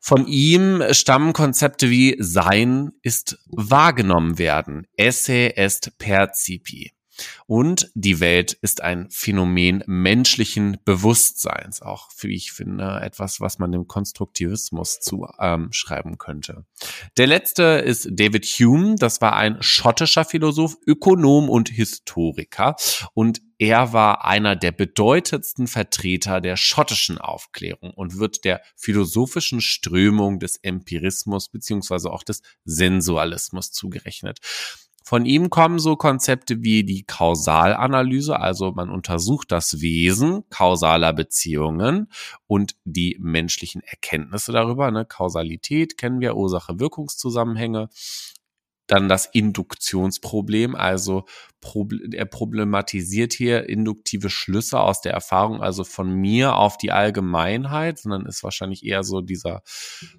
Von 0.00 0.26
ihm 0.26 0.82
stammen 0.92 1.32
Konzepte 1.32 1.90
wie 1.90 2.16
Sein 2.18 2.92
ist 3.02 3.38
wahrgenommen 3.46 4.38
werden, 4.38 4.86
esse 4.96 5.56
est 5.56 5.98
percipi. 5.98 6.92
Und 7.46 7.90
die 7.94 8.20
Welt 8.20 8.54
ist 8.62 8.82
ein 8.82 9.10
Phänomen 9.10 9.84
menschlichen 9.86 10.78
Bewusstseins, 10.84 11.82
auch 11.82 12.08
wie 12.20 12.34
ich 12.34 12.52
finde, 12.52 13.00
etwas, 13.02 13.40
was 13.40 13.58
man 13.58 13.72
dem 13.72 13.86
Konstruktivismus 13.86 15.00
zuschreiben 15.00 16.12
ähm, 16.12 16.18
könnte. 16.18 16.64
Der 17.18 17.26
letzte 17.26 17.62
ist 17.62 18.08
David 18.10 18.46
Hume, 18.46 18.96
das 18.96 19.20
war 19.20 19.36
ein 19.36 19.58
schottischer 19.60 20.24
Philosoph, 20.24 20.76
Ökonom 20.86 21.48
und 21.50 21.68
Historiker. 21.68 22.76
Und 23.12 23.42
er 23.60 23.92
war 23.92 24.24
einer 24.24 24.56
der 24.56 24.72
bedeutendsten 24.72 25.66
Vertreter 25.66 26.40
der 26.40 26.56
schottischen 26.56 27.18
Aufklärung 27.18 27.92
und 27.92 28.18
wird 28.18 28.46
der 28.46 28.62
philosophischen 28.74 29.60
Strömung 29.60 30.40
des 30.40 30.56
Empirismus 30.56 31.50
beziehungsweise 31.50 32.10
auch 32.10 32.22
des 32.22 32.40
Sensualismus 32.64 33.70
zugerechnet. 33.70 34.38
Von 35.04 35.26
ihm 35.26 35.50
kommen 35.50 35.78
so 35.78 35.96
Konzepte 35.96 36.62
wie 36.62 36.84
die 36.84 37.02
Kausalanalyse, 37.02 38.38
also 38.40 38.72
man 38.72 38.88
untersucht 38.88 39.52
das 39.52 39.82
Wesen 39.82 40.48
kausaler 40.48 41.12
Beziehungen 41.12 42.10
und 42.46 42.76
die 42.84 43.18
menschlichen 43.20 43.82
Erkenntnisse 43.82 44.52
darüber. 44.52 44.90
Ne? 44.90 45.04
Kausalität 45.04 45.98
kennen 45.98 46.20
wir, 46.20 46.34
Ursache-Wirkungszusammenhänge. 46.34 47.90
Dann 48.90 49.08
das 49.08 49.26
Induktionsproblem, 49.26 50.74
also 50.74 51.24
er 52.12 52.24
problematisiert 52.24 53.32
hier 53.32 53.68
induktive 53.68 54.30
Schlüsse 54.30 54.80
aus 54.80 55.00
der 55.00 55.12
Erfahrung, 55.12 55.62
also 55.62 55.84
von 55.84 56.10
mir 56.12 56.56
auf 56.56 56.76
die 56.76 56.90
Allgemeinheit, 56.90 58.00
sondern 58.00 58.26
ist 58.26 58.42
wahrscheinlich 58.42 58.84
eher 58.84 59.04
so 59.04 59.20
dieser 59.20 59.62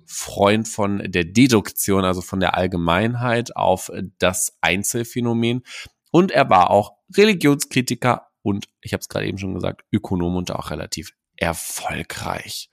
Freund 0.05 0.69
von 0.69 0.99
der 1.05 1.25
Deduktion, 1.25 2.05
also 2.05 2.21
von 2.21 2.39
der 2.39 2.55
Allgemeinheit 2.55 3.57
auf 3.57 3.91
das 4.19 4.55
Einzelfenomen. 4.61 5.63
Und 6.11 6.31
er 6.31 6.49
war 6.49 6.69
auch 6.69 6.93
Religionskritiker 7.13 8.27
und, 8.41 8.69
ich 8.79 8.93
habe 8.93 9.01
es 9.01 9.09
gerade 9.09 9.27
eben 9.27 9.37
schon 9.37 9.53
gesagt, 9.53 9.83
Ökonom 9.91 10.37
und 10.37 10.51
auch 10.51 10.71
relativ 10.71 11.11
erfolgreich. 11.35 12.69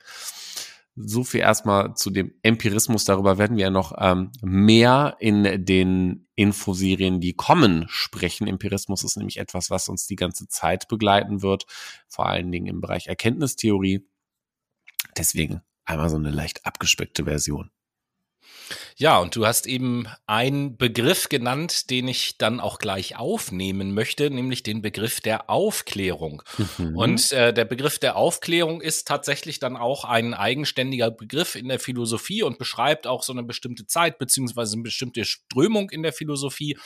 So 1.00 1.24
viel 1.24 1.40
erstmal 1.40 1.94
zu 1.94 2.10
dem 2.10 2.34
Empirismus. 2.42 3.04
Darüber 3.04 3.38
werden 3.38 3.56
wir 3.56 3.64
ja 3.64 3.70
noch 3.70 3.92
ähm, 3.98 4.32
mehr 4.42 5.16
in 5.20 5.64
den 5.64 6.28
Infoserien, 6.34 7.20
die 7.20 7.34
kommen, 7.34 7.86
sprechen. 7.88 8.46
Empirismus 8.46 9.04
ist 9.04 9.16
nämlich 9.16 9.38
etwas, 9.38 9.70
was 9.70 9.88
uns 9.88 10.06
die 10.06 10.16
ganze 10.16 10.48
Zeit 10.48 10.88
begleiten 10.88 11.42
wird, 11.42 11.66
vor 12.08 12.26
allen 12.26 12.50
Dingen 12.50 12.66
im 12.66 12.80
Bereich 12.80 13.06
Erkenntnistheorie. 13.06 14.06
Deswegen 15.16 15.62
einmal 15.84 16.10
so 16.10 16.16
eine 16.16 16.30
leicht 16.30 16.64
abgespeckte 16.66 17.24
Version. 17.24 17.70
Ja, 18.96 19.18
und 19.18 19.36
du 19.36 19.46
hast 19.46 19.66
eben 19.66 20.08
einen 20.26 20.76
Begriff 20.76 21.28
genannt, 21.28 21.90
den 21.90 22.08
ich 22.08 22.36
dann 22.36 22.58
auch 22.58 22.78
gleich 22.78 23.16
aufnehmen 23.16 23.94
möchte, 23.94 24.28
nämlich 24.28 24.62
den 24.62 24.82
Begriff 24.82 25.20
der 25.20 25.48
Aufklärung. 25.48 26.42
Mhm. 26.78 26.96
Und 26.96 27.32
äh, 27.32 27.54
der 27.54 27.64
Begriff 27.64 27.98
der 27.98 28.16
Aufklärung 28.16 28.80
ist 28.80 29.06
tatsächlich 29.06 29.60
dann 29.60 29.76
auch 29.76 30.04
ein 30.04 30.34
eigenständiger 30.34 31.10
Begriff 31.10 31.54
in 31.54 31.68
der 31.68 31.78
Philosophie 31.78 32.42
und 32.42 32.58
beschreibt 32.58 33.06
auch 33.06 33.22
so 33.22 33.32
eine 33.32 33.44
bestimmte 33.44 33.86
Zeit 33.86 34.18
beziehungsweise 34.18 34.74
eine 34.74 34.82
bestimmte 34.82 35.24
Strömung 35.24 35.90
in 35.90 36.02
der 36.02 36.12
Philosophie. 36.12 36.76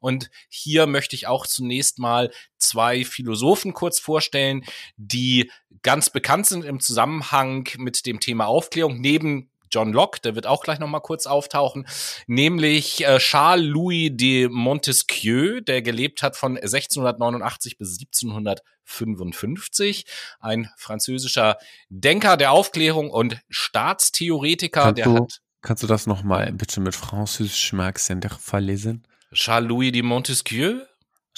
Und 0.00 0.30
hier 0.48 0.86
möchte 0.86 1.16
ich 1.16 1.26
auch 1.26 1.46
zunächst 1.46 1.98
mal 1.98 2.30
zwei 2.56 3.04
Philosophen 3.04 3.74
kurz 3.74 3.98
vorstellen, 3.98 4.64
die 4.96 5.50
ganz 5.82 6.10
bekannt 6.10 6.46
sind 6.46 6.64
im 6.64 6.80
Zusammenhang 6.80 7.68
mit 7.76 8.06
dem 8.06 8.20
Thema 8.20 8.46
Aufklärung, 8.46 9.00
neben 9.00 9.50
John 9.70 9.92
Locke, 9.92 10.20
der 10.20 10.34
wird 10.34 10.46
auch 10.46 10.62
gleich 10.62 10.78
noch 10.78 10.88
mal 10.88 11.00
kurz 11.00 11.26
auftauchen, 11.26 11.86
nämlich 12.26 13.06
äh, 13.06 13.18
Charles 13.18 13.66
Louis 13.66 14.10
de 14.12 14.48
Montesquieu, 14.48 15.60
der 15.60 15.82
gelebt 15.82 16.22
hat 16.22 16.36
von 16.36 16.56
1689 16.56 17.78
bis 17.78 17.98
1755, 17.98 20.06
ein 20.40 20.70
französischer 20.76 21.56
Denker 21.88 22.36
der 22.36 22.52
Aufklärung 22.52 23.10
und 23.10 23.40
Staatstheoretiker, 23.48 24.82
kannst 24.82 24.98
der 24.98 25.04
du, 25.04 25.16
hat 25.16 25.40
Kannst 25.60 25.82
du 25.82 25.88
das 25.88 26.06
noch 26.06 26.22
mal 26.22 26.52
bitte 26.52 26.80
mit 26.80 26.94
französischem 26.94 27.80
Akzent 27.80 28.26
verlesen? 28.38 29.06
Charles 29.32 29.68
Louis 29.68 29.92
de 29.92 30.02
Montesquieu 30.02 30.80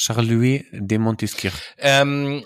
Charles 0.01 0.31
Louis 0.31 0.65
de 0.73 0.97
Montesquieu. 0.97 1.51
Ähm, 1.77 2.43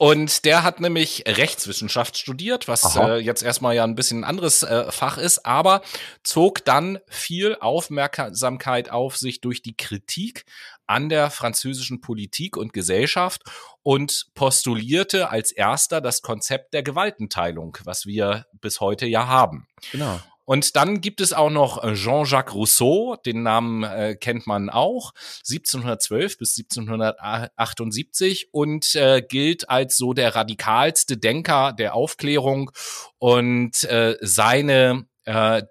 und 0.00 0.46
der 0.46 0.62
hat 0.62 0.80
nämlich 0.80 1.24
Rechtswissenschaft 1.26 2.16
studiert, 2.16 2.68
was 2.68 2.96
äh, 2.96 3.18
jetzt 3.18 3.42
erstmal 3.42 3.74
ja 3.74 3.84
ein 3.84 3.96
bisschen 3.96 4.20
ein 4.20 4.24
anderes 4.24 4.62
äh, 4.62 4.90
Fach 4.90 5.18
ist, 5.18 5.44
aber 5.44 5.82
zog 6.22 6.64
dann 6.64 7.00
viel 7.06 7.58
Aufmerksamkeit 7.60 8.90
auf 8.90 9.18
sich 9.18 9.42
durch 9.42 9.60
die 9.60 9.76
Kritik 9.76 10.46
an 10.86 11.10
der 11.10 11.28
französischen 11.28 12.00
Politik 12.00 12.56
und 12.56 12.72
Gesellschaft 12.72 13.42
und 13.82 14.28
postulierte 14.32 15.28
als 15.28 15.52
erster 15.52 16.00
das 16.00 16.22
Konzept 16.22 16.72
der 16.72 16.82
Gewaltenteilung, 16.82 17.76
was 17.84 18.06
wir 18.06 18.46
bis 18.62 18.80
heute 18.80 19.04
ja 19.04 19.26
haben. 19.26 19.66
Genau. 19.92 20.18
Und 20.50 20.74
dann 20.74 21.00
gibt 21.00 21.20
es 21.20 21.32
auch 21.32 21.48
noch 21.48 21.84
äh, 21.84 21.94
Jean-Jacques 21.94 22.56
Rousseau, 22.56 23.14
den 23.24 23.44
Namen 23.44 23.84
äh, 23.84 24.16
kennt 24.16 24.48
man 24.48 24.68
auch, 24.68 25.12
1712 25.48 26.38
bis 26.38 26.58
1778 26.58 28.48
und 28.50 28.96
äh, 28.96 29.22
gilt 29.22 29.70
als 29.70 29.96
so 29.96 30.12
der 30.12 30.34
radikalste 30.34 31.18
Denker 31.18 31.72
der 31.72 31.94
Aufklärung 31.94 32.72
und 33.18 33.84
äh, 33.84 34.16
seine 34.22 35.06
äh, 35.24 35.62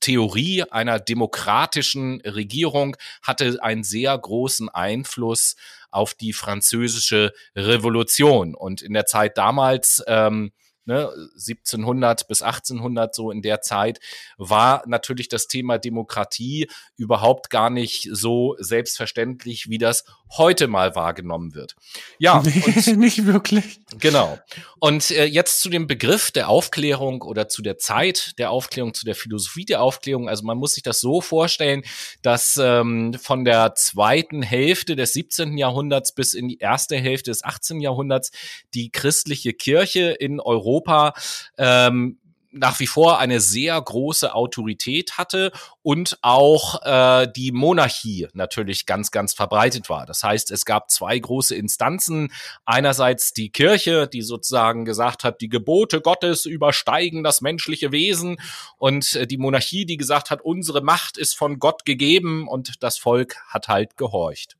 Theorie 0.00 0.64
einer 0.72 0.98
demokratischen 0.98 2.20
Regierung 2.22 2.96
hatte 3.22 3.62
einen 3.62 3.84
sehr 3.84 4.18
großen 4.18 4.68
Einfluss 4.68 5.54
auf 5.92 6.14
die 6.14 6.32
französische 6.32 7.32
Revolution. 7.54 8.56
Und 8.56 8.82
in 8.82 8.92
der 8.92 9.06
Zeit 9.06 9.38
damals 9.38 10.02
ähm, 10.08 10.50
ne, 10.86 11.10
1700 11.34 12.28
bis 12.28 12.42
1800 12.42 13.14
so 13.14 13.30
in 13.30 13.42
der 13.42 13.60
Zeit, 13.60 14.00
war 14.38 14.82
natürlich 14.86 15.28
das 15.28 15.48
Thema 15.48 15.78
Demokratie 15.78 16.68
überhaupt 16.96 17.50
gar 17.50 17.70
nicht 17.70 18.08
so 18.12 18.56
selbstverständlich, 18.58 19.68
wie 19.68 19.78
das 19.78 20.04
heute 20.36 20.66
mal 20.66 20.94
wahrgenommen 20.94 21.54
wird. 21.54 21.76
Ja, 22.18 22.42
nee, 22.44 22.92
nicht 22.96 23.26
wirklich. 23.26 23.80
Genau. 23.98 24.38
Und 24.78 25.10
äh, 25.10 25.24
jetzt 25.24 25.60
zu 25.60 25.68
dem 25.68 25.86
Begriff 25.86 26.30
der 26.30 26.48
Aufklärung 26.48 27.22
oder 27.22 27.48
zu 27.48 27.62
der 27.62 27.78
Zeit 27.78 28.38
der 28.38 28.50
Aufklärung, 28.50 28.94
zu 28.94 29.04
der 29.04 29.14
Philosophie 29.14 29.64
der 29.64 29.82
Aufklärung. 29.82 30.28
Also 30.28 30.44
man 30.44 30.58
muss 30.58 30.74
sich 30.74 30.82
das 30.82 31.00
so 31.00 31.20
vorstellen, 31.20 31.82
dass 32.22 32.58
ähm, 32.60 33.14
von 33.14 33.44
der 33.44 33.74
zweiten 33.74 34.42
Hälfte 34.42 34.96
des 34.96 35.12
17. 35.12 35.56
Jahrhunderts 35.56 36.14
bis 36.14 36.34
in 36.34 36.48
die 36.48 36.58
erste 36.58 36.96
Hälfte 36.96 37.30
des 37.30 37.44
18. 37.44 37.80
Jahrhunderts 37.80 38.30
die 38.74 38.90
christliche 38.90 39.52
Kirche 39.52 40.10
in 40.10 40.40
Europa 40.40 40.75
ähm, 41.58 42.18
nach 42.56 42.80
wie 42.80 42.86
vor 42.86 43.18
eine 43.18 43.40
sehr 43.40 43.80
große 43.80 44.34
Autorität 44.34 45.18
hatte 45.18 45.52
und 45.82 46.18
auch 46.22 46.82
äh, 46.82 47.28
die 47.34 47.52
Monarchie 47.52 48.28
natürlich 48.32 48.86
ganz, 48.86 49.10
ganz 49.10 49.34
verbreitet 49.34 49.88
war. 49.88 50.06
Das 50.06 50.22
heißt, 50.22 50.50
es 50.50 50.64
gab 50.64 50.90
zwei 50.90 51.18
große 51.18 51.54
Instanzen. 51.54 52.32
Einerseits 52.64 53.32
die 53.32 53.50
Kirche, 53.50 54.08
die 54.08 54.22
sozusagen 54.22 54.84
gesagt 54.84 55.24
hat, 55.24 55.40
die 55.40 55.48
Gebote 55.48 56.00
Gottes 56.00 56.46
übersteigen 56.46 57.22
das 57.22 57.40
menschliche 57.40 57.92
Wesen 57.92 58.38
und 58.78 59.14
äh, 59.14 59.26
die 59.26 59.38
Monarchie, 59.38 59.86
die 59.86 59.96
gesagt 59.96 60.30
hat, 60.30 60.40
unsere 60.40 60.80
Macht 60.80 61.18
ist 61.18 61.36
von 61.36 61.58
Gott 61.58 61.84
gegeben 61.84 62.48
und 62.48 62.82
das 62.82 62.98
Volk 62.98 63.36
hat 63.48 63.68
halt 63.68 63.96
gehorcht. 63.96 64.56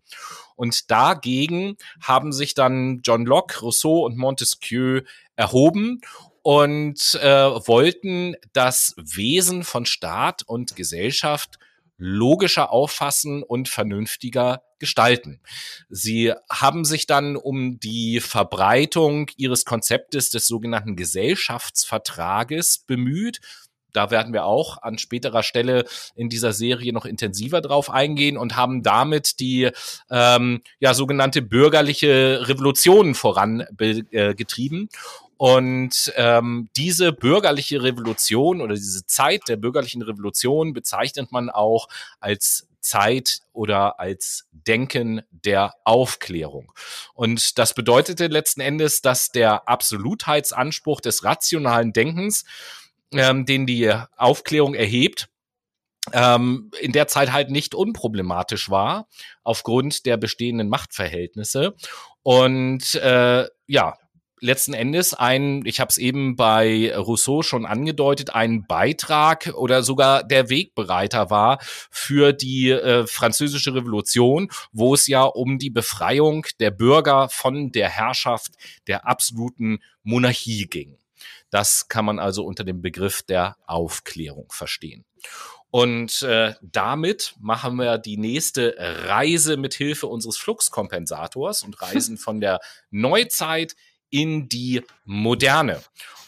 Und 0.56 0.90
dagegen 0.90 1.76
haben 2.02 2.32
sich 2.32 2.54
dann 2.54 3.00
John 3.04 3.24
Locke, 3.24 3.60
Rousseau 3.60 4.04
und 4.04 4.16
Montesquieu 4.16 5.02
erhoben 5.36 6.00
und 6.42 7.18
äh, 7.22 7.28
wollten 7.66 8.36
das 8.52 8.94
Wesen 8.96 9.64
von 9.64 9.86
Staat 9.86 10.42
und 10.44 10.76
Gesellschaft 10.76 11.58
logischer 11.98 12.72
auffassen 12.72 13.42
und 13.42 13.68
vernünftiger 13.68 14.62
gestalten. 14.78 15.40
Sie 15.88 16.32
haben 16.50 16.84
sich 16.84 17.06
dann 17.06 17.36
um 17.36 17.80
die 17.80 18.20
Verbreitung 18.20 19.30
ihres 19.36 19.64
Konzeptes 19.64 20.30
des 20.30 20.46
sogenannten 20.46 20.96
Gesellschaftsvertrages 20.96 22.84
bemüht. 22.86 23.40
Da 23.92 24.10
werden 24.10 24.32
wir 24.32 24.44
auch 24.44 24.82
an 24.82 24.98
späterer 24.98 25.42
Stelle 25.42 25.84
in 26.14 26.28
dieser 26.28 26.52
Serie 26.52 26.92
noch 26.92 27.06
intensiver 27.06 27.60
drauf 27.60 27.90
eingehen 27.90 28.36
und 28.36 28.56
haben 28.56 28.82
damit 28.82 29.40
die 29.40 29.70
ähm, 30.10 30.62
ja 30.80 30.94
sogenannte 30.94 31.42
bürgerliche 31.42 32.48
Revolution 32.48 33.14
vorangetrieben. 33.14 34.88
Und 35.38 36.12
ähm, 36.16 36.70
diese 36.76 37.12
bürgerliche 37.12 37.82
Revolution 37.82 38.60
oder 38.62 38.74
diese 38.74 39.04
Zeit 39.06 39.42
der 39.48 39.56
bürgerlichen 39.56 40.02
Revolution 40.02 40.72
bezeichnet 40.72 41.30
man 41.30 41.50
auch 41.50 41.88
als 42.20 42.66
Zeit 42.86 43.40
oder 43.52 44.00
als 44.00 44.46
Denken 44.52 45.22
der 45.30 45.74
Aufklärung. 45.84 46.72
Und 47.14 47.58
das 47.58 47.74
bedeutete 47.74 48.28
letzten 48.28 48.60
Endes, 48.60 49.02
dass 49.02 49.30
der 49.30 49.68
Absolutheitsanspruch 49.68 51.00
des 51.00 51.24
rationalen 51.24 51.92
Denkens, 51.92 52.44
ähm, 53.12 53.46
den 53.46 53.66
die 53.66 53.92
Aufklärung 54.16 54.74
erhebt, 54.74 55.28
ähm, 56.12 56.70
in 56.80 56.92
der 56.92 57.08
Zeit 57.08 57.32
halt 57.32 57.50
nicht 57.50 57.74
unproblematisch 57.74 58.70
war, 58.70 59.08
aufgrund 59.42 60.06
der 60.06 60.16
bestehenden 60.16 60.68
Machtverhältnisse. 60.68 61.74
Und 62.22 62.94
äh, 62.96 63.46
ja, 63.66 63.94
letzten 64.40 64.74
Endes 64.74 65.14
ein, 65.14 65.62
ich 65.64 65.80
habe 65.80 65.88
es 65.88 65.98
eben 65.98 66.36
bei 66.36 66.94
Rousseau 66.96 67.42
schon 67.42 67.66
angedeutet, 67.66 68.34
ein 68.34 68.66
Beitrag 68.66 69.52
oder 69.56 69.82
sogar 69.82 70.22
der 70.22 70.50
Wegbereiter 70.50 71.30
war 71.30 71.58
für 71.90 72.32
die 72.32 72.70
äh, 72.70 73.06
französische 73.06 73.74
Revolution, 73.74 74.48
wo 74.72 74.94
es 74.94 75.06
ja 75.06 75.22
um 75.22 75.58
die 75.58 75.70
Befreiung 75.70 76.46
der 76.60 76.70
Bürger 76.70 77.28
von 77.28 77.72
der 77.72 77.88
Herrschaft 77.88 78.52
der 78.86 79.06
absoluten 79.06 79.80
Monarchie 80.02 80.66
ging. 80.66 80.98
Das 81.50 81.88
kann 81.88 82.04
man 82.04 82.18
also 82.18 82.44
unter 82.44 82.64
dem 82.64 82.82
Begriff 82.82 83.22
der 83.22 83.56
Aufklärung 83.66 84.48
verstehen. 84.50 85.04
Und 85.70 86.22
äh, 86.22 86.54
damit 86.62 87.34
machen 87.40 87.76
wir 87.76 87.98
die 87.98 88.16
nächste 88.16 88.76
Reise 88.78 89.56
mit 89.56 89.74
Hilfe 89.74 90.06
unseres 90.06 90.36
Fluxkompensators 90.38 91.62
und 91.62 91.80
reisen 91.82 92.18
von 92.18 92.40
der 92.40 92.60
Neuzeit 92.90 93.74
in 94.10 94.48
die 94.48 94.82
Moderne 95.04 95.82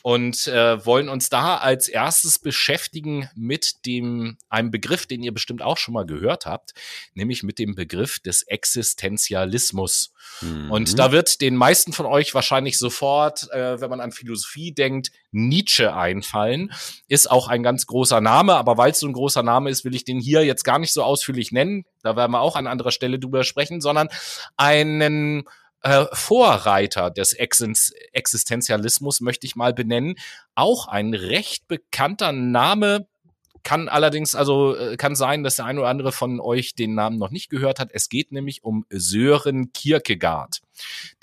und 0.09 0.47
äh, 0.47 0.87
wollen 0.87 1.11
uns 1.11 1.29
da 1.29 1.59
als 1.59 1.87
erstes 1.87 2.39
beschäftigen 2.39 3.29
mit 3.35 3.85
dem 3.85 4.39
einem 4.49 4.71
Begriff, 4.71 5.05
den 5.05 5.23
ihr 5.23 5.35
bestimmt 5.35 5.61
auch 5.61 5.77
schon 5.77 5.93
mal 5.93 6.07
gehört 6.07 6.47
habt, 6.47 6.73
nämlich 7.13 7.43
mit 7.43 7.59
dem 7.59 7.75
Begriff 7.75 8.19
des 8.19 8.41
Existenzialismus. 8.41 10.15
Mhm. 10.41 10.71
Und 10.71 10.99
da 10.99 11.13
wird 11.13 11.43
den 11.43 11.57
meisten 11.57 11.93
von 11.93 12.07
euch 12.07 12.33
wahrscheinlich 12.33 12.79
sofort, 12.79 13.53
äh, 13.53 13.83
wenn 13.83 13.91
man 13.91 14.01
an 14.01 14.11
Philosophie 14.11 14.73
denkt, 14.73 15.11
Nietzsche 15.31 15.95
einfallen. 15.95 16.73
Ist 17.09 17.31
auch 17.31 17.49
ein 17.49 17.63
ganz 17.63 17.85
großer 17.85 18.23
Name, 18.23 18.55
aber 18.55 18.79
weil 18.79 18.93
es 18.93 19.01
so 19.01 19.07
ein 19.07 19.13
großer 19.13 19.43
Name 19.43 19.69
ist, 19.69 19.85
will 19.85 19.95
ich 19.95 20.07
den 20.07 20.21
hier 20.21 20.43
jetzt 20.43 20.65
gar 20.65 20.79
nicht 20.79 20.95
so 20.95 21.03
ausführlich 21.03 21.53
nennen. 21.53 21.85
Da 22.03 22.17
werden 22.17 22.33
wir 22.33 22.41
auch 22.41 22.57
an 22.57 22.67
anderer 22.67 22.93
Stelle 22.93 23.19
drüber 23.19 23.45
sprechen, 23.45 23.83
sondern 23.83 24.09
einen 24.57 25.45
äh, 25.83 26.07
Vorreiter 26.13 27.11
des 27.11 27.33
Existenzialismus, 27.33 29.21
möchte 29.21 29.47
ich 29.47 29.57
mal 29.57 29.73
benennen. 29.73 30.17
Auch 30.55 30.89
ein 30.89 31.15
recht 31.15 31.69
bekannter 31.69 32.33
Name, 32.33 33.07
kann 33.63 33.89
allerdings, 33.89 34.35
also 34.35 34.77
äh, 34.77 34.97
kann 34.97 35.15
sein, 35.15 35.43
dass 35.43 35.57
der 35.57 35.67
ein 35.67 35.79
oder 35.79 35.89
andere 35.89 36.13
von 36.13 36.41
euch 36.41 36.75
den 36.75 36.95
Namen 36.95 37.19
noch 37.19 37.31
nicht 37.31 37.51
gehört 37.51 37.81
hat. 37.81 37.91
Es 37.93 38.09
geht 38.09 38.33
nämlich 38.33 38.65
um 38.65 38.87
Sören 38.89 39.73
Kierkegaard. 39.73 40.63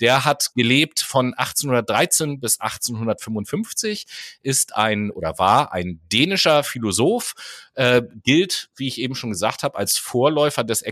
Der 0.00 0.24
hat 0.24 0.52
gelebt 0.54 1.00
von 1.00 1.34
1813 1.34 2.40
bis 2.40 2.60
1855, 2.60 4.06
ist 4.42 4.76
ein 4.76 5.10
oder 5.10 5.38
war 5.38 5.72
ein 5.72 6.00
dänischer 6.12 6.62
Philosoph, 6.62 7.34
äh, 7.76 8.02
gilt, 8.24 8.68
wie 8.76 8.88
ich 8.88 9.00
eben 9.00 9.14
schon 9.14 9.30
gesagt 9.30 9.62
habe, 9.62 9.78
als 9.78 9.96
Vorläufer 9.96 10.64
des 10.64 10.82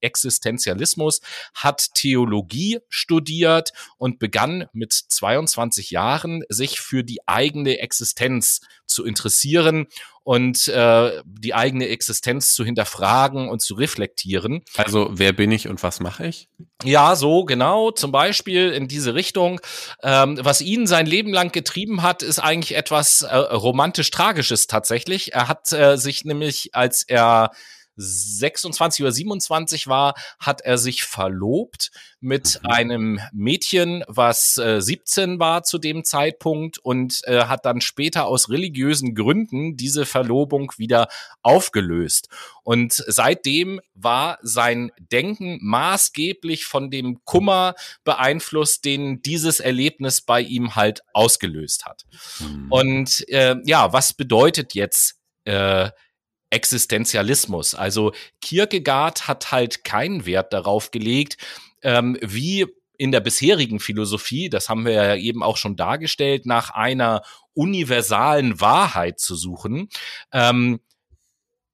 Existenzialismus, 0.00 1.20
hat 1.54 1.94
Theologie 1.94 2.78
studiert 2.88 3.72
und 3.96 4.18
begann 4.18 4.66
mit 4.72 4.92
22 4.92 5.90
Jahren 5.90 6.44
sich 6.48 6.80
für 6.80 7.02
die 7.02 7.26
eigene 7.26 7.78
Existenz 7.78 8.60
zu 8.86 9.04
interessieren 9.04 9.86
und 10.26 10.66
äh, 10.66 11.22
die 11.24 11.54
eigene 11.54 11.86
Existenz 11.86 12.52
zu 12.52 12.64
hinterfragen 12.64 13.48
und 13.48 13.62
zu 13.62 13.74
reflektieren. 13.74 14.64
Also 14.74 15.08
wer 15.12 15.32
bin 15.32 15.52
ich 15.52 15.68
und 15.68 15.84
was 15.84 16.00
mache 16.00 16.26
ich? 16.26 16.48
Ja, 16.82 17.14
so 17.14 17.44
genau 17.44 17.92
zum 17.92 18.10
Beispiel 18.10 18.72
in 18.72 18.88
diese 18.88 19.14
Richtung. 19.14 19.60
Ähm, 20.02 20.36
was 20.42 20.60
ihn 20.60 20.88
sein 20.88 21.06
Leben 21.06 21.32
lang 21.32 21.52
getrieben 21.52 22.02
hat, 22.02 22.24
ist 22.24 22.40
eigentlich 22.40 22.74
etwas 22.76 23.22
äh, 23.22 23.36
romantisch-tragisches 23.36 24.66
tatsächlich. 24.66 25.32
Er 25.32 25.46
hat 25.46 25.72
äh, 25.72 25.96
sich 25.96 26.15
nämlich, 26.24 26.74
als 26.74 27.02
er 27.02 27.50
26 27.96 29.02
oder 29.02 29.12
27 29.12 29.86
war, 29.86 30.14
hat 30.38 30.60
er 30.60 30.78
sich 30.78 31.04
verlobt 31.04 31.90
mit 32.20 32.60
mhm. 32.62 32.70
einem 32.70 33.20
Mädchen, 33.32 34.04
was 34.06 34.58
äh, 34.58 34.80
17 34.80 35.38
war 35.38 35.62
zu 35.62 35.78
dem 35.78 36.04
Zeitpunkt 36.04 36.78
und 36.78 37.20
äh, 37.24 37.44
hat 37.44 37.64
dann 37.64 37.80
später 37.80 38.26
aus 38.26 38.50
religiösen 38.50 39.14
Gründen 39.14 39.76
diese 39.76 40.04
Verlobung 40.04 40.72
wieder 40.76 41.08
aufgelöst. 41.42 42.28
Und 42.62 42.92
seitdem 42.92 43.80
war 43.94 44.38
sein 44.42 44.92
Denken 44.98 45.58
maßgeblich 45.62 46.66
von 46.66 46.90
dem 46.90 47.24
Kummer 47.24 47.74
beeinflusst, 48.04 48.84
den 48.84 49.22
dieses 49.22 49.60
Erlebnis 49.60 50.20
bei 50.20 50.40
ihm 50.40 50.76
halt 50.76 51.00
ausgelöst 51.12 51.86
hat. 51.86 52.04
Mhm. 52.40 52.66
Und 52.70 53.28
äh, 53.28 53.56
ja, 53.64 53.92
was 53.92 54.12
bedeutet 54.12 54.74
jetzt 54.74 55.16
äh, 55.44 55.90
Existenzialismus. 56.50 57.74
Also 57.74 58.12
Kierkegaard 58.40 59.28
hat 59.28 59.52
halt 59.52 59.84
keinen 59.84 60.26
Wert 60.26 60.52
darauf 60.52 60.90
gelegt, 60.90 61.36
ähm, 61.82 62.16
wie 62.20 62.66
in 62.98 63.12
der 63.12 63.20
bisherigen 63.20 63.80
Philosophie, 63.80 64.48
das 64.48 64.68
haben 64.68 64.84
wir 64.84 64.92
ja 64.92 65.16
eben 65.16 65.42
auch 65.42 65.56
schon 65.56 65.76
dargestellt, 65.76 66.46
nach 66.46 66.70
einer 66.70 67.22
universalen 67.52 68.60
Wahrheit 68.60 69.20
zu 69.20 69.34
suchen. 69.34 69.88
Ähm, 70.32 70.80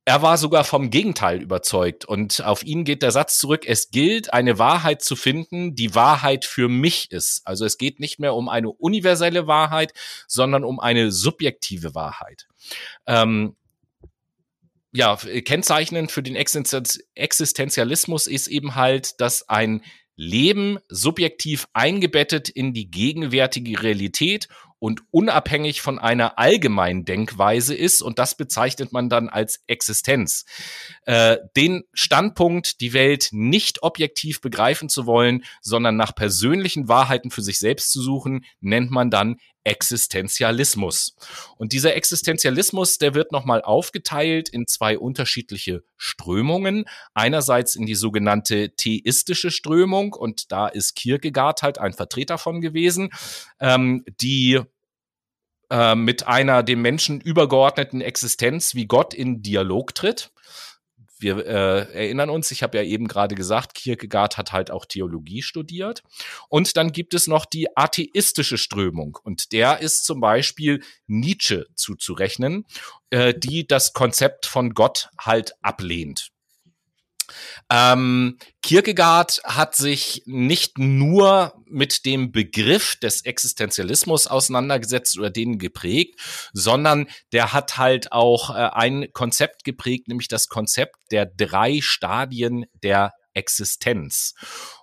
er 0.05 0.21
war 0.21 0.37
sogar 0.37 0.65
vom 0.65 0.91
Gegenteil 0.91 1.41
überzeugt 1.41 2.05
und 2.05 2.45
auf 2.45 2.65
ihn 2.65 2.83
geht 2.83 3.03
der 3.03 3.13
Satz 3.13 3.39
zurück, 3.39 3.63
es 3.67 3.91
gilt, 3.91 4.33
eine 4.33 4.59
Wahrheit 4.59 5.01
zu 5.01 5.15
finden, 5.15 5.77
die 5.77 5.95
Wahrheit 5.95 6.45
für 6.45 6.69
mich 6.69 7.13
ist. 7.13 7.47
Also 7.47 7.65
es 7.65 7.79
geht 7.79 8.01
nicht 8.01 8.19
mehr 8.19 8.35
um 8.35 8.49
eine 8.49 8.71
universelle 8.71 9.47
Wahrheit, 9.47 9.93
sondern 10.27 10.65
um 10.65 10.81
eine 10.81 11.13
subjektive 11.13 11.95
Wahrheit. 11.95 12.49
Ähm, 13.07 13.55
ja, 14.93 15.17
kennzeichnend 15.17 16.13
für 16.13 16.23
den 16.23 16.37
Existenzialismus 16.37 18.27
ist 18.27 18.49
eben 18.49 18.75
halt, 18.75 19.21
dass 19.21 19.49
ein 19.49 19.83
Leben 20.17 20.79
subjektiv 20.89 21.67
eingebettet 21.73 22.51
in 22.51 22.75
die 22.75 22.91
gegenwärtige 22.91 23.83
Realität 23.83 24.49
und 24.79 25.03
unabhängig 25.11 25.81
von 25.81 25.99
einer 25.99 26.39
allgemeinen 26.39 27.05
Denkweise 27.05 27.75
ist 27.75 28.03
und 28.03 28.19
das 28.19 28.37
bezeichnet 28.37 28.93
man 28.93 29.09
dann 29.09 29.29
als 29.29 29.63
Existenz. 29.69 30.45
Äh, 31.07 31.39
den 31.57 31.85
Standpunkt, 31.95 32.81
die 32.81 32.93
Welt 32.93 33.29
nicht 33.31 33.83
objektiv 33.85 34.41
begreifen 34.41 34.89
zu 34.89 35.07
wollen, 35.07 35.45
sondern 35.61 35.97
nach 35.97 36.15
persönlichen 36.15 36.89
Wahrheiten 36.89 37.31
für 37.31 37.43
sich 37.43 37.59
selbst 37.61 37.93
zu 37.93 38.03
suchen, 38.03 38.45
nennt 38.61 38.91
man 38.91 39.09
dann 39.09 39.37
Existenzialismus. 39.65 41.15
Und 41.57 41.73
dieser 41.73 41.95
Existenzialismus, 41.95 42.99
der 42.99 43.15
wird 43.15 43.33
nochmal 43.33 43.63
aufgeteilt 43.63 44.49
in 44.49 44.67
zwei 44.67 44.99
unterschiedliche 44.99 45.83
Strömungen. 45.97 46.85
Einerseits 47.15 47.77
in 47.77 47.87
die 47.87 47.95
sogenannte 47.95 48.75
theistische 48.75 49.51
Strömung, 49.51 50.15
und 50.15 50.51
da 50.53 50.69
ist 50.69 50.97
Kierkegaard 50.97 51.63
halt 51.63 51.79
ein 51.79 51.93
Vertreter 51.93 52.39
von 52.39 52.61
gewesen, 52.61 53.11
ähm, 53.61 54.05
die 54.21 54.61
äh, 55.71 55.95
mit 55.95 56.27
einer 56.27 56.63
dem 56.63 56.83
Menschen 56.83 57.21
übergeordneten 57.21 58.01
Existenz 58.01 58.75
wie 58.75 58.87
Gott 58.87 59.15
in 59.15 59.43
Dialog 59.43 59.95
tritt 59.95 60.33
wir 61.23 61.47
äh, 61.47 61.93
erinnern 61.93 62.31
uns, 62.31 62.51
ich 62.51 62.63
habe 62.63 62.77
ja 62.79 62.85
eben 62.85 63.09
gerade 63.09 63.35
gesagt, 63.35 63.75
Kierkegaard 63.75 64.37
hat 64.37 64.53
halt 64.53 64.71
auch 64.71 64.85
Theologie 64.85 65.43
studiert. 65.43 66.03
Und 66.49 66.77
dann 66.77 66.93
gibt 66.93 67.15
es 67.15 67.27
noch 67.27 67.47
die 67.47 67.77
atheistische 67.77 68.59
Strömung. 68.59 69.19
Und 69.23 69.53
der 69.53 69.81
ist 69.81 70.05
zum 70.05 70.21
Beispiel 70.21 70.83
Nietzsche 71.07 71.67
zuzurechnen, 71.75 72.67
äh, 73.11 73.35
die 73.35 73.67
das 73.67 73.93
Konzept 73.93 74.47
von 74.47 74.75
Gott 74.75 75.09
halt 75.19 75.55
ablehnt. 75.63 76.33
Ähm, 77.71 78.39
Kierkegaard 78.63 79.41
hat 79.45 79.75
sich 79.75 80.23
nicht 80.27 80.79
nur 80.79 81.55
mit 81.67 82.05
dem 82.05 82.33
Begriff 82.33 82.97
des 82.97 83.25
Existenzialismus 83.25 84.27
auseinandergesetzt 84.27 85.19
oder 85.19 85.31
den 85.31 85.59
geprägt, 85.59 86.21
sondern 86.53 87.09
der 87.33 87.53
hat 87.53 87.79
halt 87.79 88.13
auch 88.13 88.51
äh, 88.51 88.71
ein 88.73 89.13
Konzept 89.13 89.65
geprägt, 89.65 90.09
nämlich 90.09 90.29
das 90.29 90.49
Konzept 90.49 90.97
der 91.11 91.27
drei 91.27 91.81
Stadien 91.81 92.67
der 92.83 93.13
Existenz. 93.35 94.35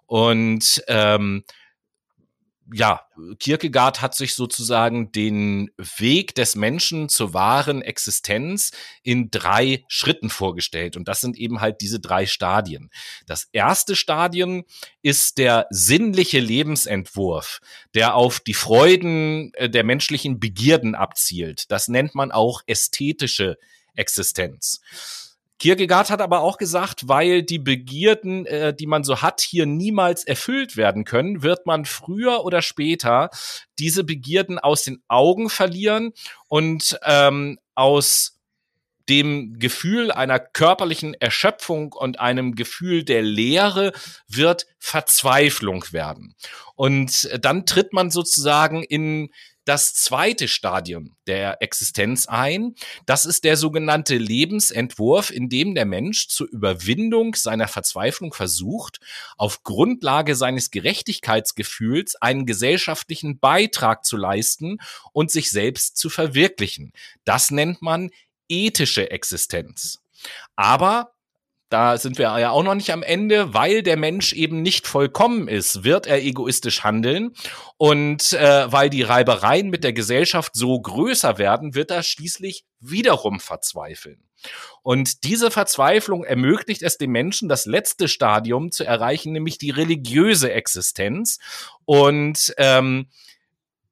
Und 0.06 0.84
ähm, 0.88 1.44
ja, 2.74 3.02
Kierkegaard 3.40 4.02
hat 4.02 4.16
sich 4.16 4.36
sozusagen 4.36 5.12
den 5.12 5.72
Weg 5.98 6.36
des 6.36 6.56
Menschen 6.56 7.10
zur 7.10 7.34
wahren 7.34 7.82
Existenz 7.82 8.72
in 9.04 9.32
drei 9.32 9.84
Schritten 9.88 10.30
vorgestellt. 10.30 10.98
Und 10.98 11.08
das 11.08 11.22
sind 11.22 11.38
eben 11.38 11.62
halt 11.62 11.82
diese 11.82 12.00
drei 12.00 12.26
Stadien. 12.26 12.90
Das 13.26 13.48
erste 13.52 13.96
Stadium 13.96 14.66
ist 15.02 15.38
der 15.38 15.68
sinnliche 15.70 16.40
Lebensentwurf, 16.40 17.60
der 17.94 18.16
auf 18.16 18.40
die 18.40 18.54
Freuden 18.54 19.54
äh, 19.54 19.70
der 19.70 19.84
menschlichen 19.84 20.40
Begierden 20.40 20.96
abzielt. 20.96 21.72
Das 21.72 21.88
nennt 21.88 22.16
man 22.16 22.32
auch 22.32 22.62
ästhetische 22.68 23.58
Existenz. 23.96 24.82
Kierkegaard 25.60 26.10
hat 26.10 26.22
aber 26.22 26.40
auch 26.40 26.58
gesagt, 26.58 27.08
weil 27.10 27.44
die 27.44 27.60
Begierden, 27.60 28.46
äh, 28.46 28.74
die 28.74 28.88
man 28.88 29.04
so 29.04 29.22
hat, 29.22 29.42
hier 29.42 29.66
niemals 29.66 30.24
erfüllt 30.24 30.78
werden 30.78 31.04
können, 31.04 31.44
wird 31.44 31.66
man 31.66 31.84
früher 31.86 32.46
oder 32.46 32.62
später 32.62 33.30
diese 33.78 34.06
Begierden 34.06 34.58
aus 34.58 34.84
den 34.84 35.04
Augen 35.10 35.50
verlieren 35.50 36.14
und 36.48 36.98
ähm, 37.04 37.60
aus 37.76 38.40
dem 39.10 39.58
Gefühl 39.60 40.12
einer 40.12 40.40
körperlichen 40.40 41.14
Erschöpfung 41.16 41.94
und 41.94 42.20
einem 42.20 42.56
Gefühl 42.56 43.04
der 43.04 43.24
Leere 43.24 43.92
wird 44.28 44.68
Verzweiflung 44.78 45.84
werden. 45.92 46.36
Und 46.76 47.30
dann 47.42 47.66
tritt 47.66 47.92
man 47.92 48.12
sozusagen 48.12 48.84
in 48.84 49.30
das 49.70 49.94
zweite 49.94 50.48
Stadium 50.48 51.16
der 51.28 51.62
Existenz 51.62 52.26
ein. 52.26 52.74
Das 53.06 53.26
ist 53.26 53.44
der 53.44 53.56
sogenannte 53.56 54.18
Lebensentwurf, 54.18 55.30
in 55.30 55.48
dem 55.48 55.76
der 55.76 55.86
Mensch 55.86 56.28
zur 56.28 56.50
Überwindung 56.50 57.36
seiner 57.36 57.68
Verzweiflung 57.68 58.34
versucht, 58.34 59.00
auf 59.38 59.62
Grundlage 59.62 60.36
seines 60.36 60.72
Gerechtigkeitsgefühls 60.72 62.16
einen 62.16 62.48
gesellschaftlichen 62.48 63.38
Beitrag 63.38 64.06
zu 64.06 64.18
leisten 64.18 64.80
und 65.14 65.30
sich 65.30 65.52
selbst 65.52 65.98
zu 65.98 66.10
verwirklichen. 66.10 66.92
Das 67.24 67.52
nennt 67.52 67.84
man 67.84 68.10
ethische 68.48 69.12
Existenz. 69.12 70.00
Aber 70.56 71.12
da 71.70 71.98
sind 71.98 72.18
wir 72.18 72.38
ja 72.40 72.50
auch 72.50 72.64
noch 72.64 72.74
nicht 72.74 72.92
am 72.92 73.04
Ende, 73.04 73.54
weil 73.54 73.84
der 73.84 73.98
Mensch 73.98 74.34
eben 74.34 74.62
nicht 74.62 74.88
vollkommen 74.88 75.48
ist, 75.48 75.84
wird 75.84 76.08
er 76.08 76.22
egoistisch 76.22 76.84
handeln. 76.84 77.34
Und 77.78 78.34
äh, 78.34 78.72
weil 78.72 78.90
die 78.90 79.04
Reibereien 79.04 79.70
mit 79.70 79.84
der 79.84 79.94
Gesellschaft 79.94 80.54
so 80.56 80.80
größer 80.80 81.38
werden, 81.38 81.76
wird 81.76 81.92
er 81.92 82.02
schließlich 82.02 82.66
wiederum 82.80 83.40
verzweifeln. 83.40 84.24
Und 84.82 85.24
diese 85.24 85.52
Verzweiflung 85.52 86.24
ermöglicht 86.24 86.82
es 86.82 86.98
dem 86.98 87.12
Menschen, 87.12 87.50
das 87.50 87.66
letzte 87.66 88.08
Stadium 88.08 88.72
zu 88.72 88.84
erreichen, 88.84 89.34
nämlich 89.34 89.58
die 89.58 89.70
religiöse 89.70 90.52
Existenz. 90.52 91.40
Und 91.86 92.54
ähm, 92.58 93.10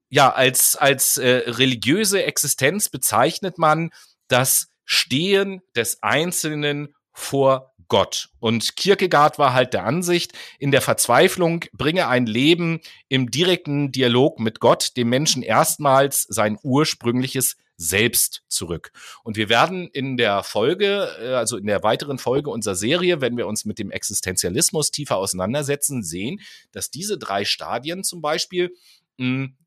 ja, 0.10 0.32
als, 0.32 0.76
als 0.78 1.18
äh, 1.18 1.44
religiöse 1.48 2.24
Existenz 2.24 2.90
bezeichnet 2.90 3.58
man 3.58 3.92
das 4.30 4.70
Stehen 4.86 5.62
des 5.76 6.02
Einzelnen 6.02 6.96
vor 7.18 7.74
Gott. 7.88 8.30
Und 8.40 8.76
Kierkegaard 8.76 9.40
war 9.40 9.54
halt 9.54 9.74
der 9.74 9.86
Ansicht, 9.86 10.34
in 10.60 10.72
der 10.72 10.82
Verzweiflung 10.82 11.66
bringe 11.74 12.08
ein 12.08 12.28
Leben 12.28 12.80
im 13.10 13.32
direkten 13.32 13.92
Dialog 13.92 14.40
mit 14.40 14.60
Gott 14.60 14.96
dem 14.98 15.10
Menschen 15.10 15.42
erstmals 15.42 16.24
sein 16.30 16.60
ursprüngliches 16.62 17.58
selbst 17.76 18.44
zurück. 18.48 18.92
Und 19.24 19.36
wir 19.36 19.50
werden 19.50 19.88
in 19.88 20.18
der 20.18 20.44
Folge, 20.44 21.10
äh, 21.20 21.34
also 21.34 21.58
in 21.58 21.66
der 21.68 21.84
weiteren 21.84 22.18
Folge 22.20 22.50
unserer 22.50 22.76
Serie, 22.76 23.22
wenn 23.22 23.38
wir 23.38 23.48
uns 23.48 23.66
mit 23.66 23.80
dem 23.80 23.92
Existenzialismus 23.92 24.92
tiefer 24.92 25.18
auseinandersetzen, 25.18 26.04
sehen, 26.04 26.42
dass 26.72 26.92
diese 26.92 27.18
drei 27.18 27.46
Stadien 27.46 28.04
zum 28.04 28.22
Beispiel 28.22 28.76
mh, 29.18 29.26
hm, 29.26 29.58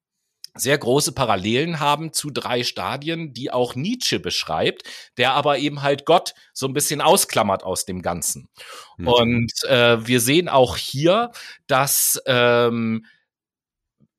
sehr 0.54 0.76
große 0.78 1.12
Parallelen 1.12 1.80
haben 1.80 2.12
zu 2.12 2.30
drei 2.30 2.62
Stadien, 2.64 3.32
die 3.32 3.50
auch 3.50 3.74
Nietzsche 3.74 4.20
beschreibt, 4.20 4.82
der 5.16 5.32
aber 5.32 5.58
eben 5.58 5.82
halt 5.82 6.04
Gott 6.04 6.34
so 6.52 6.66
ein 6.66 6.72
bisschen 6.72 7.00
ausklammert 7.00 7.62
aus 7.62 7.84
dem 7.84 8.02
Ganzen. 8.02 8.48
Mhm. 8.96 9.08
Und 9.08 9.52
äh, 9.64 10.06
wir 10.06 10.20
sehen 10.20 10.48
auch 10.48 10.76
hier, 10.76 11.30
dass 11.66 12.20
ähm, 12.26 13.06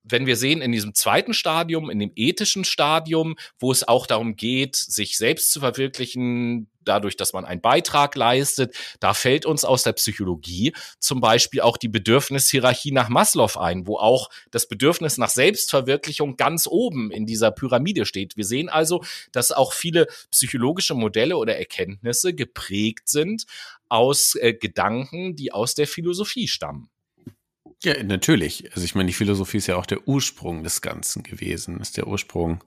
wenn 0.03 0.25
wir 0.25 0.35
sehen 0.35 0.61
in 0.61 0.71
diesem 0.71 0.93
zweiten 0.93 1.33
Stadium, 1.33 1.89
in 1.89 1.99
dem 1.99 2.11
ethischen 2.15 2.65
Stadium, 2.65 3.35
wo 3.59 3.71
es 3.71 3.87
auch 3.87 4.07
darum 4.07 4.35
geht, 4.35 4.75
sich 4.75 5.17
selbst 5.17 5.51
zu 5.51 5.59
verwirklichen, 5.59 6.70
dadurch, 6.83 7.17
dass 7.17 7.33
man 7.33 7.45
einen 7.45 7.61
Beitrag 7.61 8.15
leistet, 8.15 8.75
da 8.99 9.13
fällt 9.13 9.45
uns 9.45 9.65
aus 9.65 9.83
der 9.83 9.93
Psychologie 9.93 10.73
zum 10.99 11.21
Beispiel 11.21 11.61
auch 11.61 11.77
die 11.77 11.89
Bedürfnishierarchie 11.89 12.91
nach 12.91 13.09
Maslow 13.09 13.57
ein, 13.57 13.87
wo 13.87 13.97
auch 13.97 14.29
das 14.51 14.67
Bedürfnis 14.67 15.17
nach 15.17 15.29
Selbstverwirklichung 15.29 16.37
ganz 16.37 16.67
oben 16.67 17.11
in 17.11 17.25
dieser 17.25 17.51
Pyramide 17.51 18.05
steht. 18.05 18.37
Wir 18.37 18.45
sehen 18.45 18.69
also, 18.69 19.03
dass 19.31 19.51
auch 19.51 19.73
viele 19.73 20.07
psychologische 20.31 20.93
Modelle 20.93 21.37
oder 21.37 21.57
Erkenntnisse 21.57 22.33
geprägt 22.33 23.09
sind 23.09 23.45
aus 23.89 24.35
äh, 24.35 24.53
Gedanken, 24.53 25.35
die 25.35 25.51
aus 25.51 25.75
der 25.75 25.87
Philosophie 25.87 26.47
stammen. 26.47 26.89
Ja, 27.83 28.01
natürlich. 28.03 28.71
Also 28.73 28.85
ich 28.85 28.93
meine, 28.95 29.07
die 29.07 29.13
Philosophie 29.13 29.57
ist 29.57 29.67
ja 29.67 29.75
auch 29.75 29.87
der 29.87 30.07
Ursprung 30.07 30.63
des 30.63 30.81
Ganzen 30.81 31.23
gewesen, 31.23 31.79
ist 31.79 31.97
der 31.97 32.07
Ursprung 32.07 32.63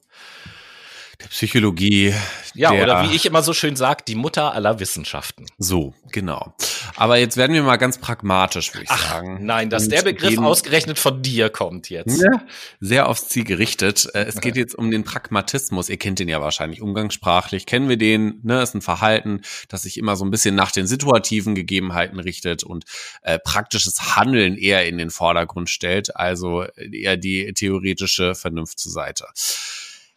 der 1.20 1.28
Psychologie. 1.28 2.14
Ja, 2.54 2.70
der, 2.70 2.84
oder 2.84 3.08
wie 3.08 3.14
ich 3.14 3.26
immer 3.26 3.42
so 3.42 3.52
schön 3.52 3.76
sage, 3.76 4.04
die 4.06 4.14
Mutter 4.14 4.54
aller 4.54 4.78
Wissenschaften. 4.78 5.46
So, 5.58 5.94
genau. 6.10 6.54
Aber 6.96 7.16
jetzt 7.16 7.36
werden 7.36 7.52
wir 7.52 7.62
mal 7.62 7.76
ganz 7.76 7.98
pragmatisch, 7.98 8.72
würde 8.74 8.84
ich 8.84 8.90
Ach, 8.90 9.10
sagen. 9.10 9.44
Nein, 9.44 9.70
dass 9.70 9.84
Und 9.84 9.92
der 9.92 10.02
Begriff 10.02 10.38
ausgerechnet 10.38 10.98
von 10.98 11.22
dir 11.22 11.50
kommt 11.50 11.90
jetzt. 11.90 12.22
Ja, 12.22 12.42
sehr 12.80 13.08
aufs 13.08 13.28
Ziel 13.28 13.44
gerichtet. 13.44 14.08
Äh, 14.14 14.24
es 14.24 14.40
geht 14.40 14.56
jetzt 14.56 14.74
um 14.74 14.90
den 14.90 15.04
Pragmatismus. 15.04 15.88
Ihr 15.88 15.96
kennt 15.96 16.18
den 16.18 16.28
ja 16.28 16.40
wahrscheinlich 16.40 16.80
umgangssprachlich. 16.80 17.66
Kennen 17.66 17.88
wir 17.88 17.96
den? 17.96 18.40
Ne, 18.42 18.62
ist 18.62 18.74
ein 18.74 18.82
Verhalten, 18.82 19.42
das 19.68 19.82
sich 19.82 19.98
immer 19.98 20.16
so 20.16 20.24
ein 20.24 20.30
bisschen 20.30 20.54
nach 20.54 20.70
den 20.70 20.86
situativen 20.86 21.54
Gegebenheiten 21.54 22.20
richtet 22.20 22.62
und 22.62 22.84
äh, 23.22 23.38
praktisches 23.38 24.16
Handeln 24.16 24.56
eher 24.56 24.86
in 24.86 24.98
den 24.98 25.10
Vordergrund 25.10 25.70
stellt, 25.70 26.16
also 26.16 26.64
eher 26.76 27.16
die 27.16 27.52
theoretische 27.52 28.34
Vernunft 28.34 28.78
zur 28.78 28.92
Seite. 28.92 29.26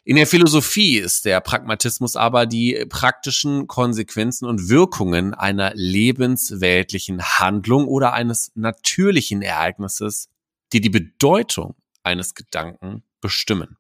In 0.08 0.16
der 0.16 0.26
Philosophie 0.26 1.00
ist 1.00 1.26
der 1.26 1.42
Pragmatismus 1.42 2.16
aber 2.16 2.46
die 2.46 2.86
praktischen 2.88 3.68
Konsequenzen 3.68 4.46
und 4.46 4.70
Wirkungen 4.70 5.34
einer 5.34 5.74
lebensweltlichen 5.76 7.22
Handlung 7.22 7.90
oder 7.90 8.14
eines 8.14 8.54
natürlichen 8.56 9.42
Ereignisses, 9.42 10.30
die 10.72 10.80
die 10.80 10.90
Bedeutung 10.90 11.76
eines 12.04 12.36
Gedanken 12.36 13.04
bestimmen. 13.20 13.76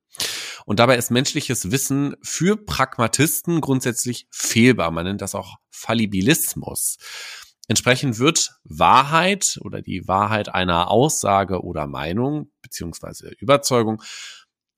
Und 0.65 0.79
dabei 0.79 0.97
ist 0.97 1.11
menschliches 1.11 1.71
Wissen 1.71 2.17
für 2.21 2.57
Pragmatisten 2.57 3.61
grundsätzlich 3.61 4.27
fehlbar. 4.29 4.91
Man 4.91 5.05
nennt 5.05 5.21
das 5.21 5.33
auch 5.33 5.55
Fallibilismus. 5.69 6.97
Entsprechend 7.69 8.19
wird 8.19 8.51
Wahrheit 8.65 9.59
oder 9.61 9.81
die 9.81 10.09
Wahrheit 10.09 10.53
einer 10.53 10.91
Aussage 10.91 11.63
oder 11.63 11.87
Meinung 11.87 12.51
beziehungsweise 12.61 13.29
Überzeugung 13.39 14.01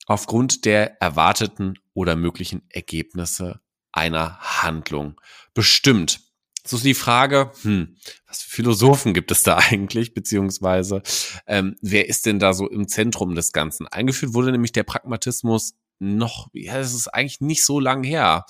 aufgrund 0.09 0.65
der 0.65 0.99
erwarteten 1.01 1.75
oder 1.93 2.15
möglichen 2.15 2.63
Ergebnisse 2.69 3.61
einer 3.91 4.39
Handlung 4.39 5.21
bestimmt. 5.53 6.21
So 6.65 6.77
ist 6.77 6.85
die 6.85 6.95
Frage, 6.95 7.51
hm, 7.61 7.95
was 8.27 8.41
für 8.41 8.49
Philosophen 8.49 9.13
gibt 9.13 9.31
es 9.31 9.43
da 9.43 9.57
eigentlich, 9.69 10.13
beziehungsweise 10.13 11.03
ähm, 11.45 11.75
wer 11.81 12.09
ist 12.09 12.25
denn 12.25 12.39
da 12.39 12.53
so 12.53 12.67
im 12.67 12.87
Zentrum 12.87 13.35
des 13.35 13.53
Ganzen? 13.53 13.87
Eingeführt 13.87 14.33
wurde 14.33 14.51
nämlich 14.51 14.71
der 14.71 14.83
Pragmatismus 14.83 15.75
noch, 15.99 16.47
ja, 16.53 16.77
das 16.77 16.93
ist 16.93 17.07
eigentlich 17.07 17.41
nicht 17.41 17.63
so 17.63 17.79
lang 17.79 18.03
her. 18.03 18.45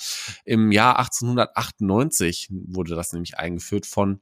Im 0.45 0.71
Jahr 0.71 0.97
1898 0.99 2.47
wurde 2.51 2.95
das 2.95 3.11
nämlich 3.11 3.37
eingeführt 3.37 3.85
von 3.85 4.21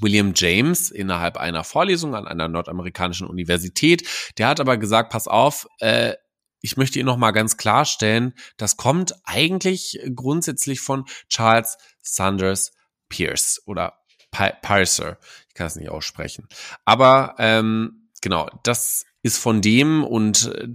William 0.00 0.32
James 0.36 0.90
innerhalb 0.90 1.36
einer 1.36 1.64
Vorlesung 1.64 2.14
an 2.14 2.26
einer 2.26 2.48
nordamerikanischen 2.48 3.26
Universität. 3.26 4.08
Der 4.38 4.48
hat 4.48 4.60
aber 4.60 4.76
gesagt, 4.76 5.10
pass 5.10 5.26
auf, 5.26 5.66
äh, 5.78 6.14
ich 6.64 6.78
möchte 6.78 6.98
Ihnen 6.98 7.06
noch 7.06 7.18
mal 7.18 7.32
ganz 7.32 7.58
klarstellen, 7.58 8.32
das 8.56 8.78
kommt 8.78 9.14
eigentlich 9.24 10.00
grundsätzlich 10.14 10.80
von 10.80 11.04
Charles 11.28 11.76
Sanders 12.00 12.72
Peirce 13.10 13.60
oder 13.66 14.00
Piercer. 14.30 15.18
Ich 15.48 15.54
kann 15.54 15.66
es 15.66 15.76
nicht 15.76 15.90
aussprechen. 15.90 16.48
Aber 16.86 17.34
ähm, 17.38 18.08
genau, 18.22 18.48
das 18.62 19.04
ist 19.24 19.38
von 19.38 19.62
dem 19.62 20.04
und 20.04 20.52
äh, 20.54 20.68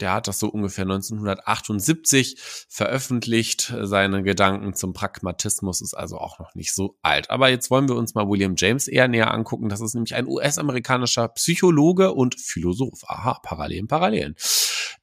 der 0.00 0.12
hat 0.12 0.28
das 0.28 0.38
so 0.38 0.48
ungefähr 0.48 0.82
1978 0.82 2.36
veröffentlicht. 2.68 3.74
Seine 3.80 4.22
Gedanken 4.22 4.74
zum 4.74 4.92
Pragmatismus 4.92 5.80
ist 5.80 5.94
also 5.94 6.18
auch 6.18 6.38
noch 6.38 6.54
nicht 6.54 6.74
so 6.74 6.98
alt. 7.00 7.30
Aber 7.30 7.48
jetzt 7.48 7.70
wollen 7.70 7.88
wir 7.88 7.96
uns 7.96 8.14
mal 8.14 8.28
William 8.28 8.54
James 8.58 8.86
eher 8.86 9.08
näher 9.08 9.32
angucken. 9.32 9.70
Das 9.70 9.80
ist 9.80 9.94
nämlich 9.94 10.14
ein 10.14 10.26
US-amerikanischer 10.26 11.28
Psychologe 11.28 12.12
und 12.12 12.38
Philosoph. 12.38 13.02
Aha, 13.06 13.40
Parallelen, 13.42 13.88
Parallelen. 13.88 14.36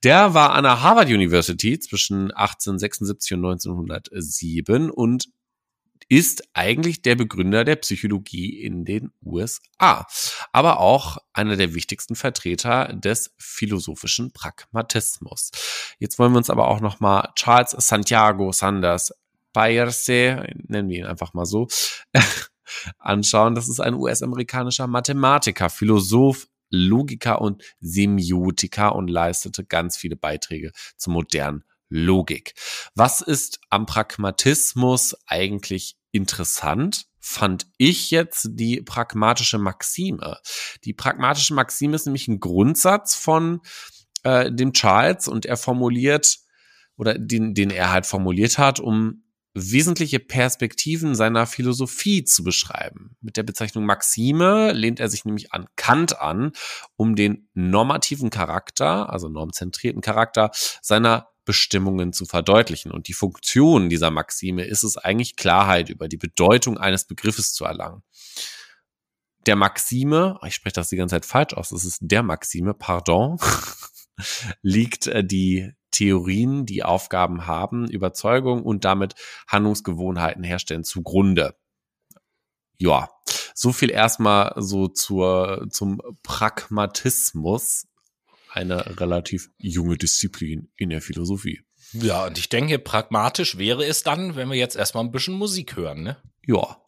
Der 0.04 0.36
war 0.36 0.52
an 0.52 0.64
der 0.64 0.84
Harvard 0.84 1.08
University 1.08 1.80
zwischen 1.80 2.30
1876 2.30 3.34
und 3.34 3.46
1907 3.46 4.92
und 4.92 5.30
ist 6.10 6.43
eigentlich 6.53 7.01
der 7.01 7.16
Begründer 7.16 7.64
der 7.64 7.76
Psychologie 7.78 8.62
in 8.62 8.86
den 8.86 9.12
USA, 9.24 10.08
aber 10.51 10.80
auch 10.80 11.18
einer 11.34 11.55
der 11.58 11.74
wichtigsten 11.74 12.16
Vertreter 12.16 12.93
des 12.93 13.34
philosophischen 13.38 14.32
Pragmatismus. 14.32 15.51
Jetzt 15.99 16.18
wollen 16.20 16.32
wir 16.32 16.38
uns 16.38 16.49
aber 16.49 16.68
auch 16.68 16.80
noch 16.80 16.99
mal 16.99 17.32
Charles 17.36 17.72
Santiago 17.72 18.51
Sanders 18.51 19.14
Peirce, 19.53 20.45
nennen 20.68 20.89
wir 20.89 20.99
ihn 20.99 21.05
einfach 21.05 21.34
mal 21.34 21.45
so, 21.45 21.68
anschauen. 22.99 23.55
Das 23.55 23.68
ist 23.68 23.80
ein 23.80 23.95
US-amerikanischer 23.95 24.88
Mathematiker, 24.88 25.70
Philosoph, 25.70 26.47
Logiker 26.70 27.41
und 27.41 27.64
Semiotiker 27.80 28.95
und 28.95 29.10
leistete 29.10 29.66
ganz 29.66 29.97
viele 29.97 30.16
Beiträge 30.16 30.72
zur 30.97 31.14
modernen 31.14 31.64
Logik. 31.89 32.53
Was 32.95 33.22
ist 33.22 33.60
am 33.70 33.86
Pragmatismus 33.86 35.16
eigentlich 35.26 35.97
interessant? 36.12 37.05
Fand 37.20 37.68
ich 37.78 38.12
jetzt 38.12 38.49
die 38.51 38.82
pragmatische 38.82 39.58
Maxime. 39.58 40.38
Die 40.86 40.93
pragmatische 40.93 41.53
Maxime 41.53 41.95
ist 41.95 42.05
nämlich 42.05 42.28
ein 42.28 42.39
Grundsatz 42.39 43.16
von 43.16 43.62
äh, 44.24 44.51
dem 44.51 44.74
Charles 44.74 45.28
und 45.28 45.45
er 45.45 45.58
formuliert 45.58 46.38
oder 46.95 47.18
den, 47.18 47.53
den 47.53 47.70
er 47.70 47.91
halt 47.91 48.05
formuliert 48.05 48.58
hat, 48.58 48.80
um 48.80 49.24
wesentliche 49.53 50.20
Perspektiven 50.20 51.16
seiner 51.16 51.47
Philosophie 51.47 52.24
zu 52.24 52.43
beschreiben. 52.43 53.16
Mit 53.22 53.38
der 53.38 53.43
Bezeichnung 53.43 53.86
Maxime 53.86 54.72
lehnt 54.72 54.99
er 54.99 55.10
sich 55.10 55.26
nämlich 55.26 55.51
an 55.51 55.68
Kant 55.76 56.20
an, 56.20 56.51
um 56.95 57.16
den 57.16 57.49
normativen 57.53 58.30
Charakter, 58.30 59.12
also 59.12 59.30
normzentrierten 59.30 60.01
Charakter 60.01 60.51
seiner 60.82 61.30
Bestimmungen 61.48 62.14
zu 62.14 62.26
verdeutlichen. 62.26 62.91
Und 62.91 63.08
die 63.08 63.14
Funktion 63.14 63.89
dieser 63.89 64.12
Maxime 64.12 64.66
ist 64.66 64.84
es 64.84 64.98
eigentlich, 64.98 65.38
Klarheit 65.38 65.89
über 65.89 66.08
die 66.08 66.18
Bedeutung 66.18 66.78
eines 66.78 67.06
Begriffes 67.06 67.54
zu 67.54 67.66
erlangen. 67.66 68.04
Der 69.48 69.56
Maxime, 69.56 70.38
ich 70.45 70.54
spreche 70.54 70.74
das 70.74 70.89
die 70.89 70.98
ganze 70.98 71.16
Zeit 71.16 71.26
falsch 71.26 71.54
aus, 71.54 71.72
es 71.72 71.86
ist 71.86 72.00
der 72.02 72.22
Maxime, 72.22 72.74
pardon, 72.74 73.39
liegt 74.62 75.08
äh, 75.08 75.24
die 75.24 75.72
Theorien, 75.91 76.66
die 76.66 76.84
Aufgaben 76.84 77.48
haben, 77.48 77.89
Überzeugung 77.89 78.64
und 78.64 78.84
damit 78.84 79.16
Handlungsgewohnheiten 79.48 80.43
herstellen 80.43 80.84
zugrunde. 80.84 81.56
Ja, 82.78 83.10
so 83.56 83.72
viel 83.72 83.89
erstmal 83.89 84.54
so 84.58 84.89
zur, 84.89 85.68
zum 85.72 86.02
Pragmatismus 86.24 87.88
eine 88.58 88.99
relativ 88.99 89.49
junge 89.58 89.97
Disziplin 89.97 90.70
in 90.76 90.89
der 90.89 91.01
Philosophie. 91.01 91.62
Ja, 91.93 92.26
und 92.26 92.38
ich 92.38 92.49
denke, 92.49 92.80
pragmatisch 92.80 93.58
wäre 93.58 93.86
es 93.86 94.03
dann, 94.03 94.36
wenn 94.36 94.49
wir 94.49 94.58
jetzt 94.58 94.76
erstmal 94.76 95.03
ein 95.03 95.12
bisschen 95.12 95.36
Musik 95.36 95.78
hören, 95.78 96.03
ne? 96.03 96.18
Ja. 96.45 96.82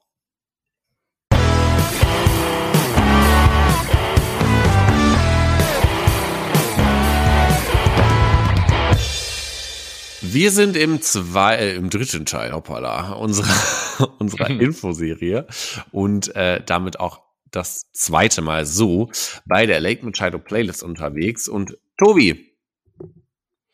Wir 10.22 10.51
sind 10.51 10.76
im 10.76 11.01
zwei, 11.01 11.55
äh, 11.55 11.76
im 11.76 11.89
dritten 11.89 12.26
Teil, 12.26 12.51
hoppala, 12.51 13.13
unserer, 13.13 14.13
unserer 14.20 14.49
Infoserie 14.49 15.47
und 15.91 16.36
äh, 16.36 16.61
damit 16.65 16.99
auch 16.99 17.28
das 17.52 17.91
zweite 17.91 18.41
Mal 18.41 18.66
so 18.66 19.10
bei 19.45 19.66
der 19.66 19.80
Lake 19.80 20.06
Machado 20.06 20.39
Playlist 20.39 20.84
unterwegs. 20.84 21.47
Und 21.47 21.78
Tobi, 21.97 22.56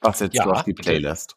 was 0.02 0.20
setzt 0.20 0.36
ja, 0.36 0.44
du 0.44 0.52
auf 0.52 0.64
die 0.64 0.74
Playlist? 0.74 1.36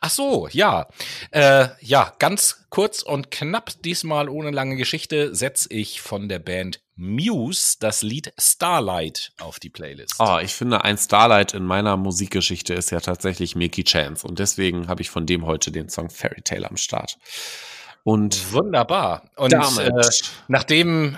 Ach 0.00 0.10
so, 0.10 0.48
ja. 0.48 0.88
Äh, 1.30 1.68
ja, 1.80 2.12
ganz 2.18 2.66
kurz 2.68 3.02
und 3.02 3.30
knapp, 3.30 3.70
diesmal 3.82 4.28
ohne 4.28 4.50
lange 4.50 4.76
Geschichte, 4.76 5.34
setze 5.34 5.72
ich 5.72 6.00
von 6.00 6.28
der 6.28 6.38
Band 6.38 6.80
Muse 6.96 7.76
das 7.80 8.02
Lied 8.02 8.32
Starlight 8.38 9.32
auf 9.40 9.58
die 9.58 9.70
Playlist. 9.70 10.16
Oh, 10.18 10.38
ich 10.42 10.54
finde, 10.54 10.84
ein 10.84 10.98
Starlight 10.98 11.54
in 11.54 11.64
meiner 11.64 11.96
Musikgeschichte 11.96 12.74
ist 12.74 12.90
ja 12.90 13.00
tatsächlich 13.00 13.56
Milky 13.56 13.84
Chance. 13.84 14.26
Und 14.26 14.38
deswegen 14.38 14.88
habe 14.88 15.00
ich 15.00 15.08
von 15.08 15.24
dem 15.24 15.46
heute 15.46 15.72
den 15.72 15.88
Song 15.88 16.10
Fairy 16.10 16.42
Tale 16.42 16.68
am 16.68 16.76
Start. 16.76 17.16
Und 18.02 18.52
wunderbar. 18.52 19.30
Und 19.36 19.52
äh, 19.52 19.90
nachdem 20.48 21.16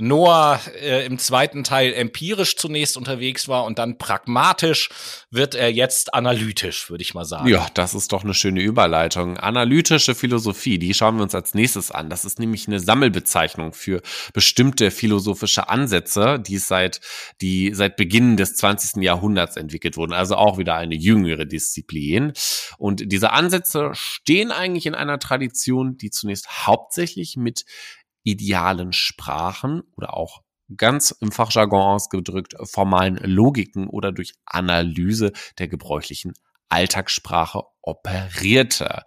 Noah 0.00 0.60
äh, 0.80 1.04
im 1.04 1.18
zweiten 1.18 1.64
Teil 1.64 1.92
empirisch 1.92 2.56
zunächst 2.56 2.96
unterwegs 2.96 3.48
war 3.48 3.64
und 3.64 3.80
dann 3.80 3.98
pragmatisch, 3.98 4.90
wird 5.30 5.56
er 5.56 5.72
jetzt 5.72 6.14
analytisch, 6.14 6.88
würde 6.88 7.02
ich 7.02 7.14
mal 7.14 7.24
sagen. 7.24 7.48
Ja, 7.48 7.66
das 7.74 7.94
ist 7.94 8.12
doch 8.12 8.22
eine 8.22 8.32
schöne 8.32 8.60
Überleitung. 8.60 9.38
Analytische 9.38 10.14
Philosophie, 10.14 10.78
die 10.78 10.94
schauen 10.94 11.16
wir 11.16 11.24
uns 11.24 11.34
als 11.34 11.52
nächstes 11.52 11.90
an. 11.90 12.10
Das 12.10 12.24
ist 12.24 12.38
nämlich 12.38 12.68
eine 12.68 12.78
Sammelbezeichnung 12.78 13.72
für 13.72 14.00
bestimmte 14.32 14.92
philosophische 14.92 15.68
Ansätze, 15.68 16.38
die 16.38 16.58
seit, 16.58 17.00
die 17.40 17.74
seit 17.74 17.96
Beginn 17.96 18.36
des 18.36 18.54
20. 18.54 19.02
Jahrhunderts 19.02 19.56
entwickelt 19.56 19.96
wurden. 19.96 20.12
Also 20.12 20.36
auch 20.36 20.58
wieder 20.58 20.76
eine 20.76 20.94
jüngere 20.94 21.44
Disziplin. 21.44 22.32
Und 22.78 23.10
diese 23.10 23.32
Ansätze 23.32 23.90
stehen 23.94 24.52
eigentlich 24.52 24.86
in 24.86 24.94
einer 24.94 25.18
Tradition, 25.18 25.96
die 25.96 26.10
zunächst 26.10 26.66
hauptsächlich 26.66 27.36
mit 27.36 27.64
idealen 28.28 28.92
Sprachen 28.92 29.82
oder 29.96 30.14
auch 30.14 30.42
ganz 30.76 31.10
im 31.10 31.32
Fachjargon 31.32 31.80
ausgedrückt 31.80 32.54
formalen 32.64 33.16
Logiken 33.16 33.88
oder 33.88 34.12
durch 34.12 34.34
Analyse 34.44 35.32
der 35.58 35.68
gebräuchlichen 35.68 36.34
Alltagssprache 36.68 37.62
operierte. 37.88 39.02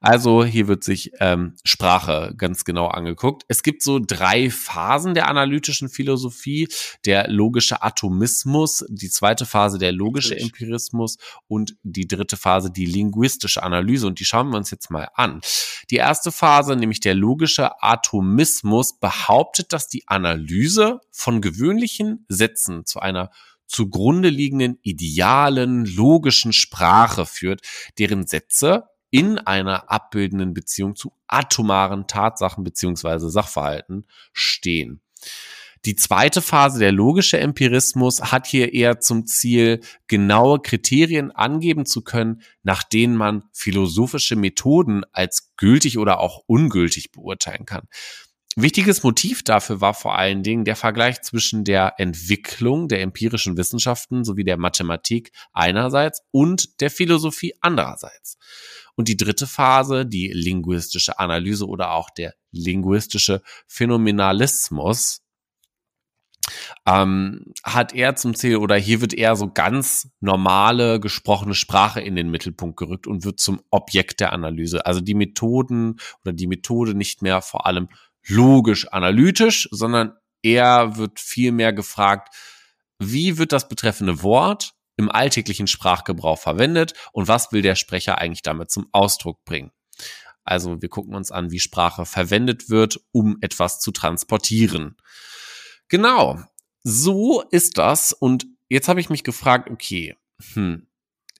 Also 0.00 0.44
hier 0.44 0.66
wird 0.66 0.82
sich 0.82 1.12
ähm, 1.20 1.54
Sprache 1.62 2.34
ganz 2.36 2.64
genau 2.64 2.88
angeguckt. 2.88 3.44
Es 3.46 3.62
gibt 3.62 3.82
so 3.82 4.00
drei 4.04 4.50
Phasen 4.50 5.14
der 5.14 5.28
analytischen 5.28 5.88
Philosophie. 5.88 6.68
Der 7.04 7.30
logische 7.30 7.82
Atomismus, 7.82 8.84
die 8.88 9.08
zweite 9.08 9.46
Phase 9.46 9.78
der 9.78 9.92
logische 9.92 10.36
Empirismus 10.36 11.16
und 11.46 11.76
die 11.84 12.08
dritte 12.08 12.36
Phase 12.36 12.72
die 12.72 12.86
linguistische 12.86 13.62
Analyse. 13.62 14.08
Und 14.08 14.18
die 14.18 14.24
schauen 14.24 14.50
wir 14.50 14.56
uns 14.56 14.72
jetzt 14.72 14.90
mal 14.90 15.08
an. 15.14 15.40
Die 15.90 15.96
erste 15.96 16.32
Phase, 16.32 16.74
nämlich 16.74 16.98
der 16.98 17.14
logische 17.14 17.80
Atomismus, 17.82 18.98
behauptet, 18.98 19.72
dass 19.72 19.86
die 19.86 20.08
Analyse 20.08 20.98
von 21.12 21.40
gewöhnlichen 21.40 22.26
Sätzen 22.28 22.84
zu 22.84 22.98
einer 22.98 23.30
zugrunde 23.66 24.28
liegenden 24.28 24.78
idealen, 24.82 25.84
logischen 25.84 26.52
Sprache 26.52 27.26
führt, 27.26 27.62
deren 27.98 28.26
Sätze 28.26 28.84
in 29.10 29.38
einer 29.38 29.90
abbildenden 29.90 30.54
Beziehung 30.54 30.96
zu 30.96 31.12
atomaren 31.28 32.06
Tatsachen 32.06 32.64
beziehungsweise 32.64 33.30
Sachverhalten 33.30 34.06
stehen. 34.32 35.00
Die 35.84 35.96
zweite 35.96 36.40
Phase, 36.40 36.78
der 36.78 36.92
logische 36.92 37.38
Empirismus, 37.38 38.32
hat 38.32 38.46
hier 38.46 38.72
eher 38.72 39.00
zum 39.00 39.26
Ziel, 39.26 39.80
genaue 40.06 40.60
Kriterien 40.60 41.30
angeben 41.30 41.84
zu 41.84 42.02
können, 42.02 42.40
nach 42.62 42.82
denen 42.82 43.16
man 43.16 43.44
philosophische 43.52 44.34
Methoden 44.34 45.04
als 45.12 45.52
gültig 45.56 45.98
oder 45.98 46.20
auch 46.20 46.42
ungültig 46.46 47.12
beurteilen 47.12 47.66
kann. 47.66 47.86
Wichtiges 48.56 49.02
Motiv 49.02 49.42
dafür 49.42 49.80
war 49.80 49.94
vor 49.94 50.16
allen 50.16 50.42
Dingen 50.42 50.64
der 50.64 50.76
Vergleich 50.76 51.22
zwischen 51.22 51.64
der 51.64 51.94
Entwicklung 51.98 52.88
der 52.88 53.02
empirischen 53.02 53.56
Wissenschaften 53.56 54.24
sowie 54.24 54.44
der 54.44 54.56
Mathematik 54.56 55.32
einerseits 55.52 56.22
und 56.30 56.80
der 56.80 56.90
Philosophie 56.90 57.54
andererseits. 57.60 58.38
Und 58.94 59.08
die 59.08 59.16
dritte 59.16 59.48
Phase, 59.48 60.06
die 60.06 60.28
linguistische 60.28 61.18
Analyse 61.18 61.66
oder 61.66 61.92
auch 61.92 62.10
der 62.10 62.34
linguistische 62.52 63.42
Phänomenalismus, 63.66 65.20
ähm, 66.86 67.54
hat 67.64 67.94
er 67.94 68.16
zum 68.16 68.34
Ziel 68.34 68.56
oder 68.56 68.76
hier 68.76 69.00
wird 69.00 69.14
eher 69.14 69.34
so 69.34 69.50
ganz 69.50 70.10
normale 70.20 71.00
gesprochene 71.00 71.54
Sprache 71.54 72.00
in 72.00 72.16
den 72.16 72.30
Mittelpunkt 72.30 72.76
gerückt 72.76 73.06
und 73.06 73.24
wird 73.24 73.40
zum 73.40 73.62
Objekt 73.70 74.20
der 74.20 74.32
Analyse. 74.32 74.84
Also 74.84 75.00
die 75.00 75.14
Methoden 75.14 75.98
oder 76.22 76.32
die 76.32 76.46
Methode 76.46 76.94
nicht 76.94 77.22
mehr 77.22 77.40
vor 77.40 77.66
allem 77.66 77.88
logisch 78.26 78.88
analytisch, 78.88 79.68
sondern 79.70 80.16
eher 80.42 80.96
wird 80.96 81.20
viel 81.20 81.52
mehr 81.52 81.72
gefragt, 81.72 82.34
wie 82.98 83.38
wird 83.38 83.52
das 83.52 83.68
betreffende 83.68 84.22
Wort 84.22 84.74
im 84.96 85.10
alltäglichen 85.10 85.66
Sprachgebrauch 85.66 86.38
verwendet 86.38 86.94
und 87.12 87.28
was 87.28 87.52
will 87.52 87.62
der 87.62 87.74
Sprecher 87.74 88.18
eigentlich 88.18 88.42
damit 88.42 88.70
zum 88.70 88.88
Ausdruck 88.92 89.44
bringen. 89.44 89.72
Also 90.44 90.80
wir 90.80 90.88
gucken 90.88 91.14
uns 91.14 91.30
an, 91.30 91.50
wie 91.50 91.58
Sprache 91.58 92.04
verwendet 92.04 92.68
wird, 92.68 93.00
um 93.12 93.38
etwas 93.40 93.80
zu 93.80 93.90
transportieren. 93.90 94.96
Genau, 95.88 96.38
so 96.82 97.42
ist 97.50 97.78
das. 97.78 98.12
Und 98.12 98.46
jetzt 98.68 98.88
habe 98.88 99.00
ich 99.00 99.10
mich 99.10 99.24
gefragt, 99.24 99.70
okay, 99.70 100.16
hm, 100.52 100.86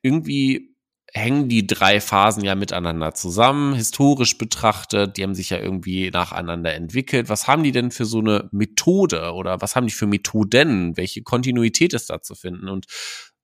irgendwie 0.02 0.73
hängen 1.14 1.48
die 1.48 1.66
drei 1.66 2.00
Phasen 2.00 2.44
ja 2.44 2.56
miteinander 2.56 3.14
zusammen, 3.14 3.74
historisch 3.74 4.36
betrachtet. 4.36 5.16
Die 5.16 5.22
haben 5.22 5.36
sich 5.36 5.50
ja 5.50 5.58
irgendwie 5.58 6.10
nacheinander 6.10 6.74
entwickelt. 6.74 7.28
Was 7.28 7.46
haben 7.46 7.62
die 7.62 7.70
denn 7.72 7.92
für 7.92 8.04
so 8.04 8.18
eine 8.18 8.48
Methode 8.50 9.32
oder 9.32 9.60
was 9.60 9.76
haben 9.76 9.86
die 9.86 9.92
für 9.92 10.08
Methoden? 10.08 10.96
Welche 10.96 11.22
Kontinuität 11.22 11.94
ist 11.94 12.10
da 12.10 12.20
zu 12.20 12.34
finden? 12.34 12.68
Und 12.68 12.86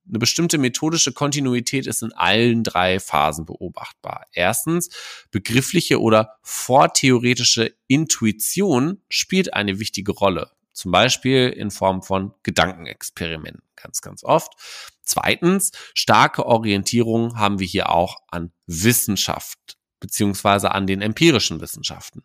eine 0.08 0.18
bestimmte 0.18 0.58
methodische 0.58 1.12
Kontinuität 1.12 1.86
ist 1.86 2.02
in 2.02 2.12
allen 2.12 2.64
drei 2.64 2.98
Phasen 2.98 3.46
beobachtbar. 3.46 4.26
Erstens, 4.32 4.88
begriffliche 5.30 6.00
oder 6.00 6.38
vortheoretische 6.42 7.72
Intuition 7.86 9.00
spielt 9.08 9.54
eine 9.54 9.78
wichtige 9.78 10.10
Rolle. 10.10 10.50
Zum 10.80 10.92
Beispiel 10.92 11.50
in 11.50 11.70
Form 11.70 12.02
von 12.02 12.32
Gedankenexperimenten, 12.42 13.60
ganz, 13.76 14.00
ganz 14.00 14.24
oft. 14.24 14.54
Zweitens, 15.02 15.72
starke 15.92 16.46
Orientierung 16.46 17.38
haben 17.38 17.58
wir 17.58 17.66
hier 17.66 17.90
auch 17.90 18.16
an 18.30 18.50
Wissenschaft 18.66 19.76
beziehungsweise 20.00 20.72
an 20.72 20.86
den 20.86 21.02
empirischen 21.02 21.60
Wissenschaften. 21.60 22.22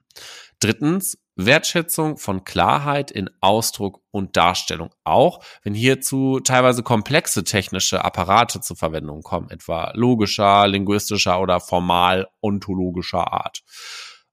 Drittens, 0.62 1.18
Wertschätzung 1.36 2.16
von 2.16 2.45
Klarheit 2.45 3.12
in 3.12 3.30
Ausdruck 3.41 4.01
und 4.12 4.38
Darstellung, 4.38 4.91
auch 5.03 5.43
wenn 5.64 5.74
hierzu 5.74 6.39
teilweise 6.39 6.82
komplexe 6.82 7.43
technische 7.43 8.06
Apparate 8.06 8.62
zur 8.62 8.78
Verwendung 8.78 9.22
kommen, 9.22 9.49
etwa 9.49 9.91
logischer, 9.95 10.66
linguistischer 10.66 11.41
oder 11.41 11.60
formal 11.60 12.30
ontologischer 12.39 13.34
Art. 13.34 13.64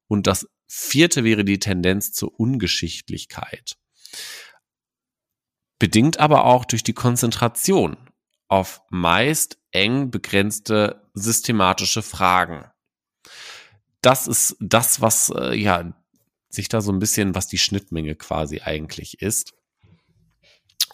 Und 0.06 0.28
das 0.28 0.46
vierte 0.68 1.24
wäre 1.24 1.44
die 1.44 1.58
Tendenz 1.58 2.12
zur 2.12 2.38
Ungeschichtlichkeit 2.38 3.81
bedingt 5.78 6.20
aber 6.20 6.44
auch 6.44 6.64
durch 6.64 6.84
die 6.84 6.92
Konzentration 6.92 7.96
auf 8.48 8.82
meist 8.90 9.58
eng 9.72 10.10
begrenzte 10.10 11.08
systematische 11.14 12.02
Fragen. 12.02 12.70
Das 14.00 14.26
ist 14.26 14.56
das, 14.60 15.00
was 15.00 15.30
äh, 15.30 15.54
ja 15.54 15.92
sich 16.48 16.68
da 16.68 16.80
so 16.80 16.92
ein 16.92 16.98
bisschen, 16.98 17.34
was 17.34 17.48
die 17.48 17.58
Schnittmenge 17.58 18.14
quasi 18.14 18.60
eigentlich 18.60 19.22
ist 19.22 19.54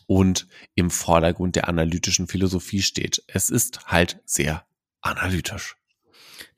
und 0.06 0.46
im 0.74 0.90
Vordergrund 0.90 1.56
der 1.56 1.68
analytischen 1.68 2.28
Philosophie 2.28 2.82
steht. 2.82 3.22
Es 3.26 3.50
ist 3.50 3.86
halt 3.86 4.20
sehr 4.24 4.66
analytisch. 5.00 5.76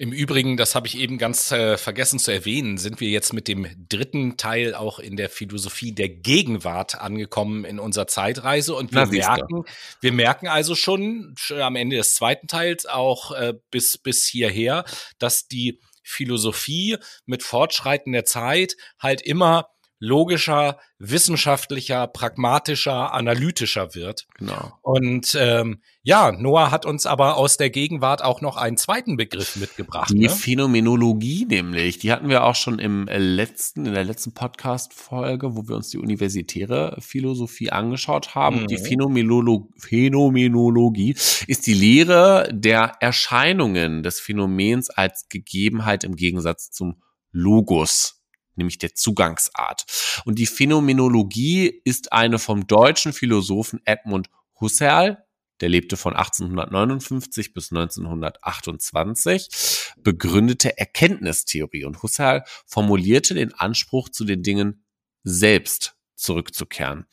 Im 0.01 0.13
Übrigen, 0.13 0.57
das 0.57 0.75
habe 0.75 0.87
ich 0.87 0.97
eben 0.97 1.19
ganz 1.19 1.53
äh, 1.53 1.77
vergessen 1.77 2.19
zu 2.19 2.33
erwähnen, 2.33 2.79
sind 2.79 3.01
wir 3.01 3.11
jetzt 3.11 3.35
mit 3.35 3.49
dem 3.49 3.67
dritten 3.87 4.39
Teil 4.39 4.75
auch 4.75 4.99
in 4.99 5.15
der 5.15 5.29
Philosophie 5.29 5.93
der 5.93 6.09
Gegenwart 6.09 6.99
angekommen 6.99 7.67
in 7.67 7.79
unserer 7.79 8.07
Zeitreise. 8.07 8.75
Und 8.75 8.93
wir 8.93 9.05
Na, 9.05 9.11
merken, 9.11 9.65
wir 10.01 10.13
merken 10.13 10.49
also 10.49 10.75
schon, 10.75 11.35
schon 11.37 11.61
am 11.61 11.77
Ende 11.77 11.97
des 11.97 12.15
zweiten 12.15 12.47
Teils 12.47 12.87
auch 12.87 13.33
äh, 13.33 13.53
bis 13.71 13.99
bis 13.99 14.25
hierher, 14.25 14.87
dass 15.19 15.49
die 15.49 15.81
Philosophie 16.03 16.97
mit 17.27 17.43
fortschreitender 17.43 18.25
Zeit 18.25 18.79
halt 18.99 19.21
immer 19.21 19.69
logischer, 20.01 20.79
wissenschaftlicher, 20.99 22.07
pragmatischer, 22.07 23.13
analytischer 23.13 23.95
wird. 23.95 24.27
Genau. 24.39 24.73
Und 24.81 25.37
ähm, 25.39 25.83
ja, 26.03 26.33
Noah 26.33 26.71
hat 26.71 26.87
uns 26.87 27.05
aber 27.05 27.37
aus 27.37 27.59
der 27.59 27.69
Gegenwart 27.69 28.25
auch 28.25 28.41
noch 28.41 28.57
einen 28.57 28.79
zweiten 28.79 29.19
Begriff 29.19 29.57
mitgebracht. 29.57 30.11
Die 30.11 30.21
ne? 30.21 30.31
Phänomenologie 30.31 31.45
nämlich, 31.45 31.99
die 31.99 32.11
hatten 32.11 32.31
wir 32.31 32.45
auch 32.45 32.55
schon 32.55 32.79
im 32.79 33.05
letzten, 33.07 33.85
in 33.85 33.93
der 33.93 34.05
letzten 34.05 34.33
Podcast-Folge, 34.33 35.55
wo 35.55 35.69
wir 35.69 35.77
uns 35.77 35.91
die 35.91 35.99
universitäre 35.99 36.97
Philosophie 37.01 37.71
angeschaut 37.71 38.35
haben. 38.35 38.63
Mhm. 38.63 38.67
Die 38.69 38.79
Phänomenolo 38.79 39.69
Phänomenologie 39.77 41.15
ist 41.47 41.67
die 41.67 41.75
Lehre 41.75 42.49
der 42.51 42.95
Erscheinungen 43.01 44.03
des 44.03 44.19
Phänomens 44.19 44.89
als 44.89 45.29
Gegebenheit 45.29 46.05
im 46.05 46.17
Gegensatz 46.17 46.71
zum 46.71 47.03
Logos 47.33 48.20
nämlich 48.55 48.79
der 48.79 48.95
Zugangsart. 48.95 49.85
Und 50.25 50.39
die 50.39 50.47
Phänomenologie 50.47 51.83
ist 51.85 52.13
eine 52.13 52.39
vom 52.39 52.67
deutschen 52.67 53.13
Philosophen 53.13 53.81
Edmund 53.85 54.29
Husserl, 54.61 55.25
der 55.61 55.69
lebte 55.69 55.97
von 55.97 56.15
1859 56.15 57.53
bis 57.53 57.71
1928, 57.71 59.95
begründete 59.99 60.79
Erkenntnistheorie. 60.79 61.85
Und 61.85 62.03
Husserl 62.03 62.45
formulierte 62.67 63.35
den 63.35 63.53
Anspruch 63.55 64.09
zu 64.09 64.25
den 64.25 64.43
Dingen 64.43 64.85
selbst 65.23 65.97
zurückzukehren. 66.17 67.07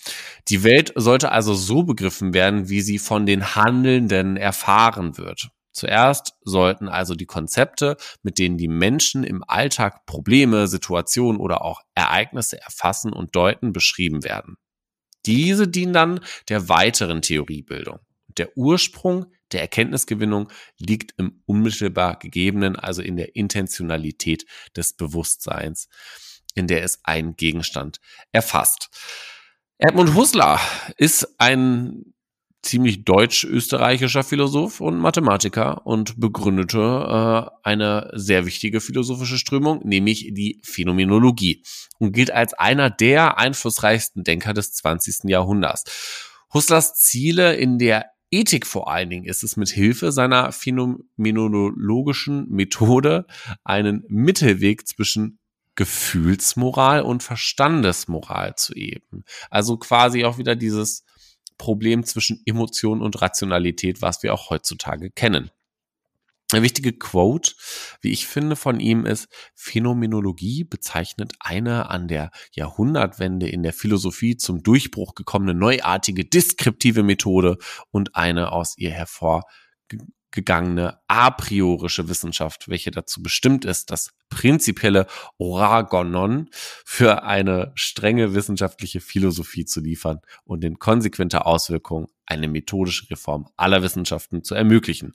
Die 0.49 0.63
Welt 0.63 0.93
sollte 0.95 1.31
also 1.31 1.53
so 1.53 1.83
begriffen 1.83 2.33
werden, 2.33 2.69
wie 2.69 2.81
sie 2.81 2.99
von 2.99 3.25
den 3.25 3.55
Handelnden 3.55 4.37
erfahren 4.37 5.17
wird. 5.17 5.49
Zuerst 5.77 6.33
sollten 6.41 6.89
also 6.89 7.13
die 7.13 7.27
Konzepte, 7.27 7.97
mit 8.23 8.39
denen 8.39 8.57
die 8.57 8.67
Menschen 8.67 9.23
im 9.23 9.43
Alltag 9.47 10.07
Probleme, 10.07 10.67
Situationen 10.67 11.39
oder 11.39 11.61
auch 11.61 11.81
Ereignisse 11.93 12.59
erfassen 12.59 13.13
und 13.13 13.35
deuten, 13.35 13.73
beschrieben 13.73 14.23
werden. 14.23 14.55
Diese 15.27 15.67
dienen 15.67 15.93
dann 15.93 16.19
der 16.49 16.67
weiteren 16.67 17.21
Theoriebildung. 17.21 17.99
Der 18.39 18.57
Ursprung 18.57 19.27
der 19.51 19.61
Erkenntnisgewinnung 19.61 20.51
liegt 20.79 21.13
im 21.17 21.43
unmittelbar 21.45 22.17
gegebenen, 22.17 22.75
also 22.75 23.03
in 23.03 23.15
der 23.15 23.35
Intentionalität 23.35 24.47
des 24.75 24.93
Bewusstseins, 24.93 25.89
in 26.55 26.65
der 26.65 26.83
es 26.83 27.01
einen 27.03 27.35
Gegenstand 27.35 27.99
erfasst. 28.31 28.89
Edmund 29.77 30.15
Husserl 30.15 30.59
ist 30.97 31.39
ein 31.39 32.15
ziemlich 32.61 33.05
deutsch-österreichischer 33.05 34.23
Philosoph 34.23 34.81
und 34.81 34.97
Mathematiker 34.97 35.85
und 35.85 36.19
begründete 36.19 36.77
äh, 36.79 37.57
eine 37.63 38.11
sehr 38.13 38.45
wichtige 38.45 38.81
philosophische 38.81 39.37
Strömung, 39.37 39.81
nämlich 39.83 40.31
die 40.33 40.59
Phänomenologie 40.63 41.63
und 41.99 42.11
gilt 42.11 42.31
als 42.31 42.53
einer 42.53 42.89
der 42.89 43.37
einflussreichsten 43.37 44.23
Denker 44.23 44.53
des 44.53 44.73
20. 44.73 45.29
Jahrhunderts. 45.29 45.83
Husserls 46.53 46.95
Ziele 46.95 47.55
in 47.55 47.77
der 47.77 48.05
Ethik 48.29 48.67
vor 48.67 48.91
allen 48.91 49.09
Dingen 49.09 49.25
ist 49.25 49.43
es 49.43 49.55
mit 49.55 49.69
Hilfe 49.69 50.11
seiner 50.11 50.51
phänomenologischen 50.51 52.49
Methode 52.49 53.25
einen 53.63 54.03
Mittelweg 54.09 54.85
zwischen 54.85 55.39
Gefühlsmoral 55.75 57.03
und 57.03 57.23
Verstandesmoral 57.23 58.55
zu 58.55 58.73
eben. 58.73 59.23
Also 59.49 59.77
quasi 59.77 60.25
auch 60.25 60.37
wieder 60.37 60.55
dieses 60.55 61.05
Problem 61.57 62.03
zwischen 62.03 62.41
Emotion 62.45 63.01
und 63.01 63.21
Rationalität, 63.21 64.01
was 64.01 64.23
wir 64.23 64.33
auch 64.33 64.49
heutzutage 64.49 65.11
kennen. 65.11 65.51
Eine 66.53 66.63
wichtige 66.63 66.93
Quote, 66.93 67.51
wie 67.99 68.13
ich 68.13 68.25
finde, 68.25 68.55
von 68.55 68.79
ihm 68.79 69.05
ist, 69.05 69.27
Phänomenologie 69.53 70.63
bezeichnet 70.63 71.33
eine 71.41 71.89
an 71.89 72.07
der 72.07 72.31
Jahrhundertwende 72.53 73.49
in 73.49 73.63
der 73.63 73.73
Philosophie 73.73 74.37
zum 74.37 74.63
Durchbruch 74.63 75.13
gekommene 75.13 75.53
neuartige 75.53 76.23
deskriptive 76.23 77.03
Methode 77.03 77.57
und 77.91 78.15
eine 78.15 78.53
aus 78.53 78.77
ihr 78.77 78.91
hervor 78.91 79.43
gegangene 80.31 80.99
a 81.07 81.31
priorische 81.31 82.07
Wissenschaft, 82.07 82.69
welche 82.69 82.91
dazu 82.91 83.21
bestimmt 83.21 83.65
ist, 83.65 83.91
das 83.91 84.11
prinzipielle 84.37 85.07
Oragonon 85.39 86.49
für 86.85 87.23
eine 87.23 87.71
strenge 87.73 88.35
wissenschaftliche 88.35 89.01
Philosophie 89.01 89.65
zu 89.65 89.81
liefern 89.81 90.19
und 90.43 90.63
in 90.63 90.77
konsequenter 90.77 91.47
Auswirkung 91.47 92.07
eine 92.27 92.47
methodische 92.47 93.09
Reform 93.09 93.47
aller 93.57 93.81
Wissenschaften 93.81 94.43
zu 94.43 94.53
ermöglichen. 94.53 95.13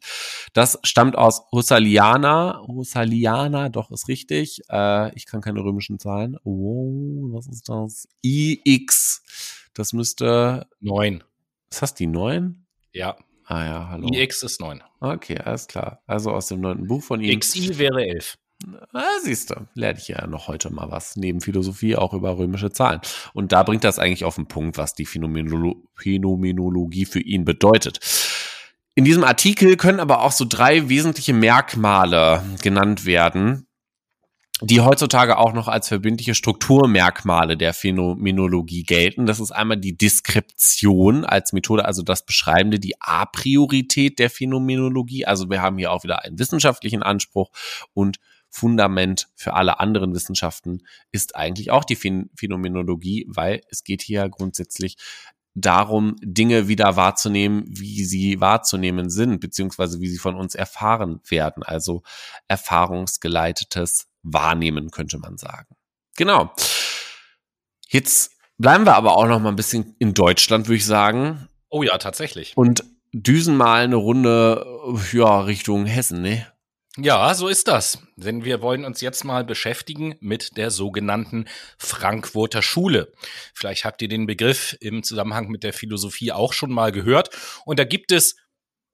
Das 0.54 0.80
stammt 0.82 1.16
aus 1.16 1.42
Husserliana. 1.52 2.62
Husserliana, 2.66 3.68
doch 3.68 3.92
ist 3.92 4.08
richtig. 4.08 4.62
Äh, 4.68 5.14
ich 5.14 5.26
kann 5.26 5.40
keine 5.40 5.60
römischen 5.60 6.00
Zahlen. 6.00 6.36
Oh, 6.42 7.28
was 7.32 7.46
ist 7.46 7.68
das? 7.68 8.08
IX. 8.22 9.22
Das 9.72 9.92
müsste 9.92 10.66
neun. 10.80 11.22
Ist 11.70 11.80
das 11.80 11.94
die 11.94 12.08
neun? 12.08 12.66
Ja. 12.92 13.16
Ah 13.44 13.64
ja, 13.64 13.88
hallo. 13.88 14.08
IX 14.08 14.42
ist 14.42 14.60
9. 14.60 14.82
Okay, 14.98 15.38
alles 15.38 15.68
klar. 15.68 16.02
Also 16.06 16.30
aus 16.30 16.46
dem 16.46 16.60
neunten 16.60 16.88
Buch 16.88 17.02
von 17.02 17.20
ihm. 17.20 17.38
XI 17.38 17.78
wäre 17.78 18.04
11. 18.04 18.38
Ah, 18.92 19.18
siehst 19.22 19.50
du, 19.50 19.66
lerne 19.74 19.98
ich 19.98 20.08
ja 20.08 20.26
noch 20.26 20.48
heute 20.48 20.72
mal 20.72 20.90
was, 20.90 21.16
neben 21.16 21.40
Philosophie 21.40 21.96
auch 21.96 22.12
über 22.12 22.36
römische 22.38 22.70
Zahlen. 22.70 23.00
Und 23.32 23.52
da 23.52 23.62
bringt 23.62 23.84
das 23.84 23.98
eigentlich 23.98 24.24
auf 24.24 24.36
den 24.36 24.46
Punkt, 24.46 24.78
was 24.78 24.94
die 24.94 25.06
Phänomenolo 25.06 25.88
Phänomenologie 25.94 27.06
für 27.06 27.20
ihn 27.20 27.44
bedeutet. 27.44 28.00
In 28.94 29.04
diesem 29.04 29.24
Artikel 29.24 29.76
können 29.76 30.00
aber 30.00 30.22
auch 30.22 30.32
so 30.32 30.44
drei 30.46 30.88
wesentliche 30.88 31.32
Merkmale 31.32 32.42
genannt 32.60 33.06
werden, 33.06 33.66
die 34.60 34.80
heutzutage 34.80 35.38
auch 35.38 35.54
noch 35.54 35.66
als 35.66 35.88
verbindliche 35.88 36.34
Strukturmerkmale 36.34 37.56
der 37.56 37.74
Phänomenologie 37.74 38.84
gelten. 38.84 39.26
Das 39.26 39.40
ist 39.40 39.50
einmal 39.50 39.78
die 39.78 39.96
Deskription 39.96 41.24
als 41.24 41.52
Methode, 41.52 41.84
also 41.84 42.02
das 42.02 42.24
Beschreibende, 42.24 42.78
die 42.78 43.00
A-Priorität 43.00 44.18
der 44.18 44.30
Phänomenologie. 44.30 45.26
Also 45.26 45.50
wir 45.50 45.62
haben 45.62 45.78
hier 45.78 45.90
auch 45.90 46.04
wieder 46.04 46.22
einen 46.22 46.38
wissenschaftlichen 46.38 47.02
Anspruch 47.02 47.50
und 47.92 48.18
Fundament 48.54 49.28
für 49.34 49.54
alle 49.54 49.80
anderen 49.80 50.14
Wissenschaften 50.14 50.82
ist 51.10 51.34
eigentlich 51.36 51.70
auch 51.70 51.84
die 51.84 51.96
Phänomenologie, 51.96 53.24
weil 53.26 53.62
es 53.70 53.82
geht 53.82 54.02
hier 54.02 54.28
grundsätzlich 54.28 54.98
darum, 55.54 56.16
Dinge 56.20 56.68
wieder 56.68 56.96
wahrzunehmen, 56.96 57.64
wie 57.66 58.04
sie 58.04 58.40
wahrzunehmen 58.40 59.08
sind, 59.08 59.40
beziehungsweise 59.40 60.00
wie 60.00 60.08
sie 60.08 60.18
von 60.18 60.36
uns 60.36 60.54
erfahren 60.54 61.20
werden. 61.28 61.62
Also 61.62 62.02
erfahrungsgeleitetes 62.46 64.08
Wahrnehmen, 64.22 64.90
könnte 64.90 65.18
man 65.18 65.38
sagen. 65.38 65.74
Genau. 66.16 66.54
Jetzt 67.88 68.32
bleiben 68.58 68.84
wir 68.84 68.96
aber 68.96 69.16
auch 69.16 69.26
noch 69.26 69.40
mal 69.40 69.48
ein 69.48 69.56
bisschen 69.56 69.96
in 69.98 70.12
Deutschland, 70.12 70.68
würde 70.68 70.76
ich 70.76 70.86
sagen. 70.86 71.48
Oh 71.70 71.82
ja, 71.82 71.96
tatsächlich. 71.96 72.54
Und 72.54 72.84
düsen 73.12 73.56
mal 73.56 73.84
eine 73.84 73.96
Runde 73.96 74.66
ja, 75.12 75.40
Richtung 75.40 75.86
Hessen, 75.86 76.20
ne? 76.20 76.46
Ja, 76.98 77.32
so 77.34 77.48
ist 77.48 77.68
das. 77.68 77.98
Denn 78.16 78.44
wir 78.44 78.60
wollen 78.60 78.84
uns 78.84 79.00
jetzt 79.00 79.24
mal 79.24 79.44
beschäftigen 79.44 80.14
mit 80.20 80.58
der 80.58 80.70
sogenannten 80.70 81.46
Frankfurter 81.78 82.60
Schule. 82.60 83.12
Vielleicht 83.54 83.86
habt 83.86 84.02
ihr 84.02 84.08
den 84.08 84.26
Begriff 84.26 84.76
im 84.80 85.02
Zusammenhang 85.02 85.48
mit 85.48 85.62
der 85.62 85.72
Philosophie 85.72 86.32
auch 86.32 86.52
schon 86.52 86.70
mal 86.70 86.92
gehört. 86.92 87.30
Und 87.64 87.78
da 87.78 87.84
gibt 87.84 88.12
es 88.12 88.36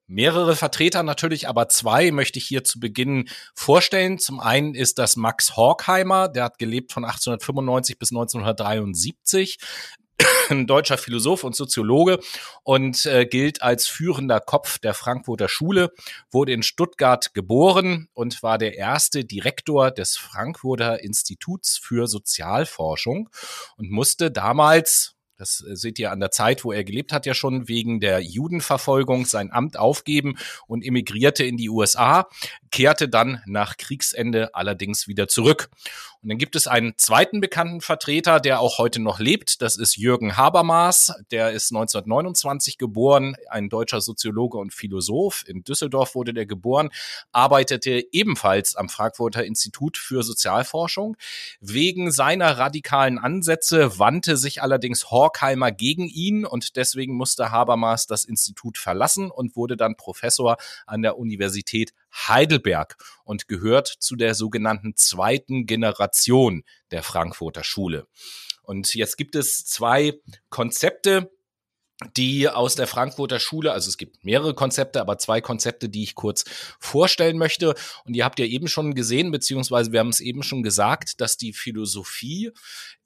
mehrere 0.06 0.54
Vertreter 0.54 1.02
natürlich, 1.02 1.48
aber 1.48 1.68
zwei 1.68 2.12
möchte 2.12 2.38
ich 2.38 2.46
hier 2.46 2.62
zu 2.62 2.78
Beginn 2.78 3.28
vorstellen. 3.54 4.18
Zum 4.18 4.38
einen 4.38 4.74
ist 4.74 4.98
das 4.98 5.16
Max 5.16 5.56
Horkheimer, 5.56 6.28
der 6.28 6.44
hat 6.44 6.58
gelebt 6.58 6.92
von 6.92 7.04
1895 7.04 7.98
bis 7.98 8.12
1973 8.12 9.58
ein 10.50 10.66
deutscher 10.66 10.98
Philosoph 10.98 11.44
und 11.44 11.54
Soziologe 11.54 12.18
und 12.62 13.06
äh, 13.06 13.26
gilt 13.26 13.62
als 13.62 13.86
führender 13.86 14.40
Kopf 14.40 14.78
der 14.78 14.94
Frankfurter 14.94 15.48
Schule, 15.48 15.92
wurde 16.30 16.52
in 16.52 16.62
Stuttgart 16.62 17.34
geboren 17.34 18.08
und 18.14 18.42
war 18.42 18.58
der 18.58 18.76
erste 18.76 19.24
Direktor 19.24 19.90
des 19.90 20.16
Frankfurter 20.16 21.02
Instituts 21.02 21.78
für 21.78 22.06
Sozialforschung 22.06 23.28
und 23.76 23.90
musste 23.90 24.30
damals 24.30 25.14
das 25.38 25.64
äh, 25.66 25.76
seht 25.76 25.98
ihr 25.98 26.10
an 26.10 26.20
der 26.20 26.30
Zeit, 26.30 26.64
wo 26.64 26.72
er 26.72 26.84
gelebt 26.84 27.12
hat, 27.12 27.24
ja 27.24 27.32
schon 27.32 27.68
wegen 27.68 28.00
der 28.00 28.20
Judenverfolgung 28.20 29.24
sein 29.24 29.50
Amt 29.52 29.78
aufgeben 29.78 30.36
und 30.66 30.84
emigrierte 30.84 31.44
in 31.44 31.56
die 31.56 31.70
USA, 31.70 32.28
kehrte 32.70 33.08
dann 33.08 33.40
nach 33.46 33.76
Kriegsende 33.76 34.54
allerdings 34.54 35.08
wieder 35.08 35.28
zurück. 35.28 35.70
Und 36.22 36.30
dann 36.30 36.38
gibt 36.38 36.56
es 36.56 36.66
einen 36.66 36.94
zweiten 36.96 37.40
bekannten 37.40 37.80
Vertreter, 37.80 38.40
der 38.40 38.60
auch 38.60 38.78
heute 38.78 39.00
noch 39.00 39.20
lebt. 39.20 39.62
Das 39.62 39.76
ist 39.76 39.96
Jürgen 39.96 40.36
Habermas. 40.36 41.12
Der 41.30 41.52
ist 41.52 41.70
1929 41.70 42.76
geboren, 42.76 43.36
ein 43.48 43.68
deutscher 43.68 44.00
Soziologe 44.00 44.58
und 44.58 44.74
Philosoph. 44.74 45.44
In 45.46 45.62
Düsseldorf 45.62 46.16
wurde 46.16 46.34
der 46.34 46.46
geboren, 46.46 46.90
arbeitete 47.30 48.04
ebenfalls 48.10 48.74
am 48.74 48.88
Frankfurter 48.88 49.44
Institut 49.44 49.96
für 49.96 50.24
Sozialforschung. 50.24 51.16
Wegen 51.60 52.10
seiner 52.10 52.58
radikalen 52.58 53.18
Ansätze 53.18 54.00
wandte 54.00 54.36
sich 54.36 54.60
allerdings 54.60 55.12
Horkheimer 55.12 55.70
gegen 55.70 56.08
ihn 56.08 56.44
und 56.44 56.74
deswegen 56.74 57.14
musste 57.14 57.52
Habermas 57.52 58.08
das 58.08 58.24
Institut 58.24 58.76
verlassen 58.76 59.30
und 59.30 59.54
wurde 59.54 59.76
dann 59.76 59.96
Professor 59.96 60.56
an 60.86 61.02
der 61.02 61.16
Universität 61.16 61.92
Heidelberg 62.12 62.96
und 63.24 63.48
gehört 63.48 63.88
zu 63.88 64.16
der 64.16 64.34
sogenannten 64.34 64.96
zweiten 64.96 65.66
Generation 65.66 66.64
der 66.90 67.02
Frankfurter 67.02 67.64
Schule. 67.64 68.06
Und 68.62 68.94
jetzt 68.94 69.16
gibt 69.16 69.34
es 69.34 69.64
zwei 69.64 70.14
Konzepte, 70.50 71.30
die 72.16 72.48
aus 72.48 72.76
der 72.76 72.86
Frankfurter 72.86 73.40
Schule, 73.40 73.72
also 73.72 73.88
es 73.88 73.96
gibt 73.96 74.24
mehrere 74.24 74.54
Konzepte, 74.54 75.00
aber 75.00 75.18
zwei 75.18 75.40
Konzepte, 75.40 75.88
die 75.88 76.04
ich 76.04 76.14
kurz 76.14 76.44
vorstellen 76.78 77.38
möchte. 77.38 77.74
Und 78.04 78.14
ihr 78.14 78.24
habt 78.24 78.38
ja 78.38 78.46
eben 78.46 78.68
schon 78.68 78.94
gesehen, 78.94 79.32
beziehungsweise 79.32 79.90
wir 79.90 79.98
haben 79.98 80.10
es 80.10 80.20
eben 80.20 80.44
schon 80.44 80.62
gesagt, 80.62 81.20
dass 81.20 81.36
die 81.36 81.52
Philosophie 81.52 82.52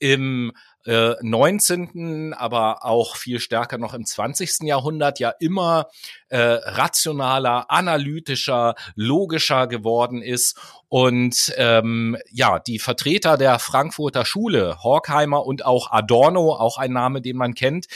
im 0.03 0.53
äh, 0.85 1.15
19., 1.21 2.35
aber 2.35 2.85
auch 2.85 3.15
viel 3.17 3.39
stärker 3.39 3.79
noch 3.79 3.95
im 3.95 4.05
20. 4.05 4.63
Jahrhundert 4.63 5.21
ja 5.21 5.31
immer 5.39 5.87
äh, 6.29 6.39
rationaler, 6.39 7.71
analytischer, 7.71 8.75
logischer 8.97 9.69
geworden 9.69 10.23
ist. 10.23 10.59
Und 10.89 11.55
ähm, 11.57 12.19
ja, 12.31 12.59
die 12.59 12.79
Vertreter 12.79 13.39
der 13.39 13.59
Frankfurter 13.59 14.27
Schule, 14.27 14.83
Horkheimer 14.83 15.47
und 15.47 15.65
auch 15.65 15.91
Adorno, 15.91 16.53
auch 16.55 16.77
ein 16.77 16.93
Name, 16.93 17.23
den 17.23 17.37
man 17.37 17.55
kennt, 17.55 17.87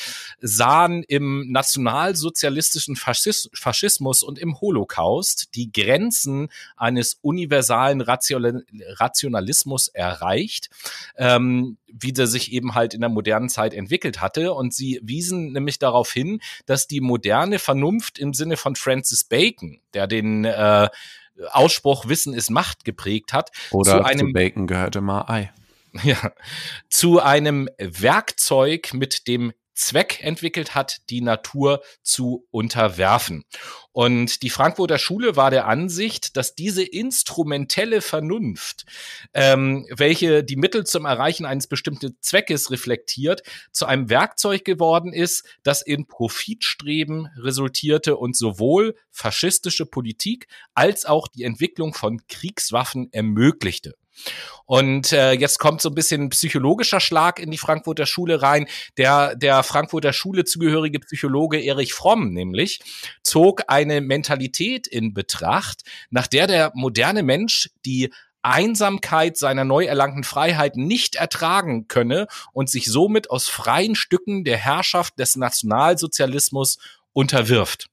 sahen 0.40 1.02
im 1.02 1.50
nationalsozialistischen 1.50 2.96
Faschis 2.96 3.50
Faschismus 3.52 4.22
und 4.22 4.38
im 4.38 4.61
Holocaust 4.61 5.54
die 5.57 5.70
Grenzen 5.72 6.48
eines 6.76 7.18
universalen 7.20 8.00
Rationalismus 8.00 9.88
erreicht. 9.88 10.70
Ähm, 11.18 11.76
wie 11.99 12.12
der 12.12 12.26
sich 12.26 12.53
eben 12.53 12.74
halt 12.74 12.94
in 12.94 13.01
der 13.01 13.11
modernen 13.11 13.49
Zeit 13.49 13.74
entwickelt 13.74 14.20
hatte. 14.20 14.53
Und 14.53 14.74
sie 14.74 15.01
wiesen 15.03 15.53
nämlich 15.53 15.78
darauf 15.78 16.12
hin, 16.12 16.40
dass 16.66 16.86
die 16.86 17.01
moderne 17.01 17.59
Vernunft 17.59 18.18
im 18.18 18.34
Sinne 18.34 18.57
von 18.57 18.76
Francis 18.76 19.24
Bacon, 19.24 19.80
der 19.94 20.07
den 20.07 20.44
äh, 20.44 20.88
Ausspruch 21.51 22.09
Wissen 22.09 22.34
ist 22.34 22.51
Macht 22.51 22.84
geprägt 22.84 23.32
hat, 23.32 23.51
Oder 23.70 23.99
zu 23.99 24.05
einem 24.05 24.28
zu 24.28 24.32
Bacon 24.32 24.66
gehört 24.66 24.97
immer 24.97 25.28
Ei. 25.30 25.53
Ja, 26.03 26.32
zu 26.90 27.20
einem 27.20 27.70
Werkzeug 27.78 28.92
mit 28.92 29.26
dem 29.28 29.55
Zweck 29.76 30.18
entwickelt 30.22 30.74
hat, 30.74 30.98
die 31.10 31.20
Natur 31.20 31.82
zu 32.02 32.46
unterwerfen. 32.50 33.44
Und 33.92 34.42
die 34.42 34.50
Frankfurter 34.50 34.98
Schule 34.98 35.36
war 35.36 35.50
der 35.50 35.66
Ansicht, 35.66 36.36
dass 36.36 36.54
diese 36.54 36.82
instrumentelle 36.82 38.00
Vernunft, 38.00 38.84
ähm, 39.32 39.86
welche 39.94 40.42
die 40.42 40.56
Mittel 40.56 40.84
zum 40.84 41.04
Erreichen 41.04 41.46
eines 41.46 41.66
bestimmten 41.66 42.16
Zweckes 42.20 42.70
reflektiert, 42.70 43.42
zu 43.70 43.86
einem 43.86 44.10
Werkzeug 44.10 44.64
geworden 44.64 45.12
ist, 45.12 45.46
das 45.62 45.82
in 45.82 46.06
Profitstreben 46.06 47.28
resultierte 47.38 48.16
und 48.16 48.36
sowohl 48.36 48.96
faschistische 49.10 49.86
Politik 49.86 50.48
als 50.74 51.04
auch 51.04 51.28
die 51.28 51.44
Entwicklung 51.44 51.94
von 51.94 52.26
Kriegswaffen 52.28 53.12
ermöglichte. 53.12 53.94
Und 54.66 55.12
äh, 55.12 55.32
jetzt 55.32 55.58
kommt 55.58 55.80
so 55.80 55.88
ein 55.88 55.94
bisschen 55.94 56.28
psychologischer 56.30 57.00
Schlag 57.00 57.38
in 57.38 57.50
die 57.50 57.58
Frankfurter 57.58 58.04
Schule 58.04 58.42
rein. 58.42 58.66
Der 58.96 59.36
der 59.36 59.62
Frankfurter 59.62 60.12
Schule 60.12 60.44
zugehörige 60.44 60.98
Psychologe 61.00 61.60
Erich 61.60 61.94
Fromm 61.94 62.32
nämlich 62.32 62.80
zog 63.22 63.62
eine 63.68 64.00
Mentalität 64.00 64.86
in 64.88 65.14
Betracht, 65.14 65.82
nach 66.10 66.26
der 66.26 66.48
der 66.48 66.72
moderne 66.74 67.22
Mensch 67.22 67.70
die 67.84 68.10
Einsamkeit 68.42 69.36
seiner 69.36 69.64
neu 69.64 69.84
erlangten 69.84 70.22
Freiheit 70.22 70.76
nicht 70.76 71.16
ertragen 71.16 71.88
könne 71.88 72.28
und 72.52 72.70
sich 72.70 72.86
somit 72.86 73.30
aus 73.30 73.48
freien 73.48 73.96
Stücken 73.96 74.44
der 74.44 74.56
Herrschaft 74.56 75.18
des 75.18 75.36
Nationalsozialismus 75.36 76.78
unterwirft. 77.12 77.88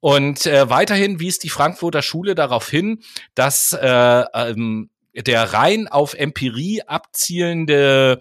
Und 0.00 0.46
äh, 0.46 0.68
weiterhin 0.68 1.20
wies 1.20 1.38
die 1.38 1.48
Frankfurter 1.48 2.02
Schule 2.02 2.34
darauf 2.34 2.68
hin, 2.68 3.04
dass 3.36 3.72
äh, 3.72 4.24
ähm, 4.34 4.90
der 5.14 5.52
rein 5.52 5.88
auf 5.88 6.14
Empirie 6.14 6.82
abzielende 6.82 8.20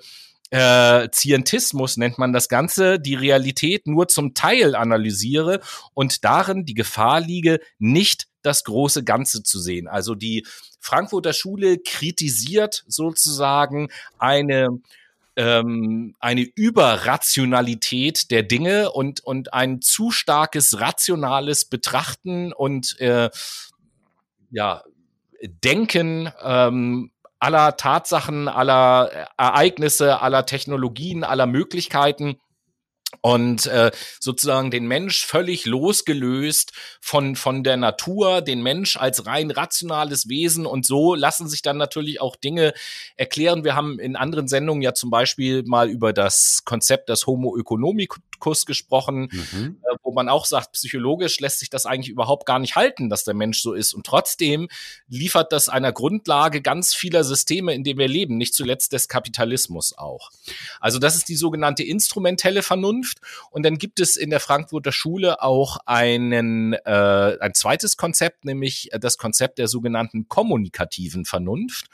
äh, 0.51 1.09
Zientismus 1.11 1.95
nennt 1.95 2.17
man 2.17 2.33
das 2.33 2.49
Ganze, 2.49 2.99
die 2.99 3.15
Realität 3.15 3.87
nur 3.87 4.09
zum 4.09 4.33
Teil 4.33 4.75
analysiere 4.75 5.61
und 5.93 6.25
darin 6.25 6.65
die 6.65 6.73
Gefahr 6.73 7.21
liege, 7.21 7.61
nicht 7.79 8.27
das 8.41 8.65
große 8.65 9.03
Ganze 9.05 9.43
zu 9.43 9.59
sehen. 9.59 9.87
Also 9.87 10.13
die 10.13 10.45
Frankfurter 10.81 11.31
Schule 11.31 11.77
kritisiert 11.77 12.83
sozusagen 12.87 13.89
eine 14.17 14.81
ähm, 15.37 16.15
eine 16.19 16.41
Überrationalität 16.41 18.31
der 18.31 18.43
Dinge 18.43 18.91
und 18.91 19.21
und 19.21 19.53
ein 19.53 19.81
zu 19.81 20.11
starkes 20.11 20.81
rationales 20.81 21.63
Betrachten 21.63 22.51
und 22.51 22.99
äh, 22.99 23.29
ja 24.49 24.83
Denken 25.41 26.31
ähm, 26.43 27.11
aller 27.39 27.75
Tatsachen, 27.75 28.47
aller 28.47 29.09
Ereignisse, 29.37 30.21
aller 30.21 30.45
Technologien, 30.45 31.23
aller 31.23 31.47
Möglichkeiten 31.47 32.37
und 33.21 33.67
äh, 33.67 33.91
sozusagen 34.19 34.71
den 34.71 34.87
Mensch 34.87 35.25
völlig 35.25 35.65
losgelöst 35.65 36.73
von 36.99 37.35
von 37.35 37.63
der 37.63 37.77
Natur, 37.77 38.41
den 38.41 38.63
Mensch 38.63 38.97
als 38.97 39.27
rein 39.27 39.51
rationales 39.51 40.27
Wesen 40.27 40.65
und 40.65 40.85
so 40.85 41.13
lassen 41.13 41.47
sich 41.47 41.61
dann 41.61 41.77
natürlich 41.77 42.19
auch 42.19 42.35
Dinge 42.35 42.73
erklären. 43.15 43.63
Wir 43.63 43.75
haben 43.75 43.99
in 43.99 44.15
anderen 44.15 44.47
Sendungen 44.47 44.81
ja 44.81 44.93
zum 44.93 45.11
Beispiel 45.11 45.63
mal 45.63 45.89
über 45.89 46.13
das 46.13 46.63
Konzept 46.65 47.09
des 47.09 47.27
Homo 47.27 47.57
economicus 47.57 48.65
gesprochen, 48.65 49.29
mhm. 49.31 49.77
äh, 49.83 49.95
wo 50.01 50.11
man 50.11 50.27
auch 50.27 50.45
sagt, 50.45 50.71
psychologisch 50.73 51.39
lässt 51.39 51.59
sich 51.59 51.69
das 51.69 51.85
eigentlich 51.85 52.09
überhaupt 52.09 52.47
gar 52.47 52.57
nicht 52.57 52.75
halten, 52.75 53.09
dass 53.09 53.23
der 53.23 53.35
Mensch 53.35 53.61
so 53.61 53.73
ist 53.73 53.93
und 53.93 54.05
trotzdem 54.05 54.67
liefert 55.07 55.51
das 55.51 55.69
einer 55.69 55.91
Grundlage 55.91 56.61
ganz 56.61 56.95
vieler 56.95 57.23
Systeme, 57.23 57.75
in 57.75 57.83
denen 57.83 57.99
wir 57.99 58.07
leben, 58.07 58.37
nicht 58.37 58.55
zuletzt 58.55 58.93
des 58.93 59.07
Kapitalismus 59.07 59.95
auch. 59.95 60.31
Also 60.79 60.97
das 60.97 61.15
ist 61.15 61.29
die 61.29 61.35
sogenannte 61.35 61.83
instrumentelle 61.83 62.63
Vernunft 62.63 63.10
Vernunft. 63.11 63.19
Und 63.51 63.63
dann 63.63 63.77
gibt 63.77 63.99
es 63.99 64.15
in 64.15 64.29
der 64.29 64.39
Frankfurter 64.39 64.91
Schule 64.91 65.41
auch 65.41 65.77
einen, 65.85 66.73
äh, 66.73 67.37
ein 67.39 67.53
zweites 67.53 67.97
Konzept, 67.97 68.45
nämlich 68.45 68.89
das 68.99 69.17
Konzept 69.17 69.57
der 69.57 69.67
sogenannten 69.67 70.27
kommunikativen 70.27 71.25
Vernunft. 71.25 71.87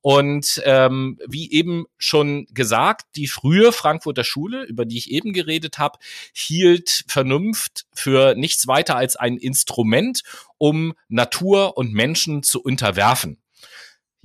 Und 0.00 0.62
ähm, 0.64 1.18
wie 1.26 1.50
eben 1.50 1.86
schon 1.98 2.46
gesagt, 2.52 3.06
die 3.16 3.26
frühe 3.26 3.72
Frankfurter 3.72 4.22
Schule, 4.22 4.62
über 4.64 4.84
die 4.84 4.96
ich 4.96 5.10
eben 5.10 5.32
geredet 5.32 5.78
habe, 5.78 5.98
hielt 6.32 7.04
Vernunft 7.08 7.86
für 7.92 8.34
nichts 8.36 8.68
weiter 8.68 8.96
als 8.96 9.16
ein 9.16 9.36
Instrument, 9.36 10.22
um 10.56 10.94
Natur 11.08 11.76
und 11.76 11.92
Menschen 11.92 12.42
zu 12.44 12.62
unterwerfen. 12.62 13.38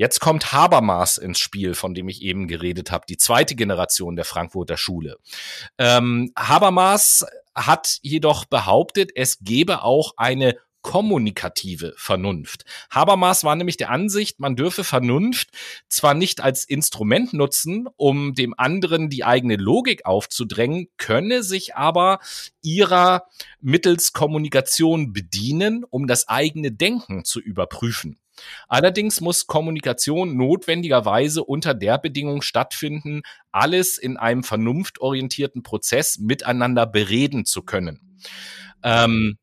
Jetzt 0.04 0.20
kommt 0.20 0.52
Habermas 0.52 1.18
ins 1.18 1.40
Spiel, 1.40 1.76
von 1.76 1.94
dem 1.94 2.10
ich 2.10 2.24
eben 2.24 2.50
geredet 2.50 2.92
habe, 2.92 3.06
die 3.08 3.16
zweite 3.16 3.56
Generation 3.56 4.18
der 4.18 4.26
Frankfurter 4.26 4.76
Schule. 4.76 5.16
Ähm, 5.78 6.34
Habermas 6.38 7.26
hat 7.56 8.00
jedoch 8.02 8.44
behauptet, 8.44 9.12
es 9.16 9.40
gebe 9.40 9.82
auch 9.82 10.12
eine 10.18 10.58
kommunikative 10.82 11.94
Vernunft. 11.96 12.66
Habermas 12.90 13.46
war 13.46 13.56
nämlich 13.56 13.78
der 13.78 13.92
Ansicht, 13.92 14.42
man 14.42 14.58
dürfe 14.58 14.84
Vernunft 14.84 15.52
zwar 15.88 16.16
nicht 16.16 16.42
als 16.42 16.66
Instrument 16.66 17.32
nutzen, 17.32 17.88
um 17.96 18.34
dem 18.34 18.54
anderen 18.58 19.10
die 19.10 19.24
eigene 19.24 19.56
Logik 19.56 20.06
aufzudrängen, 20.06 20.90
könne 20.98 21.44
sich 21.44 21.78
aber 21.78 22.20
ihrer 22.62 23.24
mittels 23.62 24.12
Kommunikation 24.12 25.14
bedienen, 25.14 25.86
um 25.90 26.08
das 26.08 26.28
eigene 26.28 26.74
Denken 26.74 27.24
zu 27.24 27.40
überprüfen. 27.40 28.20
Allerdings 28.68 29.22
muss 29.22 29.48
Kommunikation 29.48 30.36
notwendigerweise 30.38 31.44
unter 31.44 31.74
der 31.74 31.98
Bedingung 31.98 32.42
stattfinden, 32.42 33.22
alles 33.52 33.98
in 33.98 34.18
einem 34.18 34.44
vernunftorientierten 34.44 35.64
Prozess 35.64 36.20
miteinander 36.20 36.86
bereden 36.86 37.46
zu 37.46 37.64
können. 37.64 38.18
Ähm, 38.84 39.38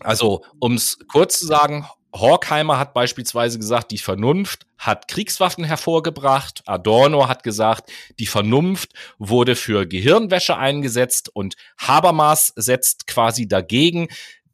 also, 0.00 0.44
um 0.58 0.74
es 0.74 0.98
kurz 1.08 1.38
zu 1.38 1.46
sagen, 1.46 1.86
Horkheimer 2.14 2.78
hat 2.78 2.94
beispielsweise 2.94 3.58
gesagt, 3.58 3.90
die 3.90 3.98
Vernunft 3.98 4.66
hat 4.78 5.08
Kriegswaffen 5.08 5.64
hervorgebracht. 5.64 6.62
Adorno 6.64 7.26
hat 7.28 7.42
gesagt, 7.42 7.90
die 8.20 8.26
Vernunft 8.26 8.92
wurde 9.18 9.56
für 9.56 9.86
Gehirnwäsche 9.86 10.56
eingesetzt 10.56 11.28
und 11.34 11.56
Habermas 11.76 12.52
setzt 12.54 13.08
quasi 13.08 13.48
dagegen, 13.48 14.06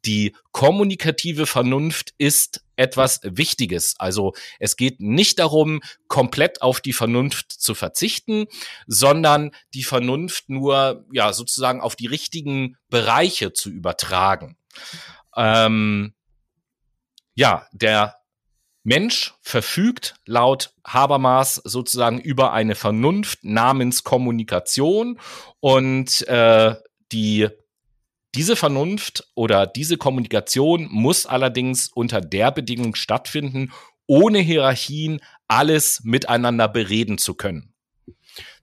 die 0.05 0.35
kommunikative 0.51 1.45
Vernunft 1.45 2.13
ist 2.17 2.63
etwas 2.75 3.19
Wichtiges. 3.23 3.95
Also 3.99 4.33
es 4.59 4.75
geht 4.75 4.99
nicht 4.99 5.39
darum, 5.39 5.81
komplett 6.07 6.61
auf 6.61 6.81
die 6.81 6.93
Vernunft 6.93 7.51
zu 7.51 7.75
verzichten, 7.75 8.47
sondern 8.87 9.51
die 9.73 9.83
Vernunft 9.83 10.49
nur, 10.49 11.05
ja, 11.11 11.33
sozusagen 11.33 11.81
auf 11.81 11.95
die 11.95 12.07
richtigen 12.07 12.77
Bereiche 12.89 13.53
zu 13.53 13.69
übertragen. 13.69 14.57
Ähm, 15.35 16.13
ja, 17.35 17.67
der 17.71 18.17
Mensch 18.83 19.35
verfügt 19.41 20.15
laut 20.25 20.73
Habermas 20.85 21.55
sozusagen 21.55 22.19
über 22.19 22.51
eine 22.51 22.73
Vernunft 22.73 23.43
namens 23.43 24.03
Kommunikation 24.03 25.19
und 25.59 26.27
äh, 26.27 26.75
die 27.11 27.47
diese 28.35 28.55
Vernunft 28.55 29.27
oder 29.35 29.67
diese 29.67 29.97
Kommunikation 29.97 30.87
muss 30.89 31.25
allerdings 31.25 31.89
unter 31.89 32.21
der 32.21 32.51
Bedingung 32.51 32.95
stattfinden, 32.95 33.71
ohne 34.07 34.39
Hierarchien 34.39 35.21
alles 35.47 36.01
miteinander 36.03 36.67
bereden 36.67 37.17
zu 37.17 37.35
können. 37.35 37.73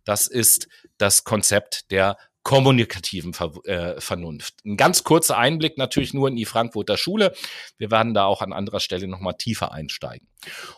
Das 0.05 0.27
ist 0.27 0.69
das 0.97 1.25
Konzept 1.25 1.91
der 1.91 2.17
kommunikativen 2.49 3.35
Ver 3.35 3.53
äh, 3.65 4.01
Vernunft. 4.01 4.55
Ein 4.65 4.79
ganz 4.79 5.05
kurzer 5.05 5.37
Einblick 5.37 5.77
natürlich 5.77 6.15
nur 6.15 6.29
in 6.29 6.37
die 6.37 6.47
Frankfurter 6.47 6.97
Schule. 6.97 7.35
Wir 7.77 7.91
werden 7.91 8.15
da 8.15 8.25
auch 8.25 8.41
an 8.41 8.55
anderer 8.55 8.81
Stelle 8.81 9.07
nochmal 9.07 9.35
tiefer 9.37 9.71
einsteigen. 9.71 10.27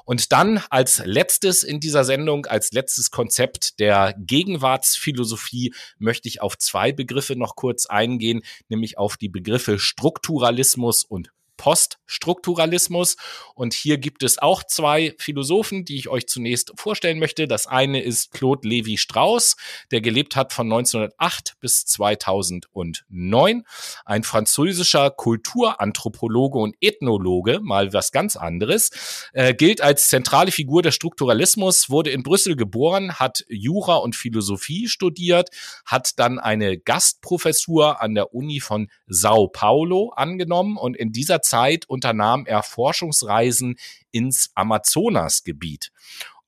Und 0.04 0.32
dann 0.32 0.60
als 0.68 1.00
letztes 1.04 1.62
in 1.62 1.78
dieser 1.78 2.02
Sendung, 2.02 2.46
als 2.46 2.72
letztes 2.72 3.12
Konzept 3.12 3.78
der 3.78 4.16
Gegenwartsphilosophie 4.18 5.72
möchte 6.00 6.26
ich 6.26 6.42
auf 6.42 6.58
zwei 6.58 6.90
Begriffe 6.90 7.36
noch 7.36 7.54
kurz 7.54 7.86
eingehen, 7.86 8.42
nämlich 8.68 8.99
auf 8.99 9.16
die 9.16 9.28
Begriffe 9.28 9.78
Strukturalismus 9.78 11.04
und 11.04 11.30
Poststrukturalismus. 11.61 13.16
Und 13.54 13.74
hier 13.74 13.99
gibt 13.99 14.22
es 14.22 14.38
auch 14.38 14.64
zwei 14.64 15.14
Philosophen, 15.18 15.84
die 15.84 15.96
ich 15.96 16.08
euch 16.08 16.26
zunächst 16.26 16.72
vorstellen 16.74 17.18
möchte. 17.18 17.46
Das 17.46 17.66
eine 17.66 18.03
ist 18.03 18.32
Claude 18.32 18.66
Levi 18.66 18.96
Strauss, 18.96 19.57
der 19.91 20.00
gelebt 20.00 20.37
hat 20.37 20.54
von 20.54 20.72
1908 20.72 21.57
bis 21.61 21.84
2009. 21.84 23.64
Ein 24.07 24.22
französischer 24.22 25.11
Kulturanthropologe 25.11 26.58
und 26.58 26.76
Ethnologe, 26.80 27.61
mal 27.61 27.92
was 27.92 28.11
ganz 28.11 28.37
anderes, 28.37 29.28
äh, 29.34 29.53
gilt 29.53 29.82
als 29.82 30.08
zentrale 30.08 30.53
Figur 30.53 30.80
des 30.80 30.95
Strukturalismus, 30.95 31.91
wurde 31.91 32.08
in 32.08 32.22
Brüssel 32.22 32.57
geboren, 32.57 33.18
hat 33.18 33.45
Jura 33.49 33.96
und 33.96 34.16
Philosophie 34.16 34.88
studiert, 34.88 35.50
hat 35.84 36.18
dann 36.18 36.38
eine 36.38 36.78
Gastprofessur 36.78 38.00
an 38.00 38.14
der 38.14 38.32
Uni 38.32 38.61
von 38.61 38.88
Sao 39.07 39.49
Paulo 39.49 40.14
angenommen 40.16 40.78
und 40.78 40.96
in 40.96 41.12
dieser 41.12 41.42
Zeit 41.42 41.49
unternahm 41.86 42.46
er 42.46 42.62
Forschungsreisen 42.62 43.76
ins 44.10 44.50
Amazonasgebiet 44.54 45.92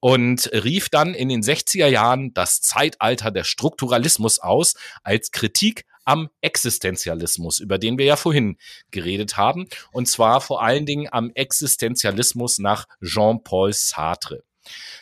und 0.01 0.51
rief 0.53 0.89
dann 0.89 1.15
in 1.15 1.29
den 1.29 1.43
60er 1.43 1.87
Jahren 1.87 2.35
das 2.35 2.61
Zeitalter 2.61 3.31
der 3.31 3.45
Strukturalismus 3.45 4.41
aus 4.41 4.75
als 5.05 5.31
Kritik 5.31 5.85
am 6.05 6.29
Existenzialismus, 6.41 7.61
über 7.61 7.79
den 7.79 7.99
wir 7.99 8.05
ja 8.05 8.17
vorhin 8.17 8.59
geredet 8.91 9.37
haben, 9.37 9.69
und 9.93 10.09
zwar 10.09 10.41
vor 10.41 10.63
allen 10.63 10.87
Dingen 10.87 11.09
am 11.13 11.31
Existenzialismus 11.35 12.59
nach 12.59 12.87
Jean-Paul 13.01 13.73
Sartre. 13.73 14.43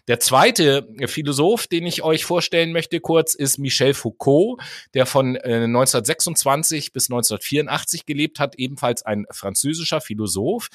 Der 0.09 0.20
zweite 0.20 0.89
Philosoph, 1.07 1.66
den 1.66 1.87
ich 1.87 2.03
euch 2.03 2.24
vorstellen 2.24 2.73
möchte 2.73 3.01
kurz, 3.01 3.35
ist 3.35 3.59
Michel 3.59 3.95
Foucault, 3.95 4.61
der 4.95 5.07
von 5.07 5.37
1926 5.37 6.93
bis 6.93 7.11
1984 7.11 8.07
gelebt 8.07 8.41
hat, 8.41 8.57
ebenfalls 8.57 9.03
ein 9.03 9.27
französischer 9.31 10.01
Philosoph. 10.01 10.69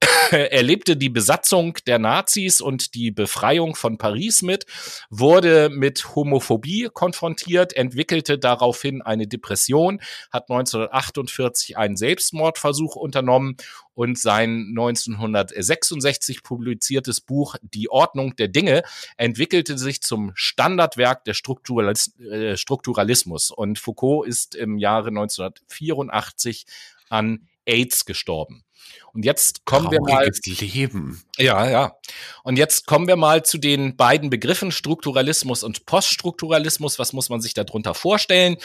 er 0.30 0.62
lebte 0.62 0.96
die 0.96 1.08
Besatzung 1.08 1.76
der 1.86 1.98
Nazis 1.98 2.60
und 2.60 2.94
die 2.94 3.10
Befreiung 3.10 3.74
von 3.74 3.98
Paris 3.98 4.42
mit, 4.42 4.66
wurde 5.10 5.68
mit 5.68 6.14
Homophobie 6.14 6.88
konfrontiert, 6.92 7.74
entwickelte 7.74 8.38
daraufhin 8.38 9.02
eine 9.02 9.26
Depression, 9.26 10.00
hat 10.30 10.50
1948 10.50 11.76
einen 11.76 11.96
Selbstmordversuch 11.96 12.96
unternommen 12.96 13.56
und 13.94 14.18
sein 14.18 14.68
1966 14.70 16.42
publiziertes 16.42 17.20
Buch 17.20 17.56
Die 17.60 17.90
Ordnung 17.90 18.36
der 18.36 18.48
Dinge 18.48 18.82
entwickelte 19.16 19.76
sich 19.76 20.00
zum 20.00 20.32
Standardwerk 20.34 21.24
der 21.24 21.34
äh, 21.34 22.56
Strukturalismus. 22.56 23.50
Und 23.50 23.78
Foucault 23.78 24.26
ist 24.26 24.54
im 24.54 24.78
Jahre 24.78 25.08
1984 25.08 26.64
an 27.10 27.48
AIDS 27.66 28.04
gestorben. 28.04 28.64
Und 29.12 29.24
jetzt 29.24 29.64
kommen 29.64 29.90
Trauriges 29.90 30.40
wir 30.46 30.54
mal. 30.54 30.66
Leben. 30.66 31.22
Ja, 31.38 31.68
ja. 31.68 31.92
Und 32.44 32.56
jetzt 32.56 32.86
kommen 32.86 33.08
wir 33.08 33.16
mal 33.16 33.44
zu 33.44 33.58
den 33.58 33.96
beiden 33.96 34.30
Begriffen 34.30 34.72
Strukturalismus 34.72 35.62
und 35.62 35.86
Poststrukturalismus. 35.86 36.98
Was 36.98 37.12
muss 37.12 37.28
man 37.28 37.40
sich 37.40 37.54
darunter 37.54 37.94
vorstellen? 37.94 38.56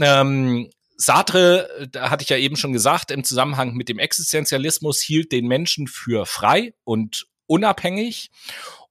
Ähm, 0.00 0.70
Sartre, 0.96 1.88
da 1.92 2.10
hatte 2.10 2.22
ich 2.24 2.28
ja 2.28 2.36
eben 2.36 2.56
schon 2.56 2.72
gesagt, 2.72 3.10
im 3.10 3.22
Zusammenhang 3.24 3.74
mit 3.74 3.88
dem 3.88 3.98
Existenzialismus 3.98 5.00
hielt 5.00 5.30
den 5.32 5.46
Menschen 5.46 5.86
für 5.86 6.26
frei 6.26 6.74
und 6.84 7.26
unabhängig. 7.46 8.30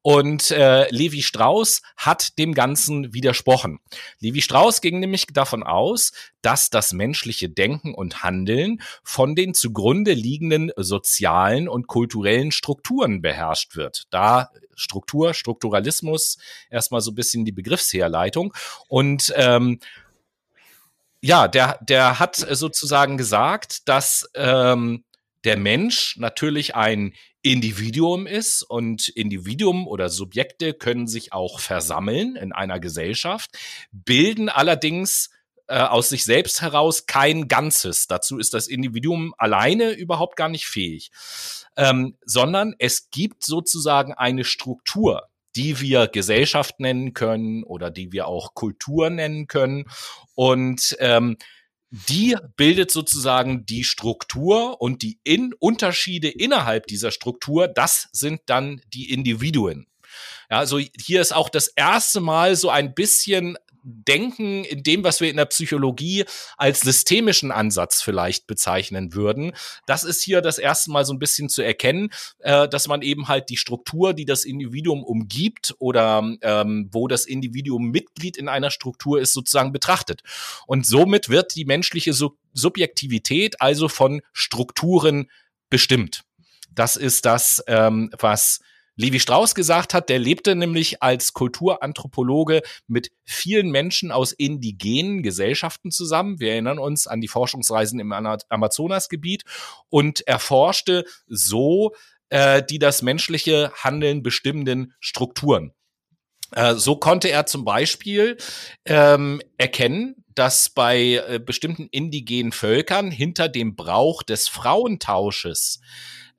Und 0.10 0.52
äh, 0.52 0.90
Levi 0.90 1.22
Strauss 1.22 1.82
hat 1.98 2.40
dem 2.40 2.54
Ganzen 2.54 3.14
widersprochen. 3.14 3.82
Levi 4.22 4.42
Strauss 4.42 4.80
ging 4.80 5.02
nämlich 5.02 5.26
davon 5.34 5.64
aus, 5.64 6.14
dass 6.42 6.70
das 6.70 6.94
menschliche 6.94 7.50
Denken 7.50 7.94
und 7.94 8.24
Handeln 8.24 8.82
von 9.04 9.36
den 9.36 9.54
zugrunde 9.54 10.14
liegenden 10.14 10.72
sozialen 10.78 11.68
und 11.68 11.88
kulturellen 11.88 12.54
Strukturen 12.54 13.22
beherrscht 13.22 13.76
wird. 13.76 14.04
Da 14.10 14.50
Struktur, 14.76 15.34
Strukturalismus, 15.34 16.38
erstmal 16.70 17.02
so 17.02 17.12
ein 17.12 17.16
bisschen 17.16 17.44
die 17.44 17.52
Begriffsherleitung. 17.52 18.54
Und 18.88 19.34
ähm, 19.36 19.82
ja, 21.20 21.50
der, 21.50 21.80
der 21.82 22.18
hat 22.18 22.38
sozusagen 22.38 23.18
gesagt, 23.18 23.90
dass 23.90 24.26
ähm, 24.36 25.04
der 25.44 25.58
Mensch 25.58 26.16
natürlich 26.18 26.76
ein 26.76 27.14
Individuum 27.52 28.28
ist 28.28 28.62
und 28.64 29.08
Individuum 29.08 29.88
oder 29.88 30.10
Subjekte 30.10 30.74
können 30.74 31.08
sich 31.08 31.32
auch 31.32 31.60
versammeln 31.60 32.36
in 32.36 32.52
einer 32.52 32.80
Gesellschaft, 32.80 33.58
bilden 33.92 34.50
allerdings 34.50 35.30
äh, 35.68 35.80
aus 35.80 36.10
sich 36.10 36.26
selbst 36.26 36.62
heraus 36.62 37.06
kein 37.06 37.48
Ganzes. 37.48 38.08
Dazu 38.08 38.38
ist 38.38 38.54
das 38.54 38.68
Individuum 38.68 39.34
alleine 39.38 39.92
überhaupt 39.92 40.36
gar 40.36 40.50
nicht 40.50 40.66
fähig, 40.66 41.12
ähm, 41.78 42.18
sondern 42.26 42.76
es 42.80 43.10
gibt 43.12 43.46
sozusagen 43.46 44.14
eine 44.14 44.44
Struktur, 44.44 45.30
die 45.56 45.80
wir 45.80 46.08
Gesellschaft 46.08 46.80
nennen 46.80 47.14
können 47.14 47.64
oder 47.64 47.92
die 47.92 48.12
wir 48.12 48.28
auch 48.28 48.56
Kultur 48.56 49.10
nennen 49.10 49.48
können. 49.48 49.86
Und 50.36 50.98
ähm, 51.00 51.38
die 51.90 52.36
bildet 52.58 52.92
sozusagen 52.92 53.66
die 53.66 53.84
Struktur 53.84 54.82
und 54.82 55.02
die 55.02 55.20
in 55.24 55.54
Unterschiede 55.60 56.28
innerhalb 56.28 56.88
dieser 56.88 57.12
Struktur, 57.12 57.68
das 57.68 58.10
sind 58.12 58.42
dann 58.48 58.82
die 58.94 59.12
Individuen. 59.12 59.88
Ja, 60.50 60.60
also 60.60 60.80
hier 60.80 61.22
ist 61.22 61.34
auch 61.34 61.50
das 61.50 61.68
erste 61.68 62.22
Mal 62.22 62.56
so 62.56 62.70
ein 62.70 62.94
bisschen 62.94 63.58
Denken 63.90 64.66
in 64.66 64.84
dem, 64.84 65.04
was 65.06 65.22
wir 65.22 65.30
in 65.30 65.38
der 65.38 65.46
Psychologie 65.46 66.26
als 66.58 66.82
systemischen 66.82 67.52
Ansatz 67.52 68.02
vielleicht 68.02 68.46
bezeichnen 68.46 69.14
würden. 69.14 69.54
Das 69.86 70.04
ist 70.04 70.22
hier 70.22 70.42
das 70.42 70.58
erste 70.58 70.92
Mal 70.92 71.06
so 71.06 71.14
ein 71.14 71.20
bisschen 71.20 71.48
zu 71.48 71.62
erkennen, 71.62 72.10
äh, 72.40 72.68
dass 72.68 72.88
man 72.90 73.02
eben 73.02 73.30
halt 73.30 73.50
die 73.50 73.56
Struktur, 73.56 74.14
die 74.14 74.26
das 74.26 74.44
Individuum 74.44 75.04
umgibt 75.04 75.74
oder 75.80 76.22
ähm, 76.42 76.90
wo 76.92 77.08
das 77.08 77.26
Individuum 77.26 77.90
Mitglied 77.90 78.36
in 78.36 78.50
einer 78.50 78.72
Struktur 78.72 79.22
ist, 79.22 79.32
sozusagen 79.32 79.72
betrachtet. 79.72 80.22
Und 80.66 80.86
somit 80.86 81.30
wird 81.30 81.56
die 81.56 81.66
menschliche 81.66 82.14
Sub 82.14 82.38
Subjektivität 82.54 83.62
also 83.62 83.88
von 83.88 84.22
Strukturen 84.34 85.30
bestimmt. 85.70 86.24
Das 86.72 86.96
ist 86.96 87.26
das, 87.26 87.64
ähm, 87.68 88.10
was 88.18 88.62
Levi 88.98 89.20
Strauss 89.20 89.56
gesagt 89.56 89.94
hat, 89.94 90.10
der 90.10 90.20
lebte 90.20 90.56
nämlich 90.56 91.04
als 91.04 91.34
Kulturanthropologe 91.34 92.62
mit 92.88 93.12
vielen 93.24 93.70
Menschen 93.70 94.12
aus 94.12 94.32
indigenen 94.32 95.22
Gesellschaften 95.22 95.92
zusammen. 95.92 96.40
Wir 96.40 96.52
erinnern 96.52 96.80
uns 96.80 97.06
an 97.06 97.22
die 97.22 97.28
Forschungsreisen 97.28 98.00
im 98.00 98.12
Amazonasgebiet 98.12 99.44
und 99.90 100.28
erforschte 100.28 101.06
so 101.28 101.94
äh, 102.30 102.64
die 102.64 102.80
das 102.80 103.04
menschliche 103.04 103.72
Handeln 103.76 104.24
bestimmenden 104.24 104.94
Strukturen. 105.00 105.74
Äh, 106.52 106.76
so 106.76 106.96
konnte 106.96 107.30
er 107.30 107.46
zum 107.46 107.66
Beispiel 107.66 108.38
ähm, 108.86 109.42
erkennen, 109.58 110.26
dass 110.34 110.70
bei 110.70 111.24
äh, 111.28 111.40
bestimmten 111.40 111.88
indigenen 111.92 112.52
Völkern 112.52 113.12
hinter 113.12 113.48
dem 113.48 113.76
Brauch 113.76 114.24
des 114.24 114.48
Frauentausches 114.48 115.82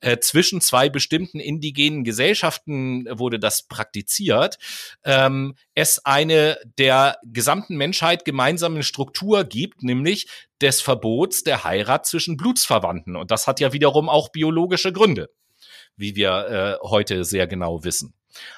äh, 0.01 0.19
zwischen 0.19 0.61
zwei 0.61 0.89
bestimmten 0.89 1.39
indigenen 1.39 2.03
Gesellschaften 2.03 3.05
wurde 3.17 3.39
das 3.39 3.63
praktiziert, 3.63 4.57
ähm, 5.03 5.55
es 5.75 6.05
eine 6.05 6.57
der 6.77 7.17
gesamten 7.23 7.75
Menschheit 7.75 8.25
gemeinsame 8.25 8.83
Struktur 8.83 9.43
gibt, 9.43 9.83
nämlich 9.83 10.27
des 10.61 10.81
Verbots 10.81 11.43
der 11.43 11.63
Heirat 11.63 12.05
zwischen 12.05 12.37
Blutsverwandten. 12.37 13.15
Und 13.15 13.31
das 13.31 13.47
hat 13.47 13.59
ja 13.59 13.73
wiederum 13.73 14.09
auch 14.09 14.29
biologische 14.29 14.93
Gründe, 14.93 15.29
wie 15.95 16.15
wir 16.15 16.79
äh, 16.83 16.87
heute 16.87 17.23
sehr 17.23 17.47
genau 17.47 17.83
wissen. 17.83 18.13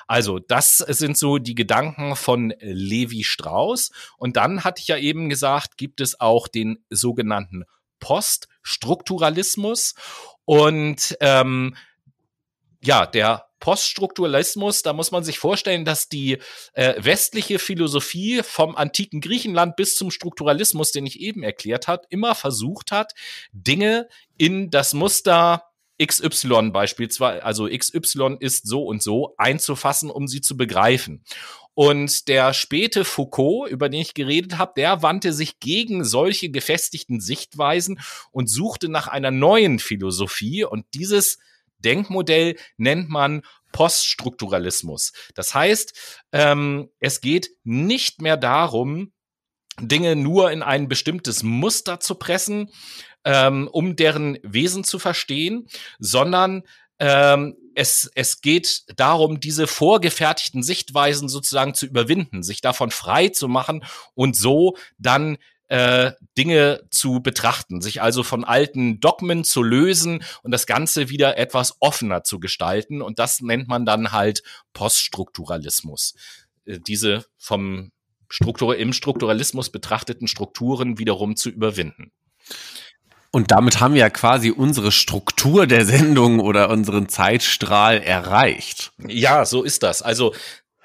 Also, 0.07 0.39
das 0.39 0.77
sind 0.77 1.17
so 1.17 1.37
die 1.37 1.55
Gedanken 1.55 2.15
von 2.15 2.53
Levi 2.59 3.23
Strauss. 3.23 3.91
Und 4.17 4.37
dann 4.37 4.63
hatte 4.63 4.81
ich 4.81 4.87
ja 4.87 4.97
eben 4.97 5.29
gesagt, 5.29 5.77
gibt 5.77 6.01
es 6.01 6.19
auch 6.19 6.47
den 6.47 6.83
sogenannten 6.89 7.63
Poststrukturalismus. 7.99 9.95
Und 10.45 11.17
ähm, 11.21 11.75
ja, 12.83 13.05
der 13.05 13.45
Poststrukturalismus, 13.59 14.81
da 14.81 14.91
muss 14.91 15.11
man 15.11 15.23
sich 15.23 15.37
vorstellen, 15.37 15.85
dass 15.85 16.09
die 16.09 16.39
äh, 16.73 16.95
westliche 16.97 17.59
Philosophie 17.59 18.41
vom 18.43 18.75
antiken 18.75 19.21
Griechenland 19.21 19.75
bis 19.75 19.95
zum 19.95 20.09
Strukturalismus, 20.09 20.91
den 20.91 21.05
ich 21.05 21.19
eben 21.21 21.43
erklärt 21.43 21.87
hat, 21.87 22.05
immer 22.09 22.33
versucht 22.33 22.91
hat, 22.91 23.13
Dinge 23.53 24.09
in 24.37 24.71
das 24.71 24.93
Muster 24.93 25.63
XY 26.03 26.71
beispielsweise, 26.71 27.43
also 27.43 27.67
XY 27.67 28.37
ist 28.39 28.67
so 28.67 28.83
und 28.83 29.03
so 29.03 29.35
einzufassen, 29.37 30.09
um 30.09 30.27
sie 30.27 30.41
zu 30.41 30.57
begreifen. 30.57 31.23
Und 31.81 32.27
der 32.27 32.53
späte 32.53 33.03
Foucault, 33.03 33.67
über 33.71 33.89
den 33.89 34.01
ich 34.01 34.13
geredet 34.13 34.59
habe, 34.59 34.73
der 34.77 35.01
wandte 35.01 35.33
sich 35.33 35.59
gegen 35.59 36.03
solche 36.03 36.51
gefestigten 36.51 37.19
Sichtweisen 37.19 37.99
und 38.31 38.51
suchte 38.51 38.87
nach 38.87 39.07
einer 39.07 39.31
neuen 39.31 39.79
Philosophie. 39.79 40.63
Und 40.63 40.85
dieses 40.93 41.39
Denkmodell 41.79 42.55
nennt 42.77 43.09
man 43.09 43.41
Poststrukturalismus. 43.71 45.11
Das 45.33 45.55
heißt, 45.55 46.21
ähm, 46.33 46.91
es 46.99 47.19
geht 47.19 47.49
nicht 47.63 48.21
mehr 48.21 48.37
darum, 48.37 49.11
Dinge 49.79 50.15
nur 50.15 50.51
in 50.51 50.61
ein 50.61 50.87
bestimmtes 50.87 51.41
Muster 51.41 51.99
zu 51.99 52.13
pressen, 52.13 52.69
ähm, 53.25 53.67
um 53.71 53.95
deren 53.95 54.37
Wesen 54.43 54.83
zu 54.83 54.99
verstehen, 54.99 55.67
sondern 55.97 56.61
ähm, 56.99 57.55
es, 57.75 58.09
es 58.15 58.41
geht 58.41 58.83
darum, 58.95 59.39
diese 59.39 59.67
vorgefertigten 59.67 60.63
Sichtweisen 60.63 61.29
sozusagen 61.29 61.73
zu 61.73 61.85
überwinden, 61.85 62.43
sich 62.43 62.61
davon 62.61 62.91
frei 62.91 63.29
zu 63.29 63.47
machen 63.47 63.83
und 64.13 64.35
so 64.35 64.75
dann 64.97 65.37
äh, 65.71 66.11
Dinge 66.37 66.83
zu 66.89 67.21
betrachten, 67.21 67.79
sich 67.79 68.01
also 68.01 68.23
von 68.23 68.43
alten 68.43 68.99
Dogmen 68.99 69.45
zu 69.45 69.63
lösen 69.63 70.21
und 70.43 70.51
das 70.51 70.65
Ganze 70.67 71.09
wieder 71.09 71.37
etwas 71.37 71.77
offener 71.79 72.25
zu 72.25 72.41
gestalten. 72.41 73.01
Und 73.01 73.19
das 73.19 73.39
nennt 73.39 73.69
man 73.69 73.85
dann 73.85 74.11
halt 74.11 74.43
Poststrukturalismus. 74.73 76.13
Äh, 76.65 76.79
diese 76.85 77.25
vom 77.37 77.93
Struktur 78.27 78.75
im 78.77 78.91
Strukturalismus 78.91 79.69
betrachteten 79.69 80.27
Strukturen 80.27 80.97
wiederum 80.97 81.37
zu 81.37 81.49
überwinden. 81.49 82.11
Und 83.31 83.51
damit 83.51 83.79
haben 83.79 83.93
wir 83.93 84.01
ja 84.01 84.09
quasi 84.09 84.51
unsere 84.51 84.91
Struktur 84.91 85.65
der 85.65 85.85
Sendung 85.85 86.41
oder 86.41 86.69
unseren 86.69 87.07
Zeitstrahl 87.07 88.01
erreicht. 88.01 88.91
Ja, 89.07 89.45
so 89.45 89.63
ist 89.63 89.83
das. 89.83 90.01
Also 90.01 90.33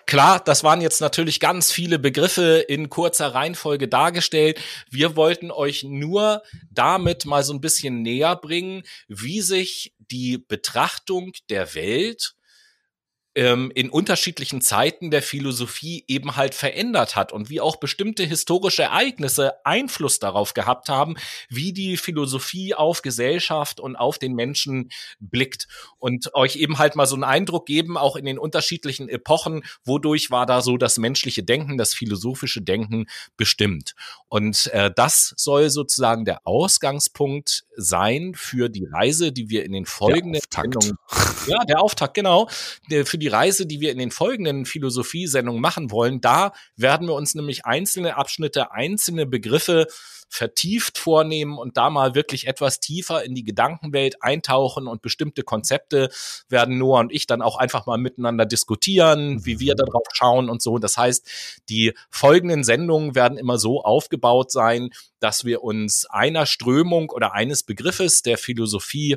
Klar, 0.06 0.39
das 0.39 0.62
waren 0.62 0.81
jetzt 0.81 1.01
natürlich 1.01 1.40
ganz 1.40 1.73
viele 1.73 1.98
Begriffe 1.98 2.64
in 2.68 2.89
kurzer 2.89 3.35
Reihenfolge 3.35 3.89
dargestellt. 3.89 4.60
Wir 4.89 5.16
wollten 5.16 5.51
euch 5.51 5.82
nur 5.82 6.44
damit 6.70 7.27
mal 7.27 7.43
so 7.43 7.52
ein 7.52 7.60
bisschen 7.60 8.02
näher 8.02 8.36
bringen, 8.36 8.85
wie 9.09 9.40
sich 9.40 9.94
die 9.98 10.39
Betrachtung 10.39 11.32
der 11.51 11.74
Welt 11.74 12.35
ähm, 13.36 13.70
in 13.74 13.90
unterschiedlichen 13.90 14.62
Zeiten 14.62 15.10
der 15.10 15.22
Philosophie 15.22 16.04
eben 16.08 16.36
halt 16.36 16.54
verändert 16.54 17.16
hat 17.16 17.32
und 17.32 17.50
wie 17.50 17.60
auch 17.60 17.76
bestimmte 17.76 18.24
historische 18.24 18.84
Ereignisse 18.84 19.64
Einfluss 19.64 20.18
darauf 20.18 20.54
gehabt 20.54 20.88
haben, 20.88 21.16
wie 21.50 21.74
die 21.74 21.98
Philosophie 21.98 22.74
auf 22.74 23.02
Gesellschaft 23.02 23.78
und 23.78 23.94
auf 23.94 24.18
den 24.18 24.32
Menschen 24.32 24.90
blickt 25.20 25.68
und 25.98 26.34
euch 26.34 26.56
eben 26.56 26.78
halt 26.78 26.96
mal 26.96 27.06
so 27.06 27.14
einen 27.14 27.24
Eindruck 27.24 27.66
geben, 27.66 27.98
auch 27.98 28.16
in 28.16 28.24
den 28.24 28.38
unterschiedlichen 28.38 29.08
Epochen, 29.10 29.64
wodurch 29.84 30.30
war 30.30 30.46
da 30.46 30.62
so 30.62 30.78
das 30.78 30.96
menschliche 30.96 31.42
Denken, 31.42 31.76
das 31.76 31.92
philosophische 31.92 32.62
Denken 32.62 33.04
bestimmt. 33.36 33.94
Und 34.28 34.68
äh, 34.72 34.90
das 34.96 35.34
soll 35.36 35.68
sozusagen 35.68 36.24
der 36.24 36.46
Ausgangspunkt 36.46 37.66
sein 37.76 38.32
für 38.34 38.70
die 38.70 38.86
Reise, 38.86 39.30
die 39.30 39.50
wir 39.50 39.64
in 39.64 39.72
den 39.72 39.84
folgenden 39.84 40.40
Sendungen, 40.50 40.96
ja, 41.46 41.58
der 41.64 41.82
Auftakt, 41.82 42.14
genau, 42.14 42.48
für 43.04 43.18
die 43.18 43.25
die 43.26 43.30
Reise, 43.30 43.66
die 43.66 43.80
wir 43.80 43.90
in 43.90 43.98
den 43.98 44.12
folgenden 44.12 44.66
Philosophie-Sendungen 44.66 45.60
machen 45.60 45.90
wollen. 45.90 46.20
Da 46.20 46.52
werden 46.76 47.08
wir 47.08 47.14
uns 47.14 47.34
nämlich 47.34 47.66
einzelne 47.66 48.16
Abschnitte, 48.16 48.70
einzelne 48.70 49.26
Begriffe 49.26 49.88
vertieft 50.28 50.96
vornehmen 50.96 51.58
und 51.58 51.76
da 51.76 51.90
mal 51.90 52.14
wirklich 52.14 52.46
etwas 52.46 52.78
tiefer 52.78 53.24
in 53.24 53.34
die 53.34 53.42
Gedankenwelt 53.42 54.22
eintauchen 54.22 54.86
und 54.86 55.02
bestimmte 55.02 55.42
Konzepte 55.42 56.08
werden 56.48 56.78
Noah 56.78 57.00
und 57.00 57.12
ich 57.12 57.26
dann 57.26 57.42
auch 57.42 57.56
einfach 57.56 57.86
mal 57.86 57.98
miteinander 57.98 58.46
diskutieren, 58.46 59.44
wie 59.44 59.58
wir 59.58 59.74
mhm. 59.74 59.86
darauf 59.86 60.06
schauen 60.12 60.48
und 60.48 60.62
so. 60.62 60.78
Das 60.78 60.96
heißt, 60.96 61.62
die 61.68 61.94
folgenden 62.10 62.62
Sendungen 62.62 63.16
werden 63.16 63.38
immer 63.38 63.58
so 63.58 63.82
aufgebaut 63.82 64.52
sein, 64.52 64.90
dass 65.18 65.44
wir 65.44 65.64
uns 65.64 66.06
einer 66.06 66.46
Strömung 66.46 67.10
oder 67.10 67.32
eines 67.32 67.64
Begriffes 67.64 68.22
der 68.22 68.38
Philosophie 68.38 69.16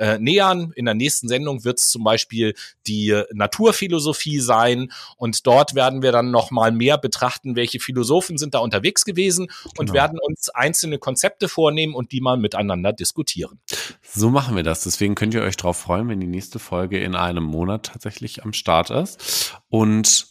äh, 0.00 0.18
nähern. 0.18 0.72
In 0.74 0.86
der 0.86 0.94
nächsten 0.94 1.28
Sendung 1.28 1.62
wird 1.64 1.78
es 1.78 1.90
zum 1.90 2.02
Beispiel 2.02 2.54
die 2.86 3.22
Naturphilosophie 3.32 4.40
sein 4.40 4.90
und 5.16 5.46
dort 5.46 5.74
werden 5.74 6.02
wir 6.02 6.10
dann 6.10 6.30
noch 6.30 6.50
mal 6.50 6.72
mehr 6.72 6.96
betrachten, 6.96 7.54
welche 7.54 7.80
Philosophen 7.80 8.38
sind 8.38 8.54
da 8.54 8.60
unterwegs 8.60 9.04
gewesen 9.04 9.50
und 9.76 9.86
genau. 9.86 9.94
werden 9.94 10.18
uns 10.20 10.48
einzelne 10.48 10.98
Konzepte 10.98 11.48
vornehmen 11.48 11.94
und 11.94 12.12
die 12.12 12.20
mal 12.20 12.38
miteinander 12.38 12.92
diskutieren. 12.92 13.60
So 14.02 14.30
machen 14.30 14.56
wir 14.56 14.62
das. 14.62 14.82
Deswegen 14.84 15.14
könnt 15.14 15.34
ihr 15.34 15.42
euch 15.42 15.56
darauf 15.56 15.76
freuen, 15.76 16.08
wenn 16.08 16.20
die 16.20 16.26
nächste 16.26 16.58
Folge 16.58 16.98
in 16.98 17.14
einem 17.14 17.44
Monat 17.44 17.86
tatsächlich 17.92 18.42
am 18.42 18.54
Start 18.54 18.90
ist. 18.90 19.60
Und 19.68 20.26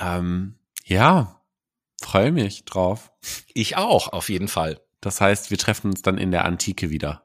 ähm, 0.00 0.54
ja, 0.86 1.42
freue 2.00 2.32
mich 2.32 2.64
drauf. 2.64 3.12
Ich 3.52 3.76
auch, 3.76 4.08
auf 4.08 4.30
jeden 4.30 4.48
Fall. 4.48 4.80
Das 5.00 5.20
heißt, 5.20 5.50
wir 5.50 5.58
treffen 5.58 5.90
uns 5.90 6.02
dann 6.02 6.16
in 6.16 6.30
der 6.30 6.46
Antike 6.46 6.88
wieder. 6.88 7.23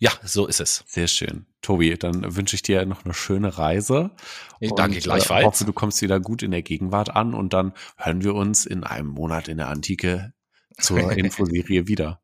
Ja, 0.00 0.10
so 0.24 0.46
ist 0.46 0.60
es. 0.60 0.82
Sehr 0.86 1.08
schön. 1.08 1.44
Tobi, 1.60 1.94
dann 1.94 2.34
wünsche 2.34 2.56
ich 2.56 2.62
dir 2.62 2.84
noch 2.86 3.04
eine 3.04 3.12
schöne 3.12 3.58
Reise. 3.58 4.10
Ich 4.58 4.72
danke 4.72 4.96
und, 4.96 5.02
gleichfalls. 5.04 5.42
Ich 5.42 5.46
hoffe, 5.46 5.64
du 5.66 5.74
kommst 5.74 6.00
wieder 6.00 6.18
gut 6.20 6.42
in 6.42 6.52
der 6.52 6.62
Gegenwart 6.62 7.14
an 7.14 7.34
und 7.34 7.52
dann 7.52 7.74
hören 7.98 8.24
wir 8.24 8.34
uns 8.34 8.64
in 8.64 8.82
einem 8.82 9.08
Monat 9.08 9.48
in 9.48 9.58
der 9.58 9.68
Antike 9.68 10.32
zur 10.78 11.12
Infoserie 11.12 11.86
wieder. 11.86 12.19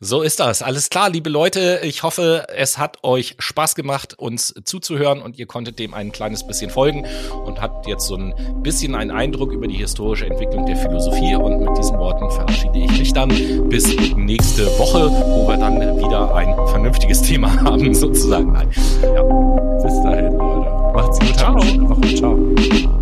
So 0.00 0.22
ist 0.22 0.40
das. 0.40 0.62
Alles 0.62 0.90
klar, 0.90 1.08
liebe 1.08 1.30
Leute. 1.30 1.80
Ich 1.82 2.02
hoffe, 2.02 2.46
es 2.54 2.78
hat 2.78 3.02
euch 3.04 3.36
Spaß 3.38 3.74
gemacht, 3.74 4.18
uns 4.18 4.54
zuzuhören 4.64 5.22
und 5.22 5.38
ihr 5.38 5.46
konntet 5.46 5.78
dem 5.78 5.94
ein 5.94 6.12
kleines 6.12 6.46
bisschen 6.46 6.70
folgen 6.70 7.06
und 7.44 7.60
habt 7.60 7.86
jetzt 7.86 8.06
so 8.06 8.16
ein 8.16 8.34
bisschen 8.62 8.94
einen 8.94 9.10
Eindruck 9.10 9.52
über 9.52 9.66
die 9.66 9.76
historische 9.76 10.26
Entwicklung 10.26 10.66
der 10.66 10.76
Philosophie. 10.76 11.34
Und 11.36 11.60
mit 11.60 11.78
diesen 11.78 11.96
Worten 11.98 12.30
verabschiede 12.30 12.78
ich 12.78 12.98
mich 12.98 13.12
dann 13.12 13.28
bis 13.68 13.86
nächste 14.16 14.66
Woche, 14.78 15.10
wo 15.10 15.48
wir 15.48 15.56
dann 15.56 15.80
wieder 15.96 16.34
ein 16.34 16.54
vernünftiges 16.68 17.22
Thema 17.22 17.52
haben, 17.62 17.94
sozusagen. 17.94 18.54
Ja. 19.02 19.22
Bis 19.82 20.02
dahin, 20.02 20.36
Leute. 20.36 20.70
Macht's 20.92 21.18
gut. 21.20 21.36
Ciao. 21.36 21.58
Ciao. 22.16 22.95